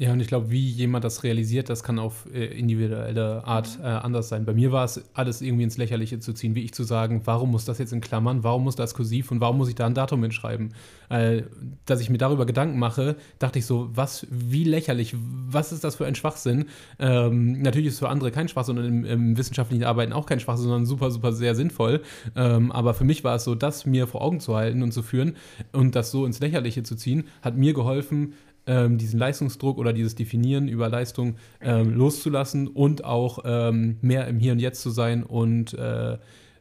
Ja, 0.00 0.12
und 0.12 0.20
ich 0.20 0.28
glaube, 0.28 0.52
wie 0.52 0.64
jemand 0.64 1.02
das 1.02 1.24
realisiert, 1.24 1.68
das 1.68 1.82
kann 1.82 1.98
auf 1.98 2.26
äh, 2.32 2.44
individuelle 2.56 3.44
Art 3.44 3.80
mhm. 3.80 3.84
äh, 3.84 3.88
anders 3.88 4.28
sein. 4.28 4.44
Bei 4.44 4.54
mir 4.54 4.70
war 4.70 4.84
es 4.84 5.02
alles 5.12 5.42
irgendwie 5.42 5.64
ins 5.64 5.76
Lächerliche 5.76 6.20
zu 6.20 6.32
ziehen, 6.32 6.54
wie 6.54 6.62
ich 6.62 6.72
zu 6.72 6.84
sagen, 6.84 7.22
warum 7.24 7.50
muss 7.50 7.64
das 7.64 7.78
jetzt 7.78 7.92
in 7.92 8.00
Klammern, 8.00 8.44
warum 8.44 8.62
muss 8.62 8.76
das 8.76 8.94
kursiv 8.94 9.32
und 9.32 9.40
warum 9.40 9.58
muss 9.58 9.68
ich 9.68 9.74
da 9.74 9.86
ein 9.86 9.94
Datum 9.94 10.22
hinschreiben? 10.22 10.72
Äh, 11.08 11.42
dass 11.84 12.00
ich 12.00 12.10
mir 12.10 12.18
darüber 12.18 12.46
Gedanken 12.46 12.78
mache, 12.78 13.16
dachte 13.40 13.58
ich 13.58 13.66
so, 13.66 13.90
was, 13.92 14.24
wie 14.30 14.62
lächerlich, 14.62 15.16
was 15.16 15.72
ist 15.72 15.82
das 15.82 15.96
für 15.96 16.06
ein 16.06 16.14
Schwachsinn? 16.14 16.66
Ähm, 17.00 17.60
natürlich 17.60 17.88
ist 17.88 17.94
es 17.94 17.98
für 17.98 18.08
andere 18.08 18.30
kein 18.30 18.46
Schwachsinn 18.46 18.78
und 18.78 18.84
im, 18.84 19.04
im, 19.04 19.36
wissenschaftlichen 19.36 19.82
Arbeiten 19.82 20.12
auch 20.12 20.26
kein 20.26 20.38
Schwachsinn, 20.38 20.66
sondern 20.68 20.86
super, 20.86 21.10
super 21.10 21.32
sehr 21.32 21.56
sinnvoll. 21.56 22.02
Ähm, 22.36 22.70
aber 22.70 22.94
für 22.94 23.04
mich 23.04 23.24
war 23.24 23.34
es 23.34 23.42
so, 23.42 23.56
das 23.56 23.84
mir 23.84 24.06
vor 24.06 24.22
Augen 24.22 24.38
zu 24.38 24.54
halten 24.54 24.84
und 24.84 24.92
zu 24.92 25.02
führen 25.02 25.34
und 25.72 25.96
das 25.96 26.12
so 26.12 26.24
ins 26.24 26.38
Lächerliche 26.38 26.84
zu 26.84 26.94
ziehen, 26.94 27.24
hat 27.42 27.56
mir 27.56 27.74
geholfen, 27.74 28.34
ähm, 28.68 28.98
diesen 28.98 29.18
Leistungsdruck 29.18 29.78
oder 29.78 29.92
dieses 29.92 30.14
Definieren 30.14 30.68
über 30.68 30.88
Leistung 30.88 31.36
ähm, 31.60 31.94
loszulassen 31.94 32.68
und 32.68 33.04
auch 33.04 33.40
ähm, 33.44 33.96
mehr 34.02 34.28
im 34.28 34.38
Hier 34.38 34.52
und 34.52 34.60
Jetzt 34.60 34.82
zu 34.82 34.90
sein 34.90 35.24
und 35.24 35.74
äh, 35.74 36.18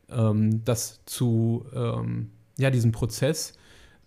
ähm, 0.10 0.64
das 0.64 1.02
zu, 1.06 1.66
ähm, 1.76 2.32
ja, 2.58 2.72
diesen 2.72 2.92
Prozess 2.94 3.54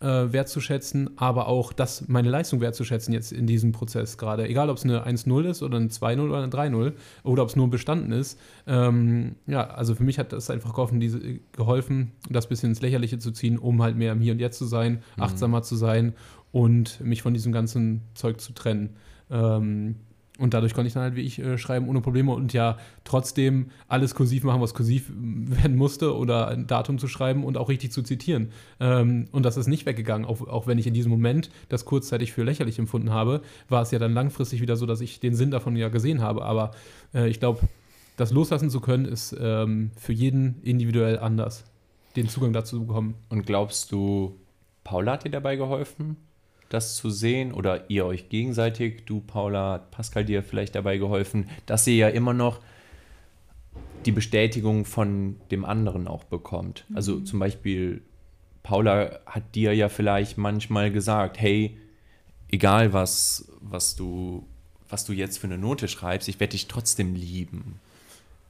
äh, 0.01 0.33
wertzuschätzen, 0.33 1.11
aber 1.19 1.47
auch 1.47 1.75
das, 1.75 2.09
meine 2.09 2.31
Leistung 2.31 2.63
wertzuschätzen 2.63 3.13
jetzt 3.13 3.33
in 3.33 3.47
diesem 3.47 3.73
Prozess 3.73 4.17
gerade. 4.17 4.49
Egal, 4.49 4.71
ob 4.71 4.79
es 4.79 4.85
eine 4.85 5.07
1-0 5.07 5.45
ist 5.45 5.63
oder 5.63 5.77
eine 5.77 5.89
2-0 5.89 6.21
oder 6.21 6.39
eine 6.39 6.51
3-0 6.51 6.93
oder 7.23 7.43
ob 7.43 7.51
es 7.51 7.57
nur 7.57 7.69
bestanden 7.69 8.13
ist. 8.13 8.41
Ähm, 8.67 9.37
ja, 9.47 9.67
also 9.67 9.95
für 9.95 10.05
mich 10.05 10.19
hat 10.19 10.33
das 10.33 10.49
einfach 10.49 10.73
geholfen, 10.73 11.01
diese, 11.01 11.21
geholfen, 11.53 12.13
das 12.31 12.49
bisschen 12.49 12.71
ins 12.71 12.81
Lächerliche 12.81 13.19
zu 13.19 13.31
ziehen, 13.31 13.59
um 13.59 13.83
halt 13.83 13.97
mehr 13.97 14.13
im 14.13 14.21
Hier 14.21 14.33
und 14.33 14.39
Jetzt 14.39 14.57
zu 14.57 14.65
sein, 14.65 15.03
mhm. 15.17 15.23
achtsamer 15.23 15.63
zu 15.63 15.77
sein 15.77 16.15
und 16.53 17.01
mich 17.01 17.23
von 17.23 17.35
diesem 17.35 17.53
ganzen 17.53 18.03
Zeug 18.15 18.41
zu 18.41 18.53
trennen. 18.53 18.97
Ähm, 19.31 19.97
und 20.41 20.55
dadurch 20.55 20.73
konnte 20.73 20.89
ich 20.89 20.95
dann 20.95 21.03
halt 21.03 21.17
wie 21.17 21.21
ich 21.21 21.39
äh, 21.39 21.59
schreiben 21.59 21.87
ohne 21.87 22.01
Probleme 22.01 22.33
und 22.33 22.55
ja 22.55 22.79
trotzdem 23.05 23.67
alles 23.89 24.15
kursiv 24.15 24.43
machen, 24.43 24.63
was 24.63 24.73
kursiv 24.73 25.13
werden 25.15 25.77
musste 25.77 26.17
oder 26.17 26.49
ein 26.49 26.67
Datum 26.67 26.99
zu 26.99 27.09
schreiben 27.09 27.45
und 27.45 27.59
auch 27.59 27.69
richtig 27.69 27.93
zu 27.93 28.03
zitieren. 28.03 28.51
Ähm, 28.81 29.29
und 29.33 29.45
das 29.45 29.59
ist 29.59 29.67
nicht 29.67 29.85
weggegangen, 29.85 30.27
auch, 30.27 30.41
auch 30.49 30.67
wenn 30.67 30.79
ich 30.79 30.87
in 30.87 30.95
diesem 30.95 31.11
Moment 31.11 31.51
das 31.69 31.85
kurzzeitig 31.85 32.33
für 32.33 32.43
lächerlich 32.43 32.79
empfunden 32.79 33.11
habe, 33.11 33.43
war 33.69 33.83
es 33.83 33.91
ja 33.91 33.99
dann 33.99 34.15
langfristig 34.15 34.63
wieder 34.63 34.77
so, 34.77 34.87
dass 34.87 35.03
ich 35.03 35.21
den 35.21 35.35
Sinn 35.35 35.51
davon 35.51 35.77
ja 35.77 35.91
gesehen 35.91 36.23
habe. 36.23 36.43
Aber 36.47 36.71
äh, 37.13 37.29
ich 37.29 37.39
glaube, 37.39 37.61
das 38.17 38.33
loslassen 38.33 38.71
zu 38.71 38.81
können, 38.81 39.05
ist 39.05 39.37
ähm, 39.39 39.91
für 39.99 40.15
jeden 40.15 40.63
individuell 40.63 41.19
anders, 41.19 41.65
den 42.17 42.29
Zugang 42.29 42.55
dazu 42.55 42.79
zu 42.79 42.87
bekommen. 42.87 43.15
Und 43.29 43.45
glaubst 43.45 43.93
du, 43.93 44.41
Paula 44.85 45.13
hat 45.13 45.25
dir 45.25 45.31
dabei 45.31 45.57
geholfen? 45.57 46.17
Das 46.71 46.95
zu 46.95 47.11
sehen 47.11 47.53
oder 47.53 47.91
ihr 47.91 48.07
euch 48.07 48.31
gegenseitig, 48.31 49.05
du 49.05 49.21
Paula, 49.21 49.75
hat 49.75 49.91
Pascal 49.91 50.25
dir 50.25 50.43
vielleicht 50.43 50.75
dabei 50.75 50.97
geholfen, 50.97 51.51
dass 51.67 51.87
ihr 51.87 51.97
ja 51.97 52.09
immer 52.09 52.33
noch 52.33 52.61
die 54.07 54.13
Bestätigung 54.13 54.85
von 54.85 55.37
dem 55.51 55.65
anderen 55.65 56.09
auch 56.09 56.25
bekommt. 56.25 56.87
Mhm. 56.89 56.97
Also 56.97 57.21
zum 57.21 57.41
Beispiel, 57.41 58.03
Paula 58.63 59.19
hat 59.27 59.55
dir 59.55 59.75
ja 59.75 59.89
vielleicht 59.89 60.39
manchmal 60.39 60.91
gesagt, 60.93 61.41
hey, 61.41 61.77
egal 62.51 62.93
was, 62.93 63.51
was 63.61 63.97
du, 63.97 64.47
was 64.89 65.05
du 65.05 65.13
jetzt 65.13 65.39
für 65.39 65.49
eine 65.49 65.59
Note 65.59 65.89
schreibst, 65.89 66.29
ich 66.29 66.39
werde 66.39 66.53
dich 66.53 66.69
trotzdem 66.69 67.15
lieben. 67.17 67.81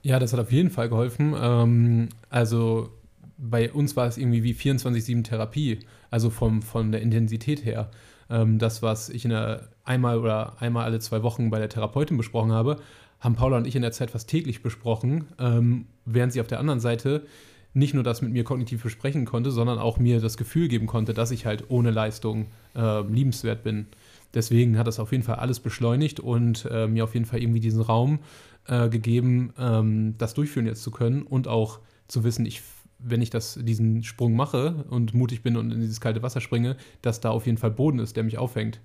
Ja, 0.03 0.19
das 0.19 0.35
hat 0.35 0.41
auf 0.41 0.53
jeden 0.53 0.71
Fall 0.71 0.91
geholfen. 0.91 1.35
Ähm, 1.41 2.09
also 2.29 2.91
bei 3.39 3.73
uns 3.73 3.97
war 3.97 4.07
es 4.07 4.19
irgendwie 4.19 4.43
wie 4.43 4.53
24-7 4.53 5.25
Therapie, 5.25 5.79
also 6.11 6.29
vom, 6.29 6.61
von 6.61 6.93
der 6.93 7.01
Intensität 7.01 7.65
her. 7.65 7.91
Ähm, 8.31 8.59
das, 8.59 8.83
was 8.83 9.09
ich 9.09 9.25
in 9.25 9.31
der, 9.31 9.69
einmal 9.85 10.19
oder 10.19 10.61
einmal 10.61 10.85
alle 10.85 11.01
zwei 11.01 11.23
Wochen 11.23 11.51
bei 11.51 11.59
der 11.59 11.69
Therapeutin 11.69 12.17
besprochen 12.17 12.53
habe, 12.53 12.77
haben 13.19 13.35
Paula 13.35 13.59
und 13.59 13.67
ich 13.67 13.77
in 13.77 13.83
der 13.83 13.93
Zeit 13.93 14.11
fast 14.11 14.29
täglich 14.29 14.63
besprochen, 14.63 15.27
ähm, 15.39 15.87
während 16.05 16.33
sie 16.33 16.41
auf 16.41 16.47
der 16.47 16.59
anderen 16.59 16.81
Seite 16.81 17.27
nicht 17.73 17.95
nur 17.95 18.03
das 18.03 18.23
mit 18.23 18.33
mir 18.33 18.45
kognitiv 18.45 18.83
besprechen 18.83 19.27
konnte, 19.27 19.51
sondern 19.51 19.79
auch 19.79 19.99
mir 19.99 20.21
das 20.21 20.37
Gefühl 20.37 20.69
geben 20.69 20.87
konnte, 20.87 21.15
dass 21.15 21.31
ich 21.31 21.47
halt 21.47 21.65
ohne 21.69 21.91
Leistung 21.91 22.47
äh, 22.75 23.03
liebenswert 23.03 23.63
bin. 23.63 23.87
Deswegen 24.35 24.79
hat 24.79 24.87
das 24.87 24.99
auf 25.01 25.13
jeden 25.13 25.25
Fall 25.25 25.37
alles 25.37 25.61
beschleunigt 25.61 26.21
und 26.21 26.67
äh, 26.71 26.87
mir 26.87 27.05
auf 27.05 27.15
jeden 27.15 27.27
Fall 27.27 27.41
irgendwie 27.41 27.61
diesen 27.61 27.83
Raum 27.83 28.21
äh, 28.67 28.89
gegeben, 28.89 29.53
ähm, 29.59 30.15
das 30.19 30.35
durchführen 30.35 30.67
jetzt 30.67 30.83
zu 30.83 30.91
können 30.91 31.23
und 31.23 31.49
auch 31.49 31.81
zu 32.09 32.25
wissen, 32.25 32.47
ich, 32.47 32.63
wenn 33.03 33.23
ich 33.23 33.31
das, 33.31 33.59
diesen 33.61 34.03
Sprung 34.03 34.35
mache 34.35 34.85
und 34.91 35.15
mutig 35.15 35.43
bin 35.43 35.57
und 35.57 35.71
in 35.73 35.81
dieses 35.81 36.01
kalte 36.01 36.23
Wasser 36.23 36.41
springe, 36.41 36.77
dass 37.03 37.21
da 37.21 37.31
auf 37.31 37.47
jeden 37.47 37.59
Fall 37.59 37.71
Boden 37.71 37.99
ist, 37.99 38.17
der 38.17 38.25
mich 38.25 38.39
auffängt. 38.39 38.81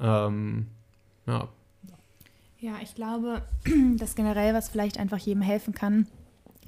Ähm, 0.00 0.66
ja. 1.26 1.48
Ja, 2.58 2.74
ich 2.82 2.94
glaube, 2.94 3.42
dass 3.96 4.14
generell 4.14 4.54
was 4.54 4.68
vielleicht 4.68 4.98
einfach 4.98 5.18
jedem 5.18 5.42
helfen 5.42 5.74
kann, 5.74 6.06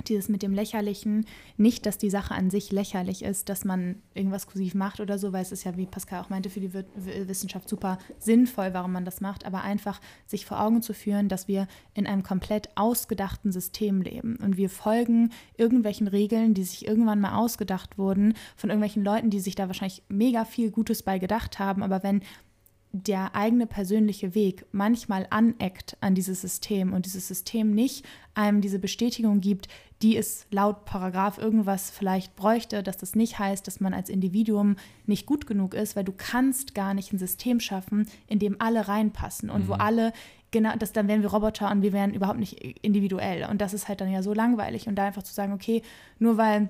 dieses 0.05 0.29
mit 0.29 0.43
dem 0.43 0.53
Lächerlichen, 0.53 1.27
nicht, 1.57 1.87
dass 1.87 1.99
die 1.99 2.11
Sache 2.11 2.35
an 2.35 2.51
sich 2.51 2.73
lächerlich 2.73 3.23
ist, 3.23 3.49
dass 3.49 3.65
man 3.65 3.97
irgendwas 4.15 4.47
kursiv 4.47 4.75
macht 4.75 5.01
oder 5.01 5.19
so, 5.19 5.33
weil 5.33 5.43
es 5.43 5.53
ist 5.53 5.65
ja, 5.65 5.77
wie 5.77 5.87
Pascal 5.87 6.21
auch 6.23 6.31
meinte, 6.31 6.51
für 6.51 6.61
die 6.61 6.73
Wissenschaft 6.75 7.69
super 7.69 7.99
sinnvoll, 8.19 8.73
warum 8.73 8.93
man 8.93 9.05
das 9.05 9.21
macht, 9.21 9.45
aber 9.47 9.63
einfach 9.63 10.01
sich 10.27 10.47
vor 10.47 10.61
Augen 10.61 10.83
zu 10.83 10.95
führen, 10.95 11.29
dass 11.29 11.49
wir 11.49 11.67
in 11.95 12.07
einem 12.07 12.23
komplett 12.23 12.69
ausgedachten 12.77 13.53
System 13.53 14.03
leben 14.03 14.37
und 14.37 14.57
wir 14.57 14.71
folgen 14.71 15.31
irgendwelchen 15.57 16.09
Regeln, 16.09 16.55
die 16.55 16.65
sich 16.65 16.87
irgendwann 16.87 17.21
mal 17.21 17.37
ausgedacht 17.37 17.99
wurden, 17.99 18.35
von 18.57 18.71
irgendwelchen 18.71 19.05
Leuten, 19.05 19.31
die 19.31 19.41
sich 19.41 19.55
da 19.55 19.67
wahrscheinlich 19.67 20.03
mega 20.09 20.45
viel 20.45 20.71
Gutes 20.71 21.03
bei 21.03 21.19
gedacht 21.19 21.59
haben, 21.59 21.83
aber 21.83 22.03
wenn 22.03 22.23
der 23.05 23.35
eigene 23.35 23.67
persönliche 23.67 24.35
Weg 24.35 24.65
manchmal 24.73 25.27
aneckt 25.31 25.97
an 26.01 26.15
dieses 26.15 26.41
System 26.41 26.93
und 26.93 27.07
dieses 27.07 27.29
System 27.29 27.75
nicht 27.75 28.05
einem 28.35 28.61
diese 28.61 28.79
Bestätigung 28.79 29.41
gibt, 29.41 29.69
die 30.03 30.17
es 30.17 30.47
laut 30.51 30.85
Paragraph 30.85 31.39
irgendwas 31.39 31.91
vielleicht 31.91 32.37
bräuchte, 32.37 32.83
dass 32.83 32.97
das 32.99 33.15
nicht 33.15 33.39
heißt, 33.39 33.67
dass 33.67 33.81
man 33.81 33.95
als 33.95 34.09
Individuum 34.11 34.77
nicht 35.07 35.27
gut 35.27 35.47
genug 35.47 35.75
ist, 35.75 35.97
weil 35.97 36.05
du 36.05 36.13
kannst 36.13 36.75
gar 36.75 36.93
nicht 36.93 37.13
ein 37.13 37.19
System 37.19 37.61
schaffen, 37.61 38.07
in 38.27 38.39
dem 38.39 38.57
alle 38.59 38.89
reinpassen 38.89 39.49
und 39.49 39.65
mhm. 39.65 39.69
wo 39.69 39.73
alle 39.75 40.13
genau, 40.51 40.73
das 40.79 40.93
dann 40.93 41.09
wären 41.09 41.23
wir 41.23 41.31
Roboter 41.31 41.71
und 41.71 41.83
wir 41.83 41.93
wären 41.93 42.15
überhaupt 42.15 42.39
nicht 42.39 42.61
individuell 42.85 43.49
und 43.51 43.61
das 43.61 43.75
ist 43.75 43.89
halt 43.89 44.01
dann 44.01 44.11
ja 44.11 44.23
so 44.23 44.35
langweilig 44.35 44.87
und 44.87 44.97
da 44.97 45.05
einfach 45.05 45.23
zu 45.23 45.35
sagen, 45.35 45.53
okay, 45.53 45.83
nur 46.19 46.37
weil 46.37 46.69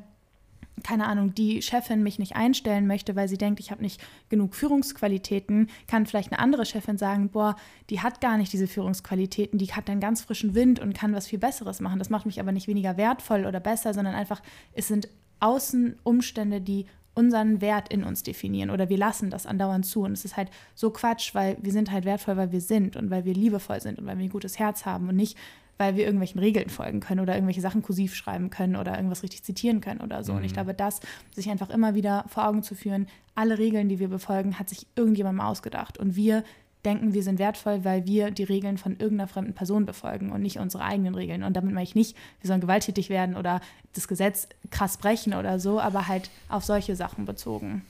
keine 0.82 1.06
Ahnung, 1.06 1.34
die 1.34 1.62
Chefin 1.62 2.02
mich 2.02 2.18
nicht 2.18 2.36
einstellen 2.36 2.86
möchte, 2.86 3.16
weil 3.16 3.28
sie 3.28 3.38
denkt, 3.38 3.60
ich 3.60 3.70
habe 3.70 3.82
nicht 3.82 4.00
genug 4.28 4.54
Führungsqualitäten, 4.54 5.68
kann 5.86 6.06
vielleicht 6.06 6.32
eine 6.32 6.40
andere 6.40 6.66
Chefin 6.66 6.98
sagen, 6.98 7.30
boah, 7.30 7.56
die 7.88 8.00
hat 8.00 8.20
gar 8.20 8.36
nicht 8.36 8.52
diese 8.52 8.66
Führungsqualitäten, 8.66 9.58
die 9.58 9.72
hat 9.72 9.88
dann 9.88 10.00
ganz 10.00 10.20
frischen 10.22 10.54
Wind 10.54 10.78
und 10.78 10.94
kann 10.94 11.14
was 11.14 11.26
viel 11.26 11.38
Besseres 11.38 11.80
machen. 11.80 11.98
Das 11.98 12.10
macht 12.10 12.26
mich 12.26 12.40
aber 12.40 12.52
nicht 12.52 12.68
weniger 12.68 12.96
wertvoll 12.96 13.46
oder 13.46 13.60
besser, 13.60 13.94
sondern 13.94 14.14
einfach, 14.14 14.42
es 14.72 14.88
sind 14.88 15.08
Außenumstände, 15.40 16.60
die 16.60 16.86
unseren 17.14 17.62
Wert 17.62 17.88
in 17.88 18.04
uns 18.04 18.22
definieren 18.22 18.68
oder 18.68 18.90
wir 18.90 18.98
lassen 18.98 19.30
das 19.30 19.46
andauernd 19.46 19.86
zu 19.86 20.02
und 20.02 20.12
es 20.12 20.26
ist 20.26 20.36
halt 20.36 20.50
so 20.74 20.90
Quatsch, 20.90 21.34
weil 21.34 21.56
wir 21.62 21.72
sind 21.72 21.90
halt 21.90 22.04
wertvoll, 22.04 22.36
weil 22.36 22.52
wir 22.52 22.60
sind 22.60 22.94
und 22.94 23.08
weil 23.08 23.24
wir 23.24 23.32
liebevoll 23.32 23.80
sind 23.80 23.98
und 23.98 24.04
weil 24.04 24.18
wir 24.18 24.24
ein 24.24 24.30
gutes 24.30 24.58
Herz 24.58 24.84
haben 24.84 25.08
und 25.08 25.16
nicht, 25.16 25.38
weil 25.78 25.96
wir 25.96 26.04
irgendwelchen 26.04 26.40
Regeln 26.40 26.70
folgen 26.70 27.00
können 27.00 27.20
oder 27.20 27.34
irgendwelche 27.34 27.60
Sachen 27.60 27.82
kursiv 27.82 28.14
schreiben 28.14 28.50
können 28.50 28.76
oder 28.76 28.96
irgendwas 28.96 29.22
richtig 29.22 29.42
zitieren 29.42 29.80
können 29.80 30.00
oder 30.00 30.24
so. 30.24 30.32
Mhm. 30.32 30.38
Und 30.38 30.44
ich 30.44 30.52
mhm. 30.52 30.56
glaube, 30.56 30.74
das 30.74 31.00
sich 31.34 31.50
einfach 31.50 31.70
immer 31.70 31.94
wieder 31.94 32.24
vor 32.28 32.46
Augen 32.46 32.62
zu 32.62 32.74
führen, 32.74 33.06
alle 33.34 33.58
Regeln, 33.58 33.88
die 33.88 33.98
wir 33.98 34.08
befolgen, 34.08 34.58
hat 34.58 34.68
sich 34.68 34.86
irgendjemand 34.96 35.38
mal 35.38 35.48
ausgedacht. 35.48 35.98
Und 35.98 36.16
wir 36.16 36.44
denken, 36.84 37.12
wir 37.12 37.22
sind 37.22 37.38
wertvoll, 37.38 37.84
weil 37.84 38.06
wir 38.06 38.30
die 38.30 38.44
Regeln 38.44 38.78
von 38.78 38.92
irgendeiner 38.92 39.28
fremden 39.28 39.54
Person 39.54 39.84
befolgen 39.84 40.30
und 40.30 40.40
nicht 40.40 40.58
unsere 40.58 40.84
eigenen 40.84 41.14
Regeln. 41.14 41.42
Und 41.42 41.54
damit 41.54 41.74
meine 41.74 41.84
ich 41.84 41.94
nicht, 41.94 42.16
wir 42.40 42.48
sollen 42.48 42.60
gewalttätig 42.60 43.10
werden 43.10 43.36
oder 43.36 43.60
das 43.92 44.08
Gesetz 44.08 44.48
krass 44.70 44.96
brechen 44.96 45.34
oder 45.34 45.58
so, 45.58 45.80
aber 45.80 46.06
halt 46.06 46.30
auf 46.48 46.64
solche 46.64 46.94
Sachen 46.96 47.26
bezogen. 47.26 47.84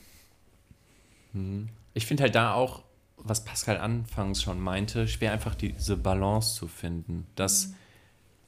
Mhm. 1.34 1.68
Ich 1.94 2.06
finde 2.06 2.24
halt 2.24 2.34
da 2.34 2.54
auch 2.54 2.82
was 3.28 3.44
Pascal 3.44 3.78
anfangs 3.78 4.42
schon 4.42 4.60
meinte, 4.60 5.08
schwer 5.08 5.32
einfach 5.32 5.54
diese 5.54 5.96
Balance 5.96 6.54
zu 6.54 6.68
finden. 6.68 7.26
Das, 7.34 7.68
mhm. 7.68 7.74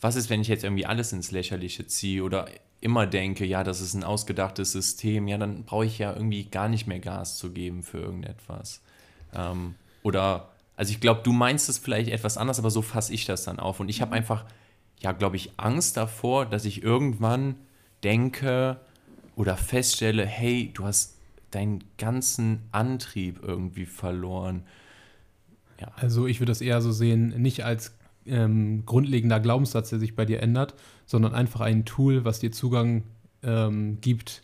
was 0.01 0.17
ist, 0.17 0.31
wenn 0.31 0.41
ich 0.41 0.49
jetzt 0.49 0.65
irgendwie 0.65 0.87
alles 0.87 1.13
ins 1.13 1.31
Lächerliche 1.31 1.87
ziehe 1.87 2.23
oder 2.23 2.49
immer 2.81 3.07
denke, 3.07 3.45
ja, 3.45 3.65
das 3.65 3.81
ist 3.81 3.95
ein 3.95 4.05
ausgedachtes 4.05 4.73
System, 4.73 5.27
ja, 5.27 5.37
dann 5.39 5.65
brauche 5.65 5.87
ich 5.87 5.99
ja 5.99 6.13
irgendwie 6.13 6.45
gar 6.45 6.69
nicht 6.69 6.87
mehr 6.87 7.01
Gas 7.01 7.37
zu 7.37 7.51
geben 7.53 7.83
für 7.83 7.99
irgendetwas. 7.99 8.83
Ähm, 9.35 9.75
oder, 10.03 10.51
also 10.77 10.93
ich 10.93 11.01
glaube, 11.01 11.23
du 11.25 11.33
meinst 11.33 11.69
es 11.69 11.79
vielleicht 11.79 12.11
etwas 12.11 12.37
anders, 12.37 12.59
aber 12.59 12.71
so 12.71 12.83
fasse 12.83 13.13
ich 13.13 13.25
das 13.25 13.45
dann 13.45 13.59
auf. 13.59 13.81
Und 13.81 13.89
ich 13.89 14.01
habe 14.01 14.11
mhm. 14.11 14.19
einfach, 14.19 14.45
ja, 15.01 15.13
glaube 15.13 15.37
ich, 15.37 15.53
Angst 15.57 15.97
davor, 15.97 16.47
dass 16.47 16.65
ich 16.65 16.83
irgendwann 16.83 17.57
denke 18.05 18.81
oder 19.35 19.57
feststelle, 19.57 20.25
hey, 20.25 20.71
du 20.73 20.85
hast 20.85 21.18
deinen 21.51 21.85
ganzen 21.97 22.61
Antrieb 22.73 23.41
irgendwie 23.43 23.87
verloren. 23.87 24.65
Ja. 25.81 25.93
Also 25.97 26.27
ich 26.27 26.41
würde 26.41 26.51
das 26.51 26.61
eher 26.61 26.81
so 26.81 26.93
sehen, 26.93 27.41
nicht 27.41 27.65
als 27.65 27.95
ähm, 28.27 28.85
grundlegender 28.85 29.41
Glaubenssatz, 29.41 29.91
der 29.91 29.99
sich 29.99 30.15
bei 30.15 30.25
dir 30.25 30.43
ändert, 30.43 30.75
sondern 31.07 31.35
einfach 31.35 31.61
ein 31.61 31.85
Tool, 31.85 32.25
was 32.25 32.41
dir 32.41 32.53
Zugang 32.53 33.05
ähm, 33.43 33.99
gibt, 34.01 34.43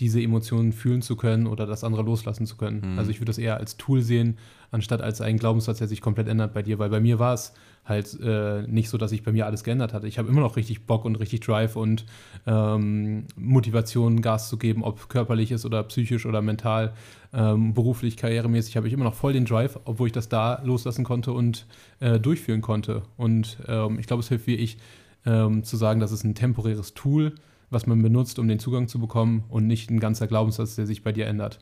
diese 0.00 0.20
Emotionen 0.20 0.72
fühlen 0.72 1.02
zu 1.02 1.16
können 1.16 1.46
oder 1.46 1.66
das 1.66 1.84
andere 1.84 2.02
loslassen 2.02 2.46
zu 2.46 2.56
können. 2.56 2.92
Mhm. 2.92 2.98
Also 2.98 3.10
ich 3.10 3.20
würde 3.20 3.30
das 3.30 3.38
eher 3.38 3.56
als 3.56 3.76
Tool 3.76 4.02
sehen, 4.02 4.38
anstatt 4.70 5.00
als 5.00 5.20
einen 5.20 5.38
Glaubenssatz, 5.38 5.78
der 5.78 5.88
sich 5.88 6.00
komplett 6.00 6.28
ändert 6.28 6.52
bei 6.52 6.62
dir, 6.62 6.78
weil 6.78 6.90
bei 6.90 7.00
mir 7.00 7.18
war 7.18 7.34
es 7.34 7.52
halt 7.84 8.18
äh, 8.20 8.62
nicht 8.62 8.88
so, 8.88 8.96
dass 8.96 9.10
sich 9.10 9.22
bei 9.22 9.32
mir 9.32 9.46
alles 9.46 9.62
geändert 9.62 9.92
hatte. 9.92 10.08
Ich 10.08 10.18
habe 10.18 10.28
immer 10.28 10.40
noch 10.40 10.56
richtig 10.56 10.86
Bock 10.86 11.04
und 11.04 11.16
richtig 11.16 11.40
Drive 11.40 11.76
und 11.76 12.06
ähm, 12.46 13.26
Motivation, 13.36 14.22
Gas 14.22 14.48
zu 14.48 14.56
geben, 14.56 14.82
ob 14.82 15.08
körperlich 15.08 15.52
ist 15.52 15.66
oder 15.66 15.82
psychisch 15.84 16.24
oder 16.24 16.40
mental, 16.40 16.94
ähm, 17.32 17.74
beruflich, 17.74 18.16
karrieremäßig, 18.16 18.76
habe 18.76 18.86
ich 18.86 18.94
immer 18.94 19.04
noch 19.04 19.14
voll 19.14 19.34
den 19.34 19.44
Drive, 19.44 19.78
obwohl 19.84 20.06
ich 20.06 20.12
das 20.12 20.28
da 20.28 20.62
loslassen 20.64 21.04
konnte 21.04 21.32
und 21.32 21.66
äh, 22.00 22.18
durchführen 22.18 22.62
konnte. 22.62 23.02
Und 23.16 23.58
ähm, 23.68 23.98
ich 23.98 24.06
glaube, 24.06 24.20
es 24.20 24.28
hilft 24.28 24.46
wie 24.46 24.56
ich 24.56 24.78
ähm, 25.26 25.62
zu 25.62 25.76
sagen, 25.76 26.00
das 26.00 26.12
ist 26.12 26.24
ein 26.24 26.34
temporäres 26.34 26.94
Tool, 26.94 27.34
was 27.70 27.86
man 27.86 28.02
benutzt, 28.02 28.38
um 28.38 28.48
den 28.48 28.58
Zugang 28.58 28.88
zu 28.88 28.98
bekommen 28.98 29.44
und 29.48 29.66
nicht 29.66 29.90
ein 29.90 30.00
ganzer 30.00 30.26
Glaubenssatz, 30.26 30.76
der 30.76 30.86
sich 30.86 31.02
bei 31.02 31.12
dir 31.12 31.26
ändert. 31.26 31.58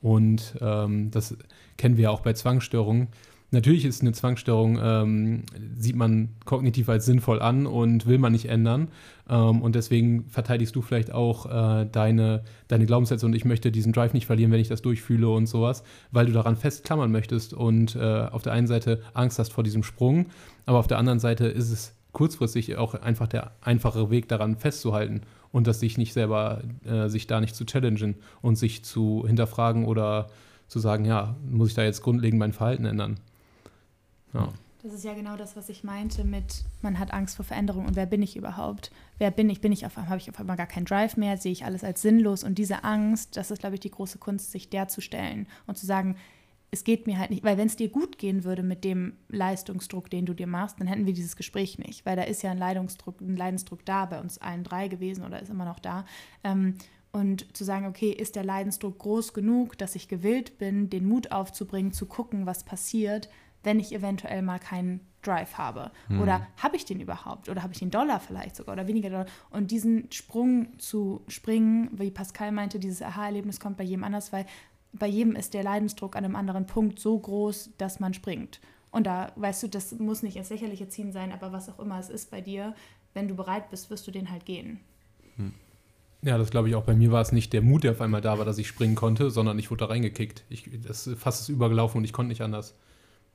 Und 0.00 0.54
ähm, 0.60 1.10
das 1.10 1.36
kennen 1.76 1.96
wir 1.96 2.04
ja 2.04 2.10
auch 2.10 2.20
bei 2.20 2.32
Zwangsstörungen 2.32 3.08
Natürlich 3.52 3.84
ist 3.84 4.02
eine 4.02 4.12
Zwangsstörung, 4.12 4.78
ähm, 4.82 5.42
sieht 5.78 5.94
man 5.94 6.30
kognitiv 6.44 6.88
als 6.88 7.06
sinnvoll 7.06 7.40
an 7.40 7.66
und 7.66 8.06
will 8.06 8.18
man 8.18 8.32
nicht 8.32 8.46
ändern. 8.46 8.88
Ähm, 9.28 9.62
und 9.62 9.76
deswegen 9.76 10.24
verteidigst 10.28 10.74
du 10.74 10.82
vielleicht 10.82 11.12
auch 11.12 11.46
äh, 11.46 11.86
deine, 11.86 12.42
deine 12.66 12.86
Glaubenssätze 12.86 13.24
und 13.24 13.34
ich 13.34 13.44
möchte 13.44 13.70
diesen 13.70 13.92
Drive 13.92 14.14
nicht 14.14 14.26
verlieren, 14.26 14.50
wenn 14.50 14.60
ich 14.60 14.68
das 14.68 14.82
durchfühle 14.82 15.28
und 15.28 15.46
sowas, 15.46 15.84
weil 16.10 16.26
du 16.26 16.32
daran 16.32 16.56
festklammern 16.56 17.12
möchtest 17.12 17.54
und 17.54 17.94
äh, 17.94 18.00
auf 18.00 18.42
der 18.42 18.52
einen 18.52 18.66
Seite 18.66 19.00
Angst 19.14 19.38
hast 19.38 19.52
vor 19.52 19.62
diesem 19.62 19.84
Sprung, 19.84 20.26
aber 20.66 20.78
auf 20.78 20.88
der 20.88 20.98
anderen 20.98 21.20
Seite 21.20 21.46
ist 21.46 21.70
es 21.70 21.94
kurzfristig 22.10 22.76
auch 22.76 22.94
einfach 22.94 23.28
der 23.28 23.52
einfachere 23.60 24.10
Weg 24.10 24.28
daran 24.28 24.56
festzuhalten 24.56 25.20
und 25.52 25.66
das 25.66 25.80
sich 25.80 25.98
nicht 25.98 26.14
selber, 26.14 26.62
äh, 26.84 27.08
sich 27.08 27.26
da 27.26 27.40
nicht 27.40 27.54
zu 27.54 27.64
challengen 27.64 28.16
und 28.42 28.56
sich 28.56 28.84
zu 28.84 29.24
hinterfragen 29.26 29.84
oder 29.84 30.28
zu 30.66 30.80
sagen, 30.80 31.04
ja, 31.04 31.36
muss 31.48 31.68
ich 31.68 31.74
da 31.74 31.84
jetzt 31.84 32.02
grundlegend 32.02 32.40
mein 32.40 32.52
Verhalten 32.52 32.86
ändern. 32.86 33.20
Ja. 34.36 34.52
Das 34.82 34.92
ist 34.92 35.04
ja 35.04 35.14
genau 35.14 35.36
das, 35.36 35.56
was 35.56 35.68
ich 35.68 35.82
meinte 35.82 36.22
mit, 36.22 36.64
man 36.80 37.00
hat 37.00 37.12
Angst 37.12 37.34
vor 37.34 37.44
Veränderung 37.44 37.86
und 37.86 37.96
wer 37.96 38.06
bin 38.06 38.22
ich 38.22 38.36
überhaupt? 38.36 38.92
Wer 39.18 39.32
bin 39.32 39.50
ich? 39.50 39.60
Bin 39.60 39.72
ich 39.72 39.84
auf 39.84 39.96
einmal, 39.96 40.10
habe 40.10 40.20
ich 40.20 40.30
auf 40.30 40.38
einmal 40.38 40.56
gar 40.56 40.68
keinen 40.68 40.84
Drive 40.84 41.16
mehr, 41.16 41.38
sehe 41.38 41.50
ich 41.50 41.64
alles 41.64 41.82
als 41.82 42.02
sinnlos 42.02 42.44
und 42.44 42.56
diese 42.56 42.84
Angst, 42.84 43.36
das 43.36 43.50
ist, 43.50 43.58
glaube 43.58 43.74
ich, 43.74 43.80
die 43.80 43.90
große 43.90 44.18
Kunst, 44.18 44.52
sich 44.52 44.70
der 44.70 44.86
zu 44.86 45.00
stellen 45.00 45.48
und 45.66 45.76
zu 45.76 45.86
sagen, 45.86 46.16
es 46.70 46.84
geht 46.84 47.06
mir 47.06 47.18
halt 47.18 47.30
nicht, 47.30 47.42
weil 47.42 47.56
wenn 47.56 47.68
es 47.68 47.76
dir 47.76 47.88
gut 47.88 48.18
gehen 48.18 48.44
würde 48.44 48.62
mit 48.62 48.84
dem 48.84 49.14
Leistungsdruck, 49.28 50.10
den 50.10 50.26
du 50.26 50.34
dir 50.34 50.46
machst, 50.46 50.78
dann 50.78 50.86
hätten 50.86 51.06
wir 51.06 51.14
dieses 51.14 51.36
Gespräch 51.36 51.78
nicht, 51.78 52.04
weil 52.04 52.16
da 52.16 52.22
ist 52.22 52.42
ja 52.42 52.50
ein 52.50 52.58
Leidungsdruck, 52.58 53.20
ein 53.20 53.36
Leidensdruck 53.36 53.84
da 53.84 54.06
bei 54.06 54.20
uns 54.20 54.38
allen 54.38 54.62
drei 54.62 54.88
gewesen 54.88 55.24
oder 55.24 55.40
ist 55.40 55.50
immer 55.50 55.64
noch 55.64 55.78
da. 55.78 56.04
Ähm, 56.44 56.74
und 57.12 57.56
zu 57.56 57.64
sagen, 57.64 57.86
okay, 57.86 58.10
ist 58.10 58.36
der 58.36 58.44
Leidensdruck 58.44 58.98
groß 58.98 59.32
genug, 59.32 59.78
dass 59.78 59.94
ich 59.94 60.06
gewillt 60.06 60.58
bin, 60.58 60.90
den 60.90 61.08
Mut 61.08 61.32
aufzubringen, 61.32 61.92
zu 61.92 62.04
gucken, 62.04 62.44
was 62.44 62.62
passiert, 62.62 63.30
wenn 63.66 63.80
ich 63.80 63.92
eventuell 63.92 64.40
mal 64.42 64.60
keinen 64.60 65.00
Drive 65.22 65.58
habe? 65.58 65.90
Hm. 66.06 66.22
Oder 66.22 66.46
habe 66.56 66.76
ich 66.76 66.84
den 66.84 67.00
überhaupt? 67.00 67.48
Oder 67.48 67.62
habe 67.64 67.72
ich 67.72 67.80
den 67.80 67.90
Dollar 67.90 68.20
vielleicht 68.20 68.54
sogar 68.54 68.74
oder 68.74 68.86
weniger 68.86 69.10
Dollar? 69.10 69.26
Und 69.50 69.72
diesen 69.72 70.10
Sprung 70.12 70.78
zu 70.78 71.22
springen, 71.26 71.90
wie 71.92 72.12
Pascal 72.12 72.52
meinte, 72.52 72.78
dieses 72.78 73.02
Aha-Erlebnis 73.02 73.58
kommt 73.58 73.76
bei 73.76 73.84
jedem 73.84 74.04
anders, 74.04 74.32
weil 74.32 74.46
bei 74.92 75.08
jedem 75.08 75.34
ist 75.34 75.52
der 75.52 75.64
Leidensdruck 75.64 76.16
an 76.16 76.24
einem 76.24 76.36
anderen 76.36 76.66
Punkt 76.66 77.00
so 77.00 77.18
groß, 77.18 77.70
dass 77.76 77.98
man 77.98 78.14
springt. 78.14 78.60
Und 78.92 79.06
da, 79.06 79.32
weißt 79.34 79.64
du, 79.64 79.68
das 79.68 79.92
muss 79.98 80.22
nicht 80.22 80.36
ins 80.36 80.48
Lächerliche 80.48 80.88
ziehen 80.88 81.12
sein, 81.12 81.32
aber 81.32 81.52
was 81.52 81.68
auch 81.68 81.80
immer 81.80 81.98
es 81.98 82.08
ist 82.08 82.30
bei 82.30 82.40
dir, 82.40 82.74
wenn 83.14 83.26
du 83.26 83.34
bereit 83.34 83.68
bist, 83.68 83.90
wirst 83.90 84.06
du 84.06 84.12
den 84.12 84.30
halt 84.30 84.46
gehen. 84.46 84.78
Hm. 85.34 85.52
Ja, 86.22 86.38
das 86.38 86.50
glaube 86.50 86.68
ich 86.68 86.76
auch. 86.76 86.84
Bei 86.84 86.94
mir 86.94 87.10
war 87.10 87.20
es 87.20 87.32
nicht 87.32 87.52
der 87.52 87.62
Mut, 87.62 87.84
der 87.84 87.92
auf 87.92 88.00
einmal 88.00 88.20
da 88.20 88.38
war, 88.38 88.44
dass 88.44 88.58
ich 88.58 88.68
springen 88.68 88.94
konnte, 88.94 89.30
sondern 89.30 89.58
ich 89.58 89.70
wurde 89.70 89.80
da 89.80 89.86
reingekickt. 89.86 90.44
Ich, 90.48 90.70
das 90.86 91.10
fast 91.18 91.42
ist 91.42 91.48
übergelaufen 91.48 91.98
und 91.98 92.04
ich 92.04 92.12
konnte 92.12 92.28
nicht 92.28 92.42
anders. 92.42 92.74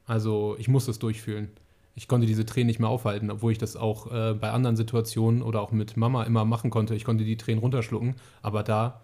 Also 0.05 0.55
ich 0.59 0.67
muss 0.67 0.85
das 0.85 0.99
durchfühlen. 0.99 1.49
ich 1.95 2.07
konnte 2.07 2.25
diese 2.27 2.45
Tränen 2.45 2.67
nicht 2.67 2.79
mehr 2.79 2.89
aufhalten, 2.89 3.29
obwohl 3.29 3.51
ich 3.51 3.57
das 3.57 3.75
auch 3.75 4.11
äh, 4.11 4.33
bei 4.33 4.51
anderen 4.51 4.75
Situationen 4.75 5.41
oder 5.41 5.61
auch 5.61 5.71
mit 5.71 5.97
Mama 5.97 6.23
immer 6.23 6.45
machen 6.45 6.69
konnte. 6.69 6.95
Ich 6.95 7.03
konnte 7.03 7.25
die 7.25 7.37
Tränen 7.37 7.59
runterschlucken, 7.59 8.15
aber 8.41 8.63
da, 8.63 9.01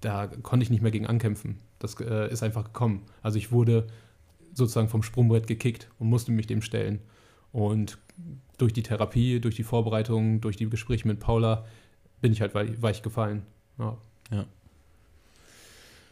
da 0.00 0.26
konnte 0.26 0.64
ich 0.64 0.70
nicht 0.70 0.82
mehr 0.82 0.90
gegen 0.90 1.06
ankämpfen. 1.06 1.58
Das 1.78 1.98
äh, 2.00 2.30
ist 2.30 2.42
einfach 2.42 2.64
gekommen. 2.64 3.02
Also 3.22 3.38
ich 3.38 3.52
wurde 3.52 3.86
sozusagen 4.54 4.88
vom 4.88 5.02
Sprungbrett 5.02 5.46
gekickt 5.46 5.88
und 5.98 6.08
musste 6.08 6.32
mich 6.32 6.46
dem 6.46 6.62
stellen. 6.62 7.00
Und 7.52 7.98
durch 8.58 8.72
die 8.72 8.82
Therapie, 8.82 9.40
durch 9.40 9.54
die 9.54 9.62
Vorbereitung, 9.62 10.40
durch 10.40 10.56
die 10.56 10.68
Gespräche 10.68 11.06
mit 11.06 11.20
Paula 11.20 11.66
bin 12.22 12.32
ich 12.32 12.40
halt 12.40 12.54
weich 12.54 13.02
gefallen. 13.02 13.42
Ja. 13.78 13.98
Ja. 14.30 14.46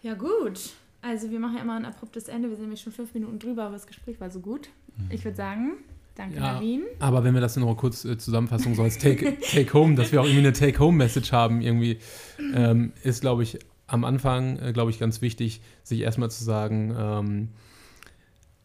Ja, 0.03 0.15
gut. 0.15 0.75
Also 1.07 1.31
wir 1.31 1.39
machen 1.39 1.57
ja 1.57 1.63
immer 1.63 1.77
ein 1.77 1.85
abruptes 1.85 2.29
Ende. 2.29 2.49
Wir 2.49 2.57
sind 2.57 2.65
nämlich 2.65 2.81
schon 2.81 2.93
fünf 2.93 3.13
Minuten 3.15 3.39
drüber, 3.39 3.65
aber 3.65 3.75
das 3.75 3.87
Gespräch 3.87 4.21
war 4.21 4.31
so 4.31 4.41
gut. 4.41 4.69
Ich 5.11 5.25
würde 5.25 5.37
sagen, 5.37 5.73
danke, 6.15 6.37
Ja. 6.37 6.55
Navin. 6.55 6.83
Aber 6.99 7.25
wenn 7.25 7.35
wir 7.35 7.41
das 7.41 7.57
nur 7.57 7.69
noch 7.69 7.77
kurz 7.77 8.05
äh, 8.05 8.17
Zusammenfassung 8.17 8.75
so 8.75 8.83
als 8.83 8.99
Take, 8.99 9.39
Take 9.53 9.73
Home, 9.75 9.97
dass 9.97 10.13
wir 10.13 10.21
auch 10.21 10.25
irgendwie 10.25 10.47
eine 10.47 10.53
Take 10.55 10.79
Home 10.79 10.97
Message 10.97 11.33
haben, 11.33 11.61
irgendwie, 11.61 11.99
ähm, 12.55 12.93
ist, 13.03 13.21
glaube 13.21 13.43
ich, 13.43 13.59
am 13.87 14.05
Anfang, 14.05 14.59
äh, 14.59 14.73
glaube 14.73 14.91
ich, 14.91 14.99
ganz 14.99 15.21
wichtig, 15.21 15.61
sich 15.83 16.01
erstmal 16.01 16.31
zu 16.31 16.43
sagen, 16.43 16.95
ähm, 16.99 17.49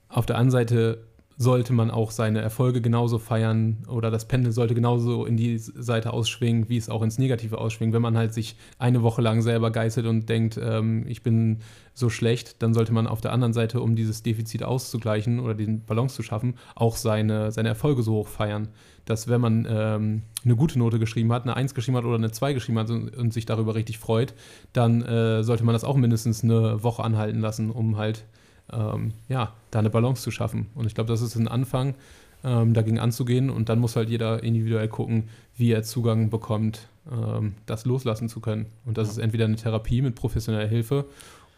auf 0.08 0.26
der 0.26 0.38
einen 0.38 0.52
Seite 0.52 1.06
sollte 1.42 1.72
man 1.72 1.90
auch 1.90 2.12
seine 2.12 2.42
Erfolge 2.42 2.82
genauso 2.82 3.18
feiern 3.18 3.78
oder 3.88 4.12
das 4.12 4.28
Pendel 4.28 4.52
sollte 4.52 4.76
genauso 4.76 5.26
in 5.26 5.38
die 5.38 5.58
Seite 5.58 6.12
ausschwingen, 6.12 6.68
wie 6.68 6.76
es 6.76 6.90
auch 6.90 7.02
ins 7.02 7.18
Negative 7.18 7.60
ausschwingt. 7.60 7.94
Wenn 7.94 8.02
man 8.02 8.18
halt 8.18 8.34
sich 8.34 8.58
eine 8.78 9.04
Woche 9.04 9.22
lang 9.22 9.42
selber 9.42 9.72
geißelt 9.72 10.06
und 10.06 10.28
denkt, 10.28 10.60
ähm, 10.62 11.06
ich 11.08 11.24
bin 11.24 11.60
so 11.94 12.10
schlecht, 12.10 12.62
dann 12.62 12.74
sollte 12.74 12.92
man 12.92 13.08
auf 13.08 13.22
der 13.22 13.32
anderen 13.32 13.54
Seite, 13.54 13.80
um 13.80 13.96
dieses 13.96 14.22
Defizit 14.22 14.64
auszugleichen 14.64 15.40
oder 15.40 15.56
den 15.56 15.86
Balance 15.86 16.14
zu 16.14 16.24
schaffen, 16.24 16.56
auch 16.76 16.98
seine, 16.98 17.54
seine 17.54 17.70
Erfolge 17.70 18.04
so 18.04 18.16
hoch 18.16 18.28
feiern. 18.28 18.68
Dass 19.06 19.30
wenn 19.30 19.40
man 19.40 19.66
ähm, 19.70 20.24
eine 20.44 20.58
gute 20.58 20.78
Note 20.78 21.00
geschrieben 21.00 21.32
hat, 21.32 21.44
eine 21.44 21.56
1 21.56 21.74
geschrieben 21.74 21.96
hat 21.96 22.04
oder 22.04 22.16
eine 22.16 22.32
2 22.32 22.52
geschrieben 22.52 22.80
hat 22.80 22.90
und, 22.90 23.16
und 23.16 23.34
sich 23.34 23.46
darüber 23.46 23.76
richtig 23.76 23.98
freut, 23.98 24.34
dann 24.74 25.04
äh, 25.04 25.42
sollte 25.46 25.64
man 25.64 25.72
das 25.72 25.86
auch 25.86 25.96
mindestens 25.96 26.44
eine 26.44 26.84
Woche 26.84 27.02
anhalten 27.02 27.40
lassen, 27.40 27.72
um 27.72 27.96
halt 27.96 28.26
ähm, 28.74 29.14
ja, 29.28 29.54
da 29.72 29.80
eine 29.80 29.90
Balance 29.90 30.22
zu 30.22 30.32
schaffen. 30.32 30.68
Und 30.76 30.86
ich 30.86 30.96
glaube, 30.96 31.08
das 31.10 31.22
ist 31.22 31.36
ein 31.36 31.48
Anfang, 31.48 31.96
ähm, 32.44 32.74
dagegen 32.74 33.00
anzugehen. 33.00 33.50
Und 33.50 33.70
dann 33.70 33.80
muss 33.80 33.96
halt 33.96 34.10
jeder 34.10 34.44
individuell 34.44 34.88
gucken, 34.88 35.30
wie 35.58 35.72
er 35.72 35.84
Zugang 35.84 36.30
bekommt, 36.30 36.88
ähm, 37.12 37.56
das 37.66 37.86
loslassen 37.86 38.30
zu 38.30 38.40
können. 38.40 38.68
Und 38.86 38.98
das 38.98 39.08
Ja. 39.08 39.12
ist 39.14 39.18
entweder 39.20 39.46
eine 39.46 39.56
Therapie 39.58 40.02
mit 40.02 40.16
professioneller 40.16 40.68
Hilfe 40.68 41.06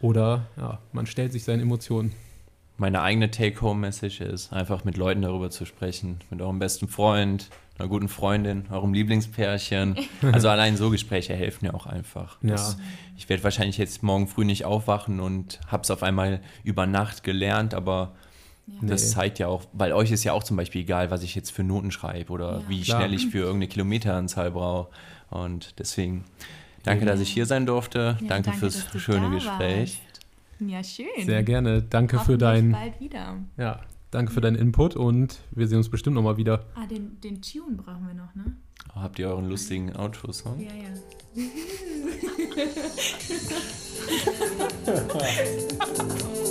oder 0.00 0.46
ja, 0.56 0.80
man 0.92 1.06
stellt 1.06 1.32
sich 1.32 1.44
seinen 1.44 1.60
Emotionen. 1.60 2.12
Meine 2.78 3.02
eigene 3.02 3.30
Take-Home-Message 3.30 4.20
ist, 4.22 4.52
einfach 4.52 4.84
mit 4.84 4.96
Leuten 4.96 5.22
darüber 5.22 5.50
zu 5.50 5.64
sprechen. 5.66 6.18
Mit 6.30 6.40
eurem 6.40 6.58
besten 6.58 6.88
Freund, 6.88 7.48
einer 7.78 7.88
guten 7.88 8.08
Freundin, 8.08 8.64
eurem 8.70 8.92
Lieblingspärchen. 8.94 9.96
Also 10.32 10.48
allein 10.48 10.76
so 10.76 10.90
Gespräche 10.90 11.34
helfen 11.34 11.66
ja 11.66 11.74
auch 11.74 11.86
einfach. 11.86 12.38
Ja. 12.42 12.50
Das, 12.52 12.76
ich 13.16 13.28
werde 13.28 13.44
wahrscheinlich 13.44 13.78
jetzt 13.78 14.02
morgen 14.02 14.26
früh 14.26 14.44
nicht 14.44 14.64
aufwachen 14.64 15.20
und 15.20 15.60
habe 15.68 15.82
es 15.82 15.90
auf 15.90 16.02
einmal 16.02 16.40
über 16.64 16.86
Nacht 16.86 17.22
gelernt, 17.22 17.74
aber 17.74 18.14
Ja. 18.66 18.74
das 18.88 19.02
Nee. 19.04 19.14
zeigt 19.14 19.38
ja 19.38 19.48
auch, 19.48 19.64
weil 19.72 19.92
euch 19.92 20.10
ist 20.10 20.24
ja 20.24 20.32
auch 20.32 20.42
zum 20.44 20.56
Beispiel 20.56 20.82
egal, 20.82 21.10
was 21.10 21.22
ich 21.22 21.34
jetzt 21.34 21.50
für 21.50 21.62
Noten 21.64 21.90
schreibe 21.90 22.32
oder 22.32 22.60
Ja. 22.60 22.68
wie 22.68 22.82
Klar. 22.82 23.00
schnell 23.00 23.14
ich 23.14 23.26
für 23.28 23.38
irgendeine 23.38 23.68
Kilometeranzahl 23.68 24.50
brauche. 24.52 24.88
Und 25.30 25.78
deswegen 25.78 26.24
danke, 26.84 27.04
dass 27.04 27.20
ich 27.20 27.30
hier 27.30 27.46
sein 27.46 27.66
durfte. 27.66 28.16
Ja, 28.20 28.26
danke, 28.28 28.52
fürs 28.52 28.86
schöne 28.98 29.30
Gespräch. 29.30 29.98
warst. 30.00 30.11
Ja, 30.68 30.82
schön. 30.84 31.06
Sehr 31.24 31.42
gerne. 31.42 31.82
Danke 31.82 32.16
für 32.16 32.20
Hoffentlich 32.20 32.38
dein, 32.40 32.72
bald 32.72 33.00
wieder. 33.00 33.38
ja, 33.56 33.80
danke 34.10 34.32
für 34.32 34.40
deinen 34.40 34.56
Input 34.56 34.96
und 34.96 35.40
wir 35.50 35.68
sehen 35.68 35.78
uns 35.78 35.88
bestimmt 35.90 36.14
nochmal 36.14 36.36
wieder. 36.36 36.66
Ah, 36.74 36.86
den, 36.86 37.20
den 37.20 37.40
Tune 37.42 37.76
brauchen 37.76 38.06
wir 38.06 38.14
noch, 38.14 38.34
ne? 38.34 38.56
Habt 38.94 39.18
ihr 39.18 39.28
euren 39.28 39.48
lustigen 39.48 39.94
Outro-Song? 39.96 40.60
Ja, 40.60 40.72
ja. 40.74 40.92